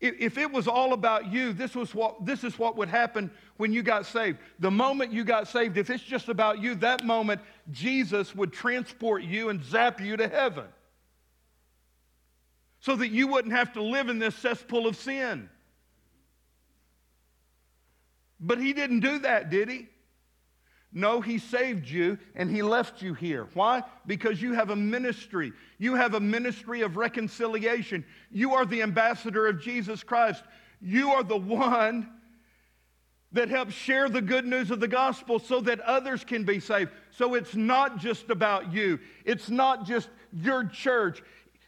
If 0.00 0.38
it 0.38 0.52
was 0.52 0.68
all 0.68 0.92
about 0.92 1.32
you, 1.32 1.52
this, 1.52 1.74
was 1.74 1.92
what, 1.92 2.24
this 2.24 2.44
is 2.44 2.56
what 2.56 2.76
would 2.76 2.88
happen 2.88 3.32
when 3.56 3.72
you 3.72 3.82
got 3.82 4.06
saved. 4.06 4.38
The 4.60 4.70
moment 4.70 5.12
you 5.12 5.24
got 5.24 5.48
saved, 5.48 5.76
if 5.76 5.90
it's 5.90 6.04
just 6.04 6.28
about 6.28 6.62
you, 6.62 6.76
that 6.76 7.04
moment 7.04 7.40
Jesus 7.72 8.32
would 8.34 8.52
transport 8.52 9.24
you 9.24 9.48
and 9.48 9.62
zap 9.64 10.00
you 10.00 10.16
to 10.16 10.28
heaven 10.28 10.66
so 12.80 12.94
that 12.94 13.08
you 13.08 13.26
wouldn't 13.26 13.54
have 13.54 13.72
to 13.72 13.82
live 13.82 14.08
in 14.08 14.20
this 14.20 14.36
cesspool 14.36 14.86
of 14.86 14.94
sin. 14.94 15.50
But 18.38 18.60
he 18.60 18.72
didn't 18.72 19.00
do 19.00 19.18
that, 19.18 19.50
did 19.50 19.68
he? 19.68 19.88
No, 20.92 21.20
he 21.20 21.38
saved 21.38 21.88
you 21.88 22.18
and 22.34 22.50
he 22.50 22.62
left 22.62 23.02
you 23.02 23.12
here. 23.12 23.46
Why? 23.54 23.82
Because 24.06 24.40
you 24.40 24.54
have 24.54 24.70
a 24.70 24.76
ministry. 24.76 25.52
You 25.78 25.94
have 25.96 26.14
a 26.14 26.20
ministry 26.20 26.80
of 26.80 26.96
reconciliation. 26.96 28.04
You 28.30 28.54
are 28.54 28.64
the 28.64 28.82
ambassador 28.82 29.46
of 29.46 29.60
Jesus 29.60 30.02
Christ. 30.02 30.42
You 30.80 31.10
are 31.10 31.22
the 31.22 31.36
one 31.36 32.08
that 33.32 33.50
helps 33.50 33.74
share 33.74 34.08
the 34.08 34.22
good 34.22 34.46
news 34.46 34.70
of 34.70 34.80
the 34.80 34.88
gospel 34.88 35.38
so 35.38 35.60
that 35.60 35.80
others 35.80 36.24
can 36.24 36.44
be 36.44 36.60
saved. 36.60 36.90
So 37.10 37.34
it's 37.34 37.54
not 37.54 37.98
just 37.98 38.30
about 38.30 38.72
you, 38.72 38.98
it's 39.24 39.50
not 39.50 39.84
just 39.84 40.08
your 40.32 40.64
church, 40.64 41.22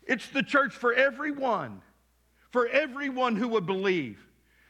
it's 0.06 0.28
the 0.30 0.42
church 0.42 0.72
for 0.72 0.94
everyone, 0.94 1.82
for 2.50 2.66
everyone 2.68 3.36
who 3.36 3.48
would 3.48 3.66
believe. 3.66 4.18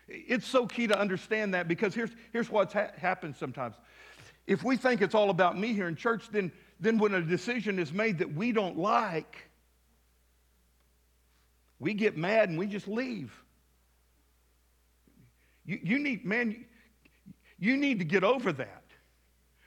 It's 0.08 0.46
so 0.46 0.66
key 0.66 0.88
to 0.88 0.98
understand 0.98 1.54
that 1.54 1.68
because 1.68 1.94
here's, 1.94 2.10
here's 2.32 2.50
what's 2.50 2.72
ha- 2.72 2.90
happened 2.96 3.36
sometimes. 3.36 3.76
If 4.50 4.64
we 4.64 4.76
think 4.76 5.00
it's 5.00 5.14
all 5.14 5.30
about 5.30 5.56
me 5.56 5.74
here 5.74 5.86
in 5.86 5.94
church, 5.94 6.24
then, 6.32 6.50
then 6.80 6.98
when 6.98 7.14
a 7.14 7.22
decision 7.22 7.78
is 7.78 7.92
made 7.92 8.18
that 8.18 8.34
we 8.34 8.50
don't 8.50 8.76
like, 8.76 9.48
we 11.78 11.94
get 11.94 12.16
mad 12.16 12.48
and 12.48 12.58
we 12.58 12.66
just 12.66 12.88
leave. 12.88 13.32
You, 15.64 15.78
you 15.84 15.98
need, 16.00 16.24
man, 16.24 16.64
you 17.60 17.76
need 17.76 18.00
to 18.00 18.04
get 18.04 18.24
over 18.24 18.50
that. 18.50 18.82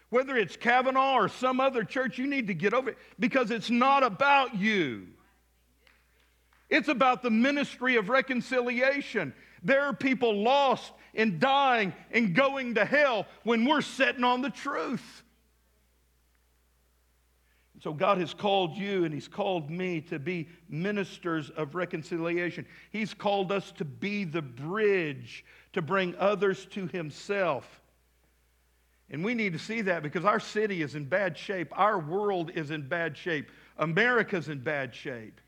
Whether 0.10 0.36
it's 0.36 0.58
Cavanaugh 0.58 1.16
or 1.16 1.30
some 1.30 1.62
other 1.62 1.86
church, 1.86 2.18
you 2.18 2.28
need 2.28 2.48
to 2.48 2.54
get 2.54 2.74
over 2.74 2.90
it 2.90 2.98
because 3.18 3.52
it's 3.52 3.70
not 3.70 4.04
about 4.04 4.54
you. 4.54 5.08
It's 6.70 6.90
about 6.90 7.24
the 7.24 7.32
ministry 7.32 7.96
of 7.96 8.10
reconciliation. 8.10 9.34
There 9.64 9.82
are 9.82 9.94
people 9.94 10.44
lost 10.44 10.92
and 11.14 11.40
dying 11.40 11.94
and 12.12 12.36
going 12.36 12.76
to 12.76 12.86
hell 12.86 13.26
when 13.44 13.66
we're 13.66 13.82
sitting 13.82 14.24
on 14.24 14.42
the 14.42 14.50
truth. 14.50 15.24
So 17.84 17.92
God 17.92 18.18
has 18.20 18.34
called 18.34 18.78
you 18.78 19.04
and 19.04 19.14
He's 19.14 19.28
called 19.28 19.70
me 19.70 20.00
to 20.02 20.18
be 20.18 20.48
ministers 20.70 21.50
of 21.50 21.76
reconciliation. 21.76 22.66
He's 22.92 23.14
called 23.14 23.52
us 23.52 23.74
to 23.74 23.86
be 23.86 24.24
the 24.24 24.42
bridge 24.42 25.44
to 25.74 25.82
bring 25.82 26.16
others 26.18 26.66
to 26.68 26.88
Himself. 26.88 27.82
And 29.10 29.24
we 29.24 29.34
need 29.34 29.52
to 29.54 29.60
see 29.60 29.82
that 29.82 30.02
because 30.02 30.24
our 30.24 30.40
city 30.40 30.82
is 30.82 30.96
in 30.96 31.06
bad 31.06 31.38
shape. 31.38 31.68
Our 31.78 32.00
world 32.00 32.52
is 32.56 32.72
in 32.72 32.88
bad 32.88 33.18
shape. 33.18 33.52
America's 33.78 34.48
in 34.48 34.60
bad 34.60 34.96
shape. 34.96 35.42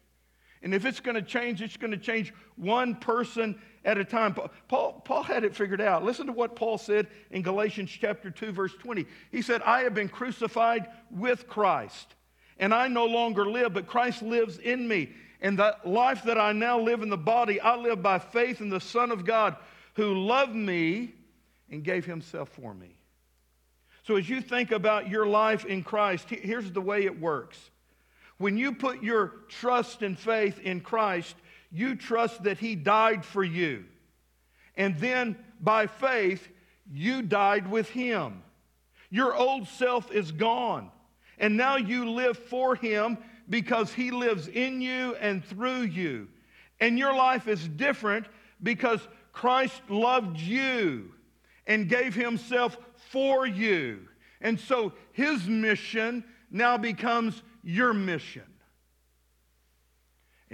And 0.62 0.74
if 0.74 0.84
it's 0.86 1.00
going 1.00 1.16
to 1.16 1.22
change, 1.22 1.62
it's 1.62 1.78
going 1.78 1.92
to 1.92 1.98
change 1.98 2.34
one 2.58 2.96
person 2.96 3.62
at 3.86 3.98
a 3.98 4.04
time. 4.04 4.36
Paul, 4.68 5.02
Paul 5.06 5.24
had 5.24 5.46
it 5.46 5.56
figured 5.56 5.80
out. 5.80 6.04
Listen 6.04 6.26
to 6.26 6.34
what 6.34 6.56
Paul 6.56 6.78
said 6.78 7.08
in 7.32 7.44
Galatians 7.44 7.90
chapter 7.90 8.32
2, 8.32 8.52
verse 8.52 8.74
20. 8.80 9.06
He 9.32 9.42
said, 9.42 9.62
I 9.62 9.82
have 9.82 9.94
been 9.94 10.10
crucified 10.10 10.88
with 11.12 11.48
Christ, 11.48 12.16
and 12.58 12.74
I 12.74 12.88
no 12.88 13.06
longer 13.06 13.46
live, 13.46 13.74
but 13.74 13.88
Christ 13.88 14.22
lives 14.22 14.58
in 14.58 14.88
me. 14.88 15.12
And 15.40 15.60
the 15.60 15.78
life 15.86 16.24
that 16.24 16.40
I 16.40 16.52
now 16.52 16.80
live 16.80 17.04
in 17.04 17.10
the 17.10 17.18
body, 17.18 17.62
I 17.62 17.76
live 17.76 18.02
by 18.02 18.20
faith 18.20 18.60
in 18.60 18.70
the 18.70 18.82
Son 18.82 19.12
of 19.12 19.24
God 19.24 19.56
who 19.94 20.26
loved 20.26 20.56
me 20.56 21.14
and 21.70 21.84
gave 21.84 22.06
himself 22.06 22.50
for 22.50 22.74
me. 22.74 22.98
So 24.04 24.16
as 24.18 24.30
you 24.30 24.42
think 24.42 24.72
about 24.72 25.10
your 25.10 25.26
life 25.26 25.66
in 25.66 25.84
Christ, 25.84 26.30
here's 26.30 26.72
the 26.72 26.82
way 26.82 27.06
it 27.06 27.20
works. 27.20 27.58
When 28.38 28.58
you 28.58 28.74
put 28.74 29.02
your 29.02 29.34
trust 29.48 30.02
and 30.02 30.18
faith 30.18 30.60
in 30.60 30.82
Christ, 30.82 31.36
you 31.76 31.96
trust 31.96 32.44
that 32.44 32.58
He 32.58 32.76
died 32.76 33.26
for 33.26 33.44
you. 33.44 33.84
And 34.78 34.98
then 34.98 35.38
by 35.60 35.88
faith, 35.88 36.48
you 36.92 37.22
died 37.22 37.70
with 37.70 37.90
Him. 37.90 38.44
Your 39.10 39.36
old 39.36 39.68
self 39.68 40.12
is 40.12 40.32
gone. 40.32 40.90
And 41.38 41.58
now 41.58 41.76
you 41.76 42.10
live 42.10 42.38
for 42.38 42.76
Him 42.76 43.18
because 43.50 43.92
He 43.94 44.10
lives 44.12 44.48
in 44.48 44.82
you 44.82 45.16
and 45.16 45.44
through 45.44 45.82
you. 45.82 46.30
And 46.80 46.98
your 46.98 47.14
life 47.14 47.48
is 47.48 47.68
different 47.68 48.26
because 48.64 49.02
Christ 49.34 49.82
loved 49.90 50.40
you 50.40 51.12
and 51.68 51.90
gave 51.90 52.16
Himself 52.16 52.78
for 53.12 53.46
you. 53.46 54.08
And 54.40 54.58
so 54.58 54.94
His 55.12 55.46
mission 55.46 56.24
now 56.50 56.78
becomes 56.78 57.44
your 57.64 57.94
mission. 57.94 58.44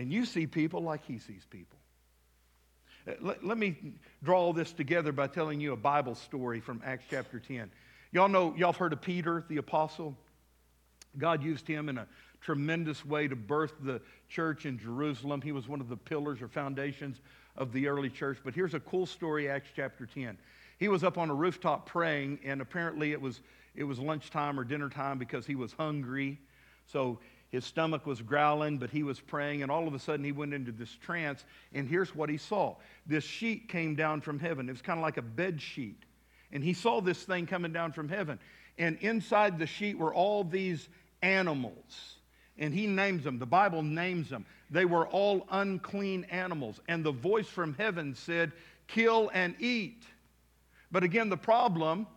And 0.02 0.12
you 0.12 0.26
see 0.26 0.47
people 0.47 0.82
like 0.82 1.06
he 1.06 1.20
sees 1.20 1.45
people. 1.52 1.78
Uh, 3.08 3.12
let, 3.22 3.45
let, 3.45 3.56
me 3.56 3.76
draw 4.24 4.39
all 4.39 4.52
this 4.52 4.74
together 4.74 5.12
by 5.12 5.28
telling 5.28 5.62
you 5.62 5.74
a 5.74 5.78
Bible 5.78 6.16
story 6.16 6.60
from 6.60 6.82
Acts 6.84 7.06
chapter 7.08 7.39
10. 7.39 7.70
Y'all 8.12 8.28
know, 8.28 8.56
y'all 8.58 8.72
have 8.72 8.78
heard 8.78 8.93
of 8.93 9.02
Peter, 9.04 9.45
the 9.47 9.58
apostle? 9.58 10.18
God 11.20 11.43
used 11.43 11.68
him 11.68 11.88
in 11.88 11.99
a 11.99 12.08
tremendous 12.41 13.06
way 13.06 13.28
to 13.28 13.36
birth 13.36 13.74
the 13.84 14.02
church 14.28 14.66
in 14.66 14.80
Jerusalem. 14.80 15.39
He 15.39 15.52
was 15.52 15.68
one 15.68 15.82
of 15.82 15.88
the 15.88 15.97
pillars 15.97 16.41
or 16.41 16.47
foundations 16.47 17.22
of 17.56 17.72
the 17.72 17.88
early 17.88 18.10
church. 18.10 18.39
But 18.43 18.56
here's 18.56 18.74
a 18.74 18.80
cool 18.80 19.06
story, 19.06 19.52
Acts 19.52 19.70
chapter 19.76 20.08
10. 20.08 20.36
He 20.80 20.88
was 20.88 21.04
up 21.04 21.20
on 21.20 21.30
a 21.30 21.36
rooftop 21.36 21.86
praying, 21.86 22.39
and 22.43 22.60
apparently 22.60 23.12
it 23.12 23.22
was, 23.22 23.41
it 23.76 23.84
was 23.84 23.99
lunchtime 23.99 24.60
or 24.60 24.64
dinner 24.64 24.89
time 24.89 25.20
because 25.20 25.45
he 25.45 25.54
was 25.54 25.74
hungry. 25.74 26.39
So 26.88 27.20
his 27.52 27.66
stomach 27.66 28.06
was 28.06 28.22
growling, 28.22 28.78
but 28.78 28.89
he 28.89 29.04
was 29.04 29.20
praying, 29.20 29.62
and 29.62 29.70
all 29.70 29.86
of 29.86 29.93
a 29.93 29.99
sudden 29.99 30.24
he 30.24 30.32
went 30.32 30.54
into 30.54 30.72
this 30.72 30.91
trance. 31.02 31.43
And 31.74 31.88
here's 31.88 32.16
what 32.16 32.30
he 32.30 32.38
saw 32.38 32.76
this 33.06 33.26
sheet 33.26 33.68
came 33.68 33.93
down 33.93 34.22
from 34.22 34.39
heaven. 34.39 34.70
It 34.70 34.72
was 34.72 34.82
kind 34.82 34.97
of 34.97 35.04
like 35.04 35.18
a 35.18 35.22
bed 35.22 35.62
sheet. 35.62 36.02
And 36.54 36.64
he 36.64 36.74
saw 36.74 37.02
this 37.02 37.24
thing 37.24 37.45
coming 37.47 37.74
down 37.74 37.91
from 37.91 38.08
heaven. 38.08 38.39
And 38.78 38.97
inside 39.02 39.60
the 39.60 39.68
sheet 39.68 39.97
were 39.97 40.14
all 40.14 40.43
these 40.43 40.88
animals. 41.22 42.16
and 42.58 42.74
he 42.74 42.88
names 42.88 43.24
them. 43.24 43.39
The 43.39 43.45
Bible 43.45 43.82
names 43.82 44.30
them. 44.30 44.45
They 44.70 44.86
were 44.86 45.08
all 45.08 45.45
unclean 45.52 46.26
animals. 46.26 46.80
And 46.88 47.04
the 47.04 47.12
voice 47.12 47.47
from 47.47 47.74
heaven 47.74 48.16
said, 48.16 48.52
Kill 48.88 49.30
and 49.34 49.56
eat. 49.60 50.04
But 50.91 51.04
again, 51.04 51.30
the 51.30 51.38
problem, 51.38 52.08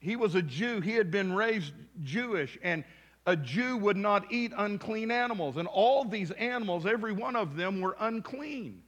he 0.00 0.16
was 0.16 0.34
a 0.34 0.42
Jew. 0.42 0.80
He 0.80 0.94
had 0.94 1.10
been 1.10 1.32
raised 1.32 1.72
Jewish. 2.02 2.58
And 2.62 2.84
a 3.26 3.36
Jew 3.36 3.76
would 3.76 3.96
not 3.96 4.32
eat 4.32 4.52
unclean 4.56 5.10
animals. 5.10 5.56
And 5.56 5.68
all 5.68 6.04
these 6.04 6.30
animals, 6.32 6.86
every 6.86 7.12
one 7.12 7.36
of 7.36 7.56
them, 7.56 7.80
were 7.80 7.96
unclean. 8.00 8.82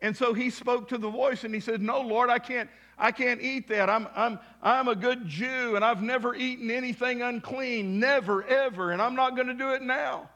And 0.00 0.16
so 0.16 0.34
he 0.34 0.50
spoke 0.50 0.88
to 0.88 0.98
the 0.98 1.08
voice 1.08 1.44
and 1.44 1.54
he 1.54 1.60
said, 1.60 1.80
No, 1.80 2.00
Lord, 2.00 2.30
I 2.30 2.38
can't, 2.38 2.68
I 2.98 3.12
can't 3.12 3.40
eat 3.40 3.68
that. 3.68 3.88
I'm, 3.88 4.06
I'm, 4.14 4.38
I'm 4.62 4.88
a 4.88 4.94
good 4.94 5.26
Jew 5.26 5.76
and 5.76 5.84
I've 5.84 6.02
never 6.02 6.34
eaten 6.34 6.70
anything 6.70 7.22
unclean, 7.22 7.98
never, 7.98 8.44
ever, 8.44 8.90
and 8.90 9.00
I'm 9.00 9.14
not 9.14 9.34
going 9.34 9.48
to 9.48 9.54
do 9.54 9.72
it 9.72 9.82
now. 9.82 10.28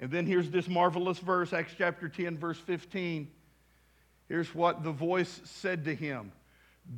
And 0.00 0.10
then 0.10 0.26
here's 0.26 0.50
this 0.50 0.68
marvelous 0.68 1.18
verse, 1.18 1.52
Acts 1.52 1.74
chapter 1.78 2.08
10, 2.08 2.36
verse 2.36 2.58
15. 2.58 3.30
Here's 4.28 4.52
what 4.54 4.82
the 4.82 4.90
voice 4.90 5.40
said 5.44 5.84
to 5.84 5.94
him 5.94 6.32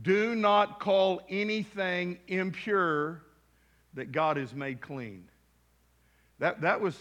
Do 0.03 0.35
not 0.35 0.81
call 0.81 1.21
anything 1.29 2.19
impure 2.29 3.23
that 3.95 4.13
God 4.13 4.37
has 4.37 4.55
made 4.55 4.81
clean. 4.81 5.25
That, 6.39 6.61
that, 6.63 6.81
was, 6.81 6.99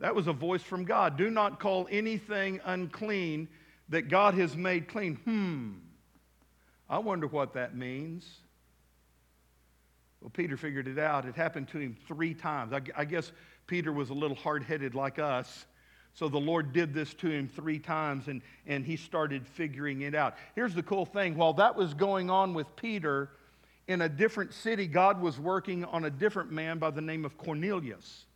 that 0.00 0.14
was 0.14 0.26
a 0.26 0.32
voice 0.32 0.62
from 0.62 0.84
God. 0.84 1.16
Do 1.16 1.30
not 1.30 1.60
call 1.60 1.88
anything 1.90 2.60
unclean 2.64 3.48
that 3.88 4.08
God 4.08 4.34
has 4.34 4.56
made 4.56 4.88
clean. 4.88 5.16
Hmm. 5.16 5.72
I 6.88 6.98
wonder 6.98 7.26
what 7.26 7.54
that 7.54 7.76
means. 7.76 8.26
Well, 10.20 10.30
Peter 10.30 10.56
figured 10.56 10.88
it 10.88 10.98
out. 10.98 11.24
It 11.24 11.34
happened 11.34 11.68
to 11.68 11.78
him 11.78 11.96
three 12.08 12.34
times. 12.34 12.72
I, 12.72 12.80
I 12.96 13.04
guess 13.04 13.32
Peter 13.66 13.92
was 13.92 14.10
a 14.10 14.14
little 14.14 14.36
hard 14.36 14.62
headed 14.62 14.94
like 14.94 15.18
us. 15.18 15.66
So 16.14 16.28
the 16.28 16.38
Lord 16.38 16.72
did 16.72 16.94
this 16.94 17.12
to 17.14 17.28
him 17.28 17.46
three 17.46 17.78
times 17.78 18.28
and, 18.28 18.40
and 18.66 18.86
he 18.86 18.96
started 18.96 19.46
figuring 19.46 20.00
it 20.00 20.14
out. 20.14 20.36
Here's 20.54 20.74
the 20.74 20.82
cool 20.82 21.04
thing 21.04 21.36
while 21.36 21.52
that 21.54 21.76
was 21.76 21.92
going 21.92 22.30
on 22.30 22.54
with 22.54 22.74
Peter, 22.74 23.30
in 23.88 24.02
a 24.02 24.08
different 24.08 24.52
city, 24.52 24.86
God 24.86 25.20
was 25.20 25.38
working 25.38 25.84
on 25.84 26.04
a 26.04 26.10
different 26.10 26.50
man 26.50 26.78
by 26.78 26.90
the 26.90 27.00
name 27.00 27.24
of 27.24 27.38
Cornelius. 27.38 28.26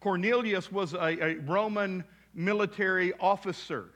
Cornelius 0.00 0.70
was 0.70 0.94
a, 0.94 1.24
a 1.24 1.34
Roman 1.40 2.04
military 2.34 3.12
officer 3.20 3.90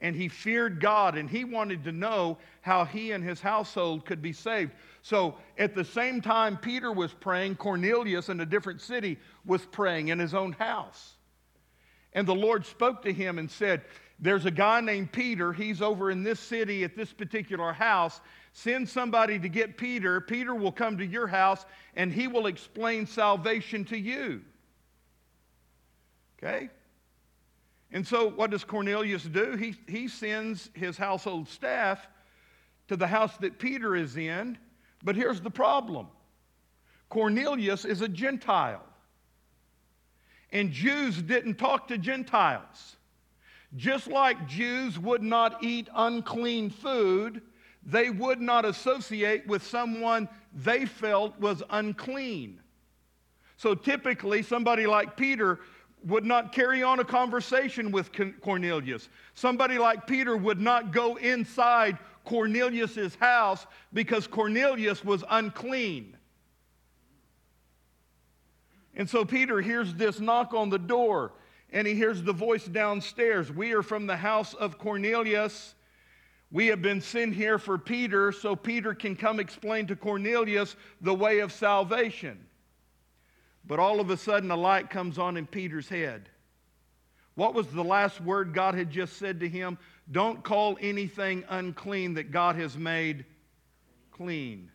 and 0.00 0.16
he 0.16 0.28
feared 0.28 0.80
God 0.80 1.16
and 1.16 1.28
he 1.28 1.44
wanted 1.44 1.84
to 1.84 1.92
know 1.92 2.38
how 2.62 2.84
he 2.84 3.12
and 3.12 3.22
his 3.22 3.40
household 3.40 4.06
could 4.06 4.22
be 4.22 4.32
saved. 4.32 4.72
So 5.02 5.36
at 5.58 5.74
the 5.74 5.84
same 5.84 6.20
time 6.20 6.56
Peter 6.56 6.92
was 6.92 7.12
praying, 7.12 7.56
Cornelius 7.56 8.28
in 8.28 8.40
a 8.40 8.46
different 8.46 8.80
city 8.80 9.18
was 9.44 9.64
praying 9.66 10.08
in 10.08 10.18
his 10.18 10.34
own 10.34 10.52
house. 10.52 11.14
And 12.12 12.26
the 12.26 12.34
Lord 12.34 12.66
spoke 12.66 13.02
to 13.02 13.12
him 13.12 13.38
and 13.38 13.50
said, 13.50 13.82
There's 14.18 14.46
a 14.46 14.50
guy 14.50 14.80
named 14.80 15.12
Peter. 15.12 15.52
He's 15.52 15.80
over 15.80 16.10
in 16.10 16.24
this 16.24 16.40
city 16.40 16.82
at 16.82 16.96
this 16.96 17.12
particular 17.12 17.72
house. 17.72 18.20
Send 18.52 18.88
somebody 18.88 19.38
to 19.38 19.48
get 19.48 19.76
Peter. 19.76 20.20
Peter 20.20 20.54
will 20.54 20.72
come 20.72 20.98
to 20.98 21.06
your 21.06 21.26
house 21.26 21.64
and 21.94 22.12
he 22.12 22.26
will 22.26 22.46
explain 22.46 23.06
salvation 23.06 23.84
to 23.86 23.98
you. 23.98 24.42
Okay? 26.38 26.70
And 27.92 28.06
so, 28.06 28.28
what 28.28 28.50
does 28.50 28.64
Cornelius 28.64 29.24
do? 29.24 29.56
He, 29.56 29.74
he 29.88 30.08
sends 30.08 30.70
his 30.74 30.96
household 30.96 31.48
staff 31.48 32.06
to 32.88 32.96
the 32.96 33.06
house 33.06 33.36
that 33.38 33.58
Peter 33.58 33.96
is 33.96 34.16
in. 34.16 34.58
But 35.02 35.16
here's 35.16 35.40
the 35.40 35.50
problem 35.50 36.08
Cornelius 37.08 37.84
is 37.84 38.00
a 38.00 38.08
Gentile. 38.08 38.84
And 40.52 40.72
Jews 40.72 41.22
didn't 41.22 41.54
talk 41.54 41.88
to 41.88 41.98
Gentiles. 41.98 42.96
Just 43.76 44.08
like 44.08 44.48
Jews 44.48 44.98
would 44.98 45.22
not 45.22 45.62
eat 45.62 45.88
unclean 45.94 46.70
food, 46.70 47.40
they 47.84 48.10
would 48.10 48.40
not 48.40 48.64
associate 48.64 49.46
with 49.46 49.66
someone 49.66 50.28
they 50.54 50.84
felt 50.86 51.38
was 51.40 51.62
unclean. 51.70 52.60
So 53.56 53.74
typically, 53.74 54.42
somebody 54.42 54.86
like 54.86 55.16
Peter 55.16 55.60
would 56.04 56.24
not 56.24 56.52
carry 56.52 56.82
on 56.82 57.00
a 57.00 57.04
conversation 57.04 57.90
with 57.90 58.10
Cornelius. 58.40 59.08
Somebody 59.34 59.78
like 59.78 60.06
Peter 60.06 60.36
would 60.36 60.60
not 60.60 60.92
go 60.92 61.16
inside 61.16 61.98
Cornelius's 62.24 63.14
house 63.16 63.66
because 63.92 64.26
Cornelius 64.26 65.04
was 65.04 65.24
unclean. 65.28 66.16
And 68.94 69.08
so 69.08 69.24
Peter 69.24 69.60
hears 69.60 69.94
this 69.94 70.20
knock 70.20 70.52
on 70.54 70.68
the 70.68 70.78
door 70.78 71.32
and 71.72 71.86
he 71.86 71.94
hears 71.94 72.22
the 72.22 72.32
voice 72.32 72.64
downstairs 72.64 73.50
We 73.52 73.72
are 73.72 73.82
from 73.82 74.06
the 74.06 74.16
house 74.16 74.54
of 74.54 74.78
Cornelius. 74.78 75.74
We 76.52 76.66
have 76.66 76.82
been 76.82 77.00
sent 77.00 77.34
here 77.34 77.58
for 77.58 77.78
Peter 77.78 78.32
so 78.32 78.56
Peter 78.56 78.92
can 78.92 79.14
come 79.14 79.38
explain 79.38 79.86
to 79.86 79.96
Cornelius 79.96 80.74
the 81.00 81.14
way 81.14 81.40
of 81.40 81.52
salvation. 81.52 82.44
But 83.64 83.78
all 83.78 84.00
of 84.00 84.10
a 84.10 84.16
sudden, 84.16 84.50
a 84.50 84.56
light 84.56 84.90
comes 84.90 85.18
on 85.18 85.36
in 85.36 85.46
Peter's 85.46 85.88
head. 85.88 86.28
What 87.36 87.54
was 87.54 87.68
the 87.68 87.84
last 87.84 88.20
word 88.20 88.52
God 88.52 88.74
had 88.74 88.90
just 88.90 89.16
said 89.16 89.40
to 89.40 89.48
him? 89.48 89.78
Don't 90.10 90.42
call 90.42 90.76
anything 90.80 91.44
unclean 91.48 92.14
that 92.14 92.32
God 92.32 92.56
has 92.56 92.76
made 92.76 93.24
clean. 94.10 94.70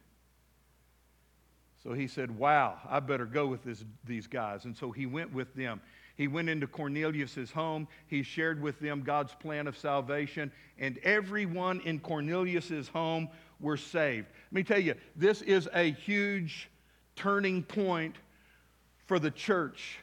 So 1.83 1.93
he 1.93 2.07
said, 2.07 2.31
Wow, 2.31 2.79
I 2.89 2.99
better 3.01 3.25
go 3.25 3.47
with 3.47 3.63
this, 3.63 3.83
these 4.05 4.27
guys. 4.27 4.65
And 4.65 4.75
so 4.75 4.91
he 4.91 5.05
went 5.05 5.33
with 5.33 5.53
them. 5.53 5.81
He 6.15 6.27
went 6.27 6.49
into 6.49 6.67
Cornelius' 6.67 7.51
home. 7.51 7.87
He 8.07 8.23
shared 8.23 8.61
with 8.61 8.79
them 8.79 9.01
God's 9.01 9.33
plan 9.35 9.67
of 9.67 9.77
salvation, 9.77 10.51
and 10.79 10.97
everyone 10.99 11.81
in 11.81 11.99
Cornelius' 11.99 12.87
home 12.87 13.29
were 13.59 13.77
saved. 13.77 14.27
Let 14.51 14.53
me 14.53 14.63
tell 14.63 14.79
you, 14.79 14.95
this 15.15 15.41
is 15.41 15.67
a 15.73 15.91
huge 15.91 16.69
turning 17.15 17.63
point 17.63 18.15
for 19.05 19.19
the 19.19 19.31
church. 19.31 19.99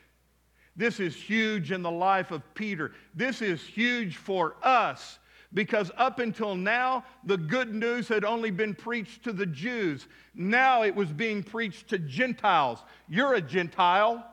This 0.77 1.01
is 1.01 1.15
huge 1.15 1.73
in 1.73 1.83
the 1.83 1.91
life 1.91 2.31
of 2.31 2.43
Peter. 2.55 2.93
This 3.15 3.43
is 3.43 3.63
huge 3.63 4.17
for 4.17 4.57
us 4.63 5.19
because 5.55 5.91
up 5.97 6.19
until 6.19 6.55
now, 6.55 7.05
the 7.25 7.37
good 7.37 7.75
news 7.75 8.09
had 8.09 8.25
only 8.25 8.51
been 8.51 8.75
preached 8.75 9.23
to 9.25 9.33
the 9.33 9.45
Jews. 9.45 10.07
Now 10.35 10.83
it 10.83 10.95
was 10.95 11.13
being 11.13 11.43
preached 11.43 11.89
to 11.89 11.99
Gentiles. 11.99 12.79
You're 13.09 13.35
a 13.35 13.41
Gentile. 13.41 14.25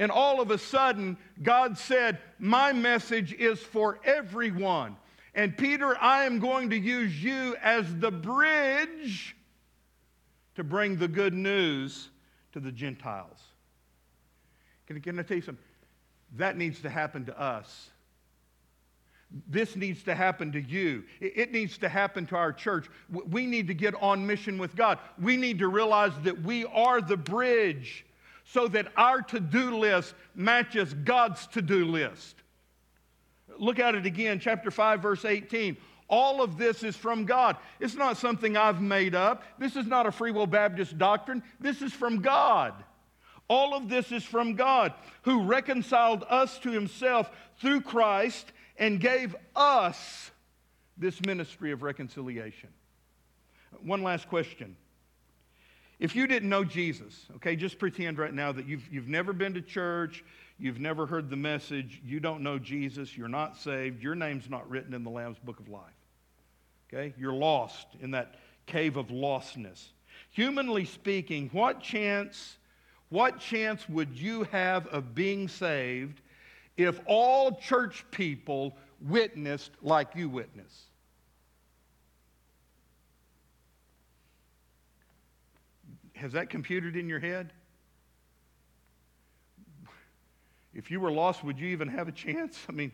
And 0.00 0.10
all 0.10 0.40
of 0.40 0.50
a 0.50 0.56
sudden, 0.56 1.18
God 1.42 1.76
said, 1.76 2.18
My 2.38 2.72
message 2.72 3.34
is 3.34 3.60
for 3.60 4.00
everyone. 4.02 4.96
And 5.34 5.56
Peter, 5.56 5.94
I 6.00 6.24
am 6.24 6.38
going 6.38 6.70
to 6.70 6.76
use 6.76 7.22
you 7.22 7.54
as 7.62 7.94
the 7.96 8.10
bridge 8.10 9.36
to 10.56 10.64
bring 10.64 10.96
the 10.96 11.06
good 11.06 11.34
news 11.34 12.08
to 12.52 12.60
the 12.60 12.72
Gentiles. 12.72 13.38
Can, 14.86 14.98
can 15.02 15.18
I 15.18 15.22
tell 15.22 15.36
you 15.36 15.42
something? 15.42 15.62
That 16.36 16.56
needs 16.56 16.80
to 16.80 16.88
happen 16.88 17.26
to 17.26 17.38
us. 17.38 17.90
This 19.46 19.76
needs 19.76 20.02
to 20.04 20.14
happen 20.14 20.50
to 20.52 20.60
you. 20.62 21.04
It 21.20 21.52
needs 21.52 21.76
to 21.78 21.90
happen 21.90 22.24
to 22.28 22.36
our 22.36 22.54
church. 22.54 22.86
We 23.10 23.46
need 23.46 23.68
to 23.68 23.74
get 23.74 23.94
on 24.00 24.26
mission 24.26 24.56
with 24.56 24.74
God. 24.74 24.98
We 25.20 25.36
need 25.36 25.58
to 25.58 25.68
realize 25.68 26.12
that 26.22 26.40
we 26.42 26.64
are 26.64 27.02
the 27.02 27.18
bridge 27.18 28.06
so 28.52 28.66
that 28.68 28.88
our 28.96 29.22
to 29.22 29.38
do 29.38 29.76
list 29.78 30.14
matches 30.34 30.92
God's 30.92 31.46
to 31.48 31.62
do 31.62 31.84
list. 31.84 32.36
Look 33.58 33.78
at 33.78 33.94
it 33.94 34.06
again, 34.06 34.40
chapter 34.40 34.70
5, 34.70 35.00
verse 35.00 35.24
18. 35.24 35.76
All 36.08 36.42
of 36.42 36.58
this 36.58 36.82
is 36.82 36.96
from 36.96 37.24
God. 37.24 37.56
It's 37.78 37.94
not 37.94 38.16
something 38.16 38.56
I've 38.56 38.80
made 38.80 39.14
up. 39.14 39.44
This 39.58 39.76
is 39.76 39.86
not 39.86 40.06
a 40.06 40.12
Free 40.12 40.32
Will 40.32 40.48
Baptist 40.48 40.98
doctrine. 40.98 41.42
This 41.60 41.80
is 41.80 41.92
from 41.92 42.22
God. 42.22 42.74
All 43.46 43.74
of 43.74 43.88
this 43.88 44.10
is 44.10 44.24
from 44.24 44.54
God, 44.54 44.94
who 45.22 45.42
reconciled 45.42 46.24
us 46.28 46.58
to 46.60 46.70
himself 46.70 47.30
through 47.58 47.82
Christ 47.82 48.52
and 48.76 49.00
gave 49.00 49.36
us 49.54 50.30
this 50.96 51.20
ministry 51.24 51.70
of 51.70 51.82
reconciliation. 51.82 52.70
One 53.82 54.02
last 54.02 54.28
question. 54.28 54.76
If 56.00 56.16
you 56.16 56.26
didn't 56.26 56.48
know 56.48 56.64
Jesus, 56.64 57.26
okay, 57.36 57.54
just 57.54 57.78
pretend 57.78 58.18
right 58.18 58.32
now 58.32 58.52
that 58.52 58.66
you've, 58.66 58.88
you've 58.90 59.08
never 59.08 59.34
been 59.34 59.52
to 59.52 59.60
church, 59.60 60.24
you've 60.58 60.80
never 60.80 61.04
heard 61.04 61.28
the 61.28 61.36
message, 61.36 62.00
you 62.02 62.20
don't 62.20 62.42
know 62.42 62.58
Jesus, 62.58 63.18
you're 63.18 63.28
not 63.28 63.58
saved, 63.58 64.02
your 64.02 64.14
name's 64.14 64.48
not 64.48 64.68
written 64.68 64.94
in 64.94 65.04
the 65.04 65.10
Lamb's 65.10 65.38
Book 65.38 65.60
of 65.60 65.68
Life. 65.68 65.82
Okay? 66.88 67.12
You're 67.18 67.34
lost 67.34 67.86
in 68.00 68.12
that 68.12 68.36
cave 68.64 68.96
of 68.96 69.08
lostness. 69.08 69.88
Humanly 70.30 70.86
speaking, 70.86 71.50
what 71.52 71.82
chance, 71.82 72.56
what 73.10 73.38
chance 73.38 73.86
would 73.86 74.18
you 74.18 74.44
have 74.44 74.86
of 74.86 75.14
being 75.14 75.48
saved 75.48 76.22
if 76.78 76.98
all 77.04 77.56
church 77.56 78.06
people 78.10 78.74
witnessed 79.02 79.72
like 79.82 80.08
you 80.14 80.30
witness? 80.30 80.86
Has 86.20 86.32
that 86.32 86.50
computed 86.50 86.96
in 86.96 87.08
your 87.08 87.18
head? 87.18 87.50
If 90.74 90.90
you 90.90 91.00
were 91.00 91.10
lost, 91.10 91.42
would 91.42 91.58
you 91.58 91.68
even 91.68 91.88
have 91.88 92.08
a 92.08 92.12
chance? 92.12 92.58
I 92.68 92.72
mean, 92.72 92.92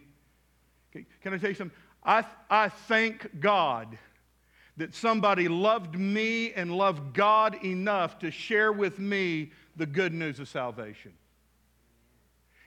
can 0.92 1.34
I 1.34 1.38
tell 1.38 1.50
you 1.50 1.56
something? 1.56 1.76
I, 2.04 2.24
I 2.48 2.68
thank 2.68 3.40
God 3.40 3.98
that 4.76 4.94
somebody 4.94 5.48
loved 5.48 5.98
me 5.98 6.52
and 6.52 6.70
loved 6.70 7.14
God 7.14 7.64
enough 7.64 8.20
to 8.20 8.30
share 8.30 8.72
with 8.72 9.00
me 9.00 9.50
the 9.74 9.86
good 9.86 10.14
news 10.14 10.38
of 10.38 10.48
salvation. 10.48 11.12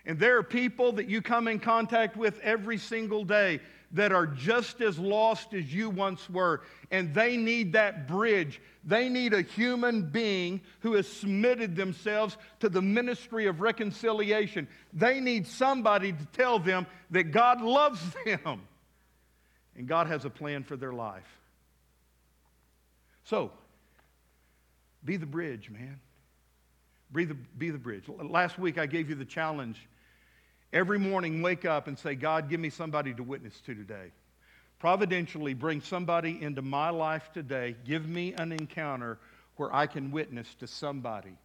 And 0.05 0.20
there 0.20 0.38
are 0.38 0.43
people 0.43 0.91
that 0.93 1.07
you 1.07 1.22
come 1.22 1.47
in 1.47 1.60
contact 1.60 2.18
with 2.18 2.38
every 2.41 2.78
single 2.78 3.24
day 3.24 3.62
that 3.91 4.11
are 4.11 4.27
just 4.27 4.81
as 4.81 4.99
lost 4.99 5.53
as 5.53 5.73
you 5.73 5.89
once 5.89 6.29
were. 6.29 6.61
And 6.91 7.13
they 7.13 7.37
need 7.37 7.73
that 7.73 8.07
bridge. 8.07 8.61
They 8.83 9.09
need 9.09 9.33
a 9.33 9.41
human 9.41 10.09
being 10.09 10.61
who 10.81 10.93
has 10.93 11.07
submitted 11.07 11.75
themselves 11.75 12.37
to 12.59 12.69
the 12.69 12.81
ministry 12.81 13.47
of 13.47 13.61
reconciliation. 13.61 14.67
They 14.93 15.19
need 15.19 15.47
somebody 15.47 16.13
to 16.13 16.25
tell 16.33 16.59
them 16.59 16.85
that 17.11 17.31
God 17.31 17.61
loves 17.61 18.01
them 18.25 18.61
and 19.75 19.87
God 19.87 20.07
has 20.07 20.25
a 20.25 20.29
plan 20.29 20.63
for 20.63 20.75
their 20.75 20.93
life. 20.93 21.39
So, 23.23 23.51
be 25.05 25.17
the 25.17 25.25
bridge, 25.25 25.69
man. 25.69 25.99
Be 27.13 27.25
the, 27.25 27.35
be 27.57 27.69
the 27.71 27.77
bridge. 27.77 28.03
Last 28.07 28.59
week 28.59 28.77
I 28.77 28.85
gave 28.85 29.09
you 29.09 29.15
the 29.15 29.25
challenge 29.25 29.87
Every 30.72 30.99
morning, 30.99 31.41
wake 31.41 31.65
up 31.65 31.88
and 31.88 31.97
say, 31.97 32.15
God, 32.15 32.49
give 32.49 32.59
me 32.59 32.70
somebody 32.70 33.13
to 33.15 33.24
witness 33.24 33.59
to 33.61 33.74
today. 33.74 34.11
Providentially, 34.80 35.53
bring 35.53 35.82
somebody 35.82 36.41
into 36.41 36.61
my 36.61 36.89
life 36.89 37.32
today. 37.34 37.76
Give 37.86 38.07
me 38.07 38.34
an 38.34 38.51
encounter 38.51 39.17
where 39.57 39.74
I 39.74 39.88
can 39.88 40.11
witness 40.11 40.53
to 40.59 40.67
somebody. 40.67 41.36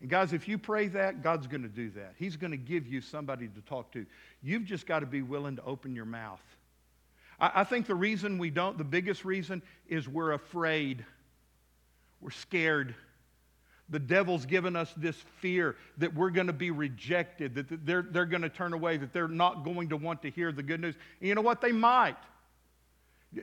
And 0.00 0.10
guys, 0.10 0.32
if 0.32 0.48
you 0.48 0.58
pray 0.58 0.88
that, 0.88 1.22
God's 1.22 1.46
going 1.46 1.62
to 1.62 1.68
do 1.68 1.90
that. 1.90 2.14
He's 2.18 2.36
going 2.36 2.50
to 2.50 2.56
give 2.56 2.86
you 2.86 3.00
somebody 3.00 3.48
to 3.48 3.60
talk 3.62 3.92
to. 3.92 4.04
You've 4.42 4.64
just 4.64 4.86
got 4.86 5.00
to 5.00 5.06
be 5.06 5.22
willing 5.22 5.56
to 5.56 5.64
open 5.64 5.94
your 5.94 6.04
mouth. 6.04 6.42
I, 7.40 7.52
I 7.56 7.64
think 7.64 7.86
the 7.86 7.94
reason 7.94 8.38
we 8.38 8.50
don't, 8.50 8.76
the 8.76 8.84
biggest 8.84 9.24
reason, 9.24 9.62
is 9.88 10.08
we're 10.08 10.32
afraid. 10.32 11.04
We're 12.20 12.30
scared. 12.30 12.94
The 13.90 13.98
devil's 13.98 14.44
given 14.44 14.76
us 14.76 14.92
this 14.96 15.16
fear 15.40 15.76
that 15.96 16.14
we're 16.14 16.30
going 16.30 16.48
to 16.48 16.52
be 16.52 16.70
rejected, 16.70 17.54
that 17.54 17.86
they're, 17.86 18.02
they're 18.02 18.26
going 18.26 18.42
to 18.42 18.50
turn 18.50 18.74
away, 18.74 18.98
that 18.98 19.12
they're 19.12 19.28
not 19.28 19.64
going 19.64 19.88
to 19.88 19.96
want 19.96 20.20
to 20.22 20.30
hear 20.30 20.52
the 20.52 20.62
good 20.62 20.80
news. 20.80 20.94
And 21.20 21.28
you 21.28 21.34
know 21.34 21.40
what? 21.40 21.60
They 21.60 21.72
might. 21.72 22.16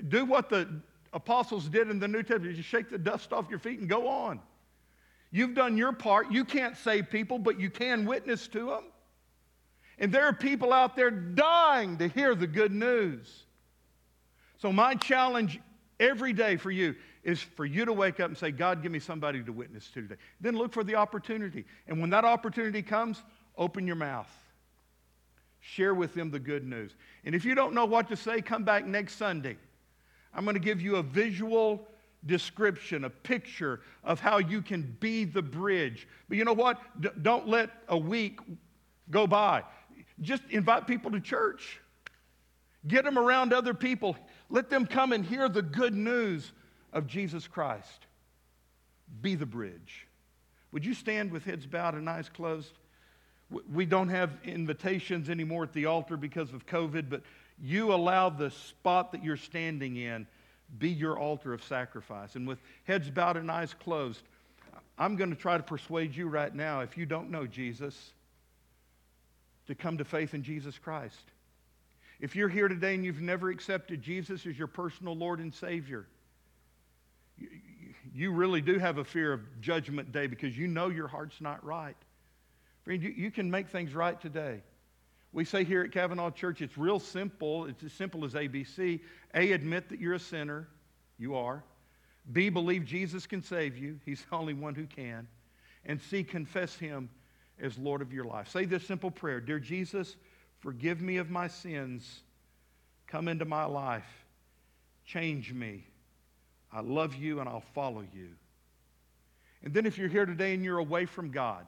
Do 0.07 0.25
what 0.25 0.49
the 0.49 0.67
apostles 1.13 1.67
did 1.67 1.89
in 1.89 1.99
the 1.99 2.07
New 2.07 2.21
Testament. 2.21 2.55
Just 2.55 2.69
shake 2.69 2.89
the 2.89 2.97
dust 2.97 3.33
off 3.33 3.49
your 3.49 3.59
feet 3.59 3.79
and 3.79 3.89
go 3.89 4.07
on. 4.07 4.39
You've 5.31 5.55
done 5.55 5.77
your 5.77 5.93
part. 5.93 6.31
You 6.31 6.45
can't 6.45 6.77
save 6.77 7.09
people, 7.09 7.39
but 7.39 7.59
you 7.59 7.69
can 7.69 8.05
witness 8.05 8.47
to 8.49 8.67
them. 8.67 8.83
And 9.97 10.11
there 10.11 10.25
are 10.25 10.33
people 10.33 10.73
out 10.73 10.95
there 10.95 11.11
dying 11.11 11.97
to 11.97 12.07
hear 12.07 12.35
the 12.35 12.47
good 12.47 12.71
news. 12.71 13.43
So, 14.57 14.71
my 14.71 14.95
challenge 14.95 15.59
every 15.99 16.33
day 16.33 16.57
for 16.57 16.71
you 16.71 16.95
is 17.23 17.41
for 17.41 17.65
you 17.65 17.85
to 17.85 17.93
wake 17.93 18.19
up 18.19 18.27
and 18.29 18.37
say, 18.37 18.51
God, 18.51 18.83
give 18.83 18.91
me 18.91 18.99
somebody 18.99 19.43
to 19.43 19.51
witness 19.51 19.87
to 19.89 20.01
today. 20.03 20.15
Then 20.41 20.55
look 20.55 20.73
for 20.73 20.83
the 20.83 20.95
opportunity. 20.95 21.65
And 21.87 21.99
when 21.99 22.09
that 22.11 22.25
opportunity 22.25 22.81
comes, 22.81 23.21
open 23.57 23.87
your 23.87 23.95
mouth. 23.95 24.29
Share 25.61 25.95
with 25.95 26.13
them 26.13 26.29
the 26.29 26.39
good 26.39 26.63
news. 26.63 26.95
And 27.23 27.33
if 27.33 27.43
you 27.43 27.55
don't 27.55 27.73
know 27.73 27.85
what 27.85 28.07
to 28.09 28.15
say, 28.15 28.41
come 28.41 28.63
back 28.63 28.85
next 28.85 29.15
Sunday. 29.15 29.57
I'm 30.33 30.43
going 30.43 30.55
to 30.55 30.59
give 30.59 30.81
you 30.81 30.97
a 30.97 31.03
visual 31.03 31.87
description, 32.25 33.05
a 33.05 33.09
picture 33.09 33.81
of 34.03 34.19
how 34.19 34.37
you 34.37 34.61
can 34.61 34.95
be 34.99 35.25
the 35.25 35.41
bridge. 35.41 36.07
But 36.27 36.37
you 36.37 36.45
know 36.45 36.53
what? 36.53 36.79
D- 37.01 37.09
don't 37.21 37.47
let 37.47 37.69
a 37.87 37.97
week 37.97 38.39
go 39.09 39.25
by. 39.25 39.63
Just 40.21 40.43
invite 40.49 40.87
people 40.87 41.11
to 41.11 41.19
church. 41.19 41.79
Get 42.87 43.03
them 43.03 43.17
around 43.17 43.53
other 43.53 43.73
people. 43.73 44.15
Let 44.49 44.69
them 44.69 44.85
come 44.85 45.11
and 45.11 45.25
hear 45.25 45.49
the 45.49 45.61
good 45.61 45.93
news 45.93 46.51
of 46.93 47.07
Jesus 47.07 47.47
Christ. 47.47 48.05
Be 49.21 49.35
the 49.35 49.45
bridge. 49.45 50.07
Would 50.71 50.85
you 50.85 50.93
stand 50.93 51.31
with 51.31 51.45
heads 51.45 51.65
bowed 51.65 51.95
and 51.95 52.09
eyes 52.09 52.29
closed? 52.29 52.71
We 53.71 53.85
don't 53.85 54.09
have 54.09 54.31
invitations 54.43 55.29
anymore 55.29 55.63
at 55.63 55.73
the 55.73 55.85
altar 55.85 56.17
because 56.17 56.51
of 56.51 56.65
COVID, 56.65 57.09
but 57.09 57.21
you 57.61 57.93
allow 57.93 58.29
the 58.29 58.51
spot 58.51 59.11
that 59.11 59.23
you're 59.23 59.37
standing 59.37 59.95
in 59.95 60.27
be 60.79 60.89
your 60.89 61.17
altar 61.17 61.53
of 61.53 61.63
sacrifice. 61.63 62.35
And 62.35 62.47
with 62.47 62.59
heads 62.85 63.09
bowed 63.09 63.37
and 63.37 63.49
eyes 63.51 63.73
closed, 63.73 64.21
I'm 64.97 65.15
going 65.15 65.29
to 65.29 65.35
try 65.35 65.57
to 65.57 65.63
persuade 65.63 66.15
you 66.15 66.27
right 66.27 66.53
now, 66.53 66.81
if 66.81 66.97
you 66.97 67.05
don't 67.05 67.29
know 67.29 67.45
Jesus, 67.45 68.13
to 69.67 69.75
come 69.75 69.97
to 69.97 70.05
faith 70.05 70.33
in 70.33 70.43
Jesus 70.43 70.77
Christ. 70.77 71.31
If 72.19 72.35
you're 72.35 72.49
here 72.49 72.67
today 72.67 72.95
and 72.95 73.03
you've 73.03 73.21
never 73.21 73.49
accepted 73.49 74.01
Jesus 74.01 74.45
as 74.45 74.57
your 74.57 74.67
personal 74.67 75.15
Lord 75.15 75.39
and 75.39 75.53
Savior, 75.53 76.07
you 78.13 78.31
really 78.31 78.61
do 78.61 78.79
have 78.79 78.97
a 78.97 79.03
fear 79.03 79.33
of 79.33 79.41
judgment 79.61 80.11
day 80.11 80.27
because 80.27 80.57
you 80.57 80.67
know 80.67 80.89
your 80.89 81.07
heart's 81.07 81.41
not 81.41 81.63
right. 81.65 81.97
Friend, 82.83 83.01
you, 83.01 83.09
you 83.09 83.31
can 83.31 83.51
make 83.51 83.69
things 83.69 83.93
right 83.93 84.19
today. 84.19 84.61
We 85.33 85.43
say 85.43 85.65
here 85.65 85.81
at 85.83 85.91
Cavanaugh 85.91 86.29
Church, 86.29 86.61
it's 86.61 86.77
real 86.77 86.99
simple. 86.99 87.65
It's 87.65 87.83
as 87.83 87.91
simple 87.91 88.23
as 88.23 88.33
ABC. 88.33 89.01
A, 89.33 89.51
admit 89.51 89.89
that 89.89 89.99
you're 89.99 90.13
a 90.13 90.19
sinner. 90.19 90.69
You 91.17 91.35
are. 91.35 91.63
B, 92.31 92.49
believe 92.49 92.85
Jesus 92.85 93.27
can 93.27 93.43
save 93.43 93.77
you. 93.77 93.99
He's 94.05 94.23
the 94.29 94.35
only 94.35 94.53
one 94.53 94.75
who 94.75 94.85
can. 94.85 95.27
And 95.85 96.01
C, 96.01 96.23
confess 96.23 96.75
him 96.75 97.09
as 97.59 97.77
Lord 97.77 98.01
of 98.01 98.13
your 98.13 98.23
life. 98.23 98.49
Say 98.49 98.65
this 98.65 98.85
simple 98.85 99.11
prayer 99.11 99.41
Dear 99.41 99.59
Jesus, 99.59 100.15
forgive 100.65 100.99
me 100.99 101.17
of 101.17 101.29
my 101.29 101.47
sins. 101.47 102.21
Come 103.05 103.27
into 103.27 103.45
my 103.45 103.65
life. 103.65 104.25
Change 105.05 105.53
me. 105.53 105.85
I 106.73 106.79
love 106.81 107.13
you 107.13 107.39
and 107.39 107.47
I'll 107.47 107.63
follow 107.75 108.03
you. 108.11 108.29
And 109.63 109.71
then 109.75 109.85
if 109.85 109.95
you're 109.95 110.09
here 110.09 110.25
today 110.25 110.55
and 110.55 110.63
you're 110.63 110.79
away 110.79 111.05
from 111.05 111.29
God, 111.29 111.67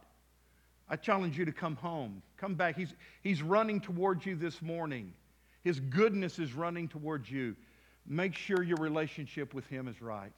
I 0.90 0.96
challenge 0.96 1.38
you 1.38 1.46
to 1.46 1.52
come 1.52 1.76
home. 1.76 2.24
Come 2.38 2.56
back. 2.56 2.76
He's, 2.76 2.96
he's 3.22 3.44
running 3.44 3.80
towards 3.80 4.26
you 4.26 4.36
this 4.36 4.64
morning. 4.64 5.14
His 5.64 5.80
goodness 5.80 6.40
is 6.40 6.54
running 6.54 6.88
towards 6.88 7.30
you. 7.30 7.56
Make 8.08 8.34
sure 8.34 8.64
your 8.64 8.78
relationship 8.78 9.54
with 9.54 9.68
Him 9.68 9.88
is 9.88 10.02
right. 10.02 10.34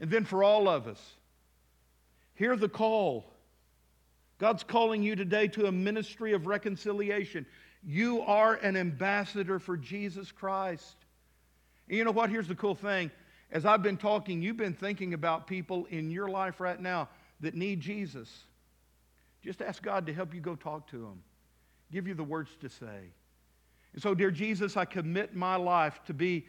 And 0.00 0.10
then 0.10 0.24
for 0.24 0.42
all 0.42 0.68
of 0.68 0.88
us, 0.88 1.00
hear 2.34 2.56
the 2.56 2.68
call. 2.68 3.26
God's 4.38 4.64
calling 4.64 5.04
you 5.04 5.14
today 5.14 5.46
to 5.48 5.66
a 5.66 5.72
ministry 5.72 6.32
of 6.32 6.48
reconciliation. 6.48 7.46
You 7.84 8.22
are 8.22 8.54
an 8.54 8.76
ambassador 8.76 9.58
for 9.58 9.76
Jesus 9.76 10.30
Christ. 10.30 10.96
And 11.88 11.98
you 11.98 12.04
know 12.04 12.12
what? 12.12 12.30
Here's 12.30 12.48
the 12.48 12.54
cool 12.54 12.74
thing 12.74 13.10
as 13.50 13.66
I've 13.66 13.82
been 13.82 13.98
talking, 13.98 14.40
you've 14.40 14.56
been 14.56 14.74
thinking 14.74 15.12
about 15.12 15.46
people 15.46 15.86
in 15.90 16.10
your 16.10 16.28
life 16.28 16.58
right 16.58 16.80
now 16.80 17.08
that 17.40 17.54
need 17.54 17.80
Jesus. 17.80 18.44
Just 19.42 19.60
ask 19.60 19.82
God 19.82 20.06
to 20.06 20.14
help 20.14 20.32
you 20.32 20.40
go 20.40 20.54
talk 20.54 20.88
to 20.90 20.98
them, 20.98 21.22
give 21.90 22.08
you 22.08 22.14
the 22.14 22.24
words 22.24 22.50
to 22.60 22.68
say. 22.68 23.10
And 23.92 24.02
so, 24.02 24.14
dear 24.14 24.30
Jesus, 24.30 24.76
I 24.76 24.86
commit 24.86 25.34
my 25.34 25.56
life 25.56 26.00
to 26.06 26.14
be 26.14 26.46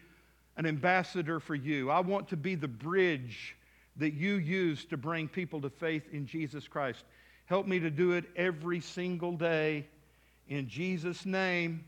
an 0.55 0.65
ambassador 0.65 1.39
for 1.39 1.55
you. 1.55 1.89
I 1.89 1.99
want 1.99 2.29
to 2.29 2.37
be 2.37 2.55
the 2.55 2.67
bridge 2.67 3.57
that 3.97 4.13
you 4.13 4.35
use 4.35 4.85
to 4.85 4.97
bring 4.97 5.27
people 5.27 5.59
to 5.61 5.69
faith 5.69 6.03
in 6.13 6.25
Jesus 6.25 6.67
Christ. 6.67 7.03
Help 7.45 7.67
me 7.67 7.79
to 7.79 7.89
do 7.89 8.13
it 8.13 8.25
every 8.35 8.79
single 8.79 9.33
day. 9.33 9.87
In 10.47 10.67
Jesus' 10.67 11.25
name, 11.25 11.83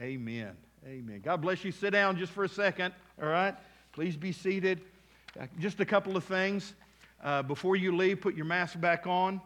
amen. 0.00 0.56
Amen. 0.86 1.20
God 1.22 1.40
bless 1.40 1.64
you. 1.64 1.72
Sit 1.72 1.90
down 1.90 2.16
just 2.16 2.32
for 2.32 2.44
a 2.44 2.48
second, 2.48 2.92
all 3.20 3.28
right? 3.28 3.54
Please 3.92 4.16
be 4.16 4.32
seated. 4.32 4.80
Uh, 5.40 5.46
just 5.58 5.80
a 5.80 5.84
couple 5.84 6.16
of 6.16 6.24
things. 6.24 6.74
Uh, 7.22 7.42
before 7.42 7.76
you 7.76 7.96
leave, 7.96 8.20
put 8.20 8.34
your 8.34 8.44
mask 8.44 8.80
back 8.80 9.06
on. 9.06 9.40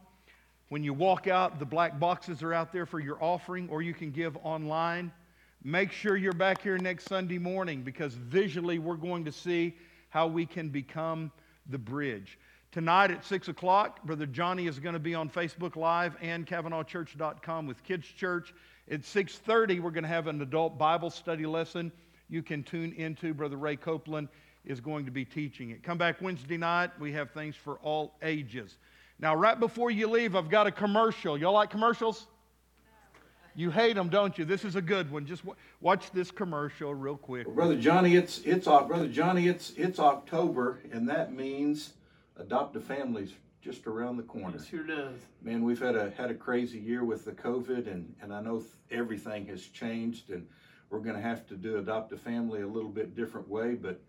When 0.68 0.82
you 0.82 0.94
walk 0.94 1.26
out, 1.26 1.58
the 1.58 1.66
black 1.66 2.00
boxes 2.00 2.42
are 2.42 2.54
out 2.54 2.72
there 2.72 2.86
for 2.86 3.00
your 3.00 3.22
offering, 3.22 3.68
or 3.68 3.82
you 3.82 3.94
can 3.94 4.10
give 4.10 4.36
online. 4.42 5.12
Make 5.62 5.92
sure 5.92 6.16
you're 6.16 6.32
back 6.32 6.62
here 6.62 6.78
next 6.78 7.04
Sunday 7.04 7.38
morning 7.38 7.82
because 7.82 8.14
visually 8.14 8.78
we're 8.78 8.96
going 8.96 9.24
to 9.24 9.32
see 9.32 9.76
how 10.08 10.26
we 10.26 10.46
can 10.46 10.70
become 10.70 11.30
the 11.68 11.78
bridge. 11.78 12.38
Tonight 12.76 13.10
at 13.10 13.24
6 13.24 13.48
o'clock, 13.48 14.02
Brother 14.04 14.26
Johnny 14.26 14.66
is 14.66 14.78
going 14.78 14.92
to 14.92 14.98
be 14.98 15.14
on 15.14 15.30
Facebook 15.30 15.76
Live 15.76 16.14
and 16.20 16.46
CavanaughChurch.com 16.46 17.66
with 17.66 17.82
Kids 17.82 18.06
Church. 18.06 18.52
At 18.90 19.00
6.30, 19.00 19.80
we're 19.80 19.90
going 19.90 20.02
to 20.02 20.10
have 20.10 20.26
an 20.26 20.42
adult 20.42 20.76
Bible 20.76 21.08
study 21.08 21.46
lesson 21.46 21.90
you 22.28 22.42
can 22.42 22.62
tune 22.62 22.92
into. 22.98 23.32
Brother 23.32 23.56
Ray 23.56 23.76
Copeland 23.76 24.28
is 24.66 24.78
going 24.78 25.06
to 25.06 25.10
be 25.10 25.24
teaching 25.24 25.70
it. 25.70 25.82
Come 25.82 25.96
back 25.96 26.20
Wednesday 26.20 26.58
night. 26.58 26.90
We 27.00 27.12
have 27.12 27.30
things 27.30 27.56
for 27.56 27.76
all 27.76 28.12
ages. 28.20 28.76
Now, 29.18 29.34
right 29.34 29.58
before 29.58 29.90
you 29.90 30.06
leave, 30.08 30.36
I've 30.36 30.50
got 30.50 30.66
a 30.66 30.70
commercial. 30.70 31.38
Y'all 31.38 31.54
like 31.54 31.70
commercials? 31.70 32.26
You 33.54 33.70
hate 33.70 33.94
them, 33.94 34.10
don't 34.10 34.36
you? 34.36 34.44
This 34.44 34.66
is 34.66 34.76
a 34.76 34.82
good 34.82 35.10
one. 35.10 35.24
Just 35.24 35.44
watch 35.80 36.10
this 36.10 36.30
commercial 36.30 36.94
real 36.94 37.16
quick. 37.16 37.48
Brother 37.48 37.80
Johnny, 37.80 38.16
it's 38.16 38.40
it's 38.40 38.66
Brother 38.66 39.08
Johnny, 39.08 39.48
it's 39.48 39.72
it's 39.78 39.98
October, 39.98 40.80
and 40.92 41.08
that 41.08 41.32
means 41.32 41.94
Adopt 42.38 42.76
a 42.76 42.80
Families 42.80 43.32
just 43.62 43.86
around 43.86 44.16
the 44.16 44.22
corner. 44.22 44.56
It 44.56 44.64
sure 44.68 44.84
does. 44.84 45.16
Man, 45.42 45.64
we've 45.64 45.80
had 45.80 45.96
a 45.96 46.10
had 46.10 46.30
a 46.30 46.34
crazy 46.34 46.78
year 46.78 47.04
with 47.04 47.24
the 47.24 47.32
COVID, 47.32 47.86
and 47.90 48.14
and 48.20 48.32
I 48.32 48.40
know 48.40 48.58
th- 48.58 48.70
everything 48.90 49.46
has 49.46 49.66
changed, 49.66 50.30
and 50.30 50.46
we're 50.90 51.00
going 51.00 51.16
to 51.16 51.22
have 51.22 51.46
to 51.48 51.54
do 51.56 51.78
adopt 51.78 52.12
a 52.12 52.16
family 52.16 52.62
a 52.62 52.66
little 52.66 52.90
bit 52.90 53.16
different 53.16 53.48
way. 53.48 53.74
But 53.74 54.00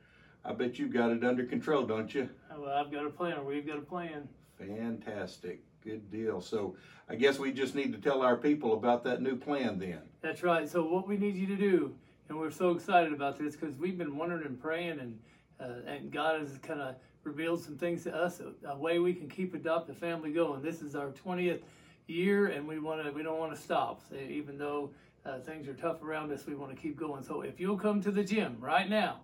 I 0.46 0.54
bet 0.54 0.78
you've 0.78 0.94
got 0.94 1.12
it 1.12 1.24
under 1.24 1.44
control, 1.46 1.86
don't 1.86 2.14
you? 2.14 2.30
Oh, 2.52 2.62
well, 2.62 2.78
I've 2.78 2.92
got 2.92 3.06
a 3.06 3.10
plan. 3.10 3.46
We've 3.46 3.66
got 3.66 3.78
a 3.78 3.82
plan. 3.82 4.28
Fantastic, 4.60 5.62
good 5.84 6.12
deal. 6.12 6.42
So 6.42 6.76
I 7.10 7.16
guess 7.16 7.40
we 7.40 7.52
just 7.52 7.76
need 7.76 7.94
to 7.94 8.00
tell 8.00 8.22
our 8.22 8.36
people 8.36 8.74
about 8.74 9.04
that 9.06 9.22
new 9.22 9.36
plan 9.36 9.80
then. 9.80 10.02
That's 10.22 10.44
right. 10.44 10.70
So 10.70 10.84
what 10.84 11.08
we 11.08 11.18
need 11.18 11.36
you 11.36 11.48
to 11.48 11.56
do, 11.56 11.96
and 12.30 12.38
we're 12.38 12.52
so 12.52 12.72
excited 12.72 13.14
about 13.14 13.40
this 13.40 13.56
because 13.56 13.76
we've 13.78 13.98
been 13.98 14.18
wondering 14.18 14.46
and 14.46 14.62
praying, 14.62 15.00
and 15.00 15.20
uh, 15.60 15.82
and 15.88 16.12
God 16.12 16.40
has 16.40 16.58
kind 16.62 16.82
of 16.82 16.96
revealed 17.24 17.64
some 17.64 17.78
things 17.78 18.04
to 18.04 18.16
us, 18.16 18.40
a, 18.40 18.70
a 18.70 18.78
way 18.78 19.00
we 19.00 19.14
can 19.14 19.30
keep 19.30 19.54
adopt 19.54 19.90
a 19.90 19.94
family 19.94 20.32
going. 20.32 20.62
This 20.62 20.82
is 20.82 20.96
our 20.96 21.12
twentieth 21.12 21.62
year, 22.08 22.48
and 22.48 22.68
we 22.68 22.80
want 22.80 23.04
to. 23.04 23.12
We 23.12 23.24
don't 23.24 23.40
want 23.40 23.56
to 23.56 23.62
stop, 23.62 24.02
So 24.10 24.16
even 24.16 24.58
though 24.58 24.92
uh, 25.28 25.40
things 25.40 25.68
are 25.68 25.74
tough 25.74 26.02
around 26.04 26.32
us. 26.32 26.46
We 26.46 26.56
want 26.56 26.76
to 26.76 26.82
keep 26.82 26.98
going. 26.98 27.24
So 27.24 27.42
if 27.42 27.60
you'll 27.60 27.78
come 27.78 28.02
to 28.02 28.12
the 28.12 28.24
gym 28.24 28.58
right 28.60 28.90
now, 28.90 29.20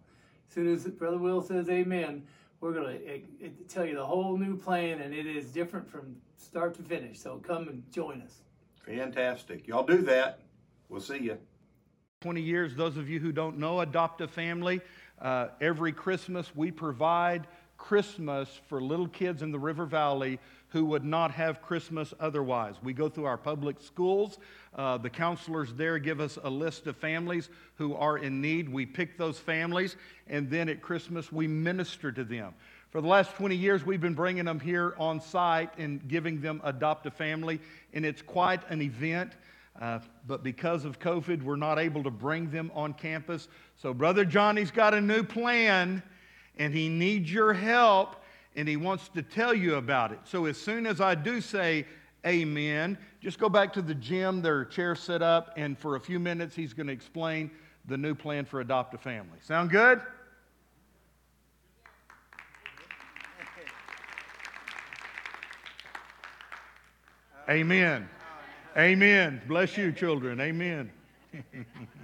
as 0.49 0.53
soon 0.53 0.73
as 0.73 0.84
Brother 0.86 1.17
Will 1.17 1.41
says 1.41 1.69
Amen, 1.69 2.23
we're 2.59 2.73
gonna 2.73 2.89
uh, 2.89 3.45
uh, 3.45 3.49
tell 3.69 3.86
you 3.86 3.95
the 3.95 4.05
whole 4.05 4.38
new 4.38 4.57
plan, 4.57 5.01
and 5.01 5.13
it 5.13 5.25
is 5.25 5.47
different 5.47 5.89
from 5.89 6.15
start 6.38 6.75
to 6.75 6.84
finish. 6.84 7.19
So 7.19 7.38
come 7.38 7.67
and 7.67 7.84
join 7.91 8.21
us. 8.21 8.41
Fantastic. 8.86 9.67
Y'all 9.67 9.86
do 9.86 10.01
that. 10.03 10.41
We'll 10.89 11.01
see 11.01 11.19
you. 11.19 11.38
20 12.21 12.41
years, 12.41 12.75
those 12.75 12.95
of 12.95 13.09
you 13.09 13.19
who 13.19 13.31
don't 13.31 13.57
know 13.57 13.81
Adopt 13.81 14.21
a 14.21 14.27
Family, 14.27 14.79
uh, 15.22 15.47
every 15.61 15.91
Christmas 15.91 16.55
we 16.55 16.72
provide 16.72 17.47
Christmas 17.78 18.61
for 18.68 18.82
little 18.82 19.07
kids 19.07 19.41
in 19.41 19.51
the 19.51 19.59
River 19.59 19.86
Valley 19.86 20.39
who 20.70 20.86
would 20.86 21.05
not 21.05 21.30
have 21.32 21.61
Christmas 21.61 22.14
otherwise. 22.20 22.76
We 22.82 22.93
go 22.93 23.07
through 23.07 23.26
our 23.26 23.38
public 23.38 23.80
schools. 23.80 24.39
Uh, 24.76 24.97
the 24.97 25.09
counselors 25.09 25.72
there 25.74 25.99
give 25.99 26.20
us 26.20 26.39
a 26.43 26.49
list 26.49 26.88
of 26.88 26.97
families 26.97 27.49
who 27.76 27.93
are 27.95 28.18
in 28.18 28.41
need. 28.41 28.68
We 28.68 28.88
pick 28.88 29.18
those 29.18 29.38
families, 29.38 29.97
and 30.28 30.49
then 30.49 30.70
at 30.70 30.82
Christmas 30.82 31.32
we 31.32 31.45
minister 31.45 32.11
to 32.11 32.24
them. 32.24 32.55
For 32.89 33.01
the 33.01 33.07
last 33.07 33.36
20 33.36 33.55
years, 33.55 33.86
we've 33.86 34.01
been 34.01 34.16
bringing 34.16 34.45
them 34.45 34.59
here 34.59 34.95
on 34.97 35.22
site 35.22 35.70
and 35.78 36.07
giving 36.07 36.41
them 36.41 36.59
Adopt 36.64 37.05
a 37.05 37.11
Family, 37.11 37.59
and 37.93 38.03
it's 38.03 38.22
quite 38.22 38.61
an 38.70 38.82
event. 38.82 39.34
Uh, 39.82 39.99
but 40.28 40.43
because 40.43 40.86
of 40.86 40.99
COVID, 40.99 41.41
we're 41.41 41.55
not 41.55 41.80
able 41.80 42.03
to 42.03 42.11
bring 42.11 42.49
them 42.51 42.71
on 42.76 42.93
campus. 42.93 43.47
So, 43.76 43.93
Brother 43.93 44.24
Johnny's 44.24 44.71
got 44.71 44.93
a 44.93 45.01
new 45.01 45.24
plan, 45.24 46.03
and 46.57 46.74
he 46.74 46.89
needs 46.89 47.32
your 47.34 47.53
help, 47.53 48.17
and 48.55 48.67
he 48.67 48.78
wants 48.78 49.09
to 49.09 49.24
tell 49.24 49.53
you 49.53 49.76
about 49.76 50.11
it. 50.11 50.19
So, 50.26 50.45
as 50.45 50.57
soon 50.57 50.86
as 50.86 51.01
I 51.01 51.15
do 51.15 51.41
say 51.41 51.86
amen, 52.26 52.97
just 53.19 53.39
go 53.39 53.49
back 53.49 53.74
to 53.74 53.82
the 53.82 53.95
gym. 53.95 54.41
There 54.41 54.57
are 54.57 54.65
chairs 54.65 54.99
set 54.99 55.21
up, 55.21 55.53
and 55.57 55.78
for 55.78 55.95
a 55.95 55.99
few 55.99 56.19
minutes, 56.19 56.55
he's 56.55 56.74
going 56.74 56.88
to 56.88 56.93
explain 56.93 57.49
the 57.86 57.97
new 57.97 58.15
plan 58.15 58.45
for 58.45 58.61
Adopt 58.61 58.93
a 58.93 58.97
Family. 58.97 59.39
Sound 59.41 59.69
good? 59.69 60.01
Amen. 67.49 68.07
Amen. 68.78 69.41
Bless 69.47 69.78
you, 69.78 69.91
children. 69.91 70.41
Amen. 70.41 70.89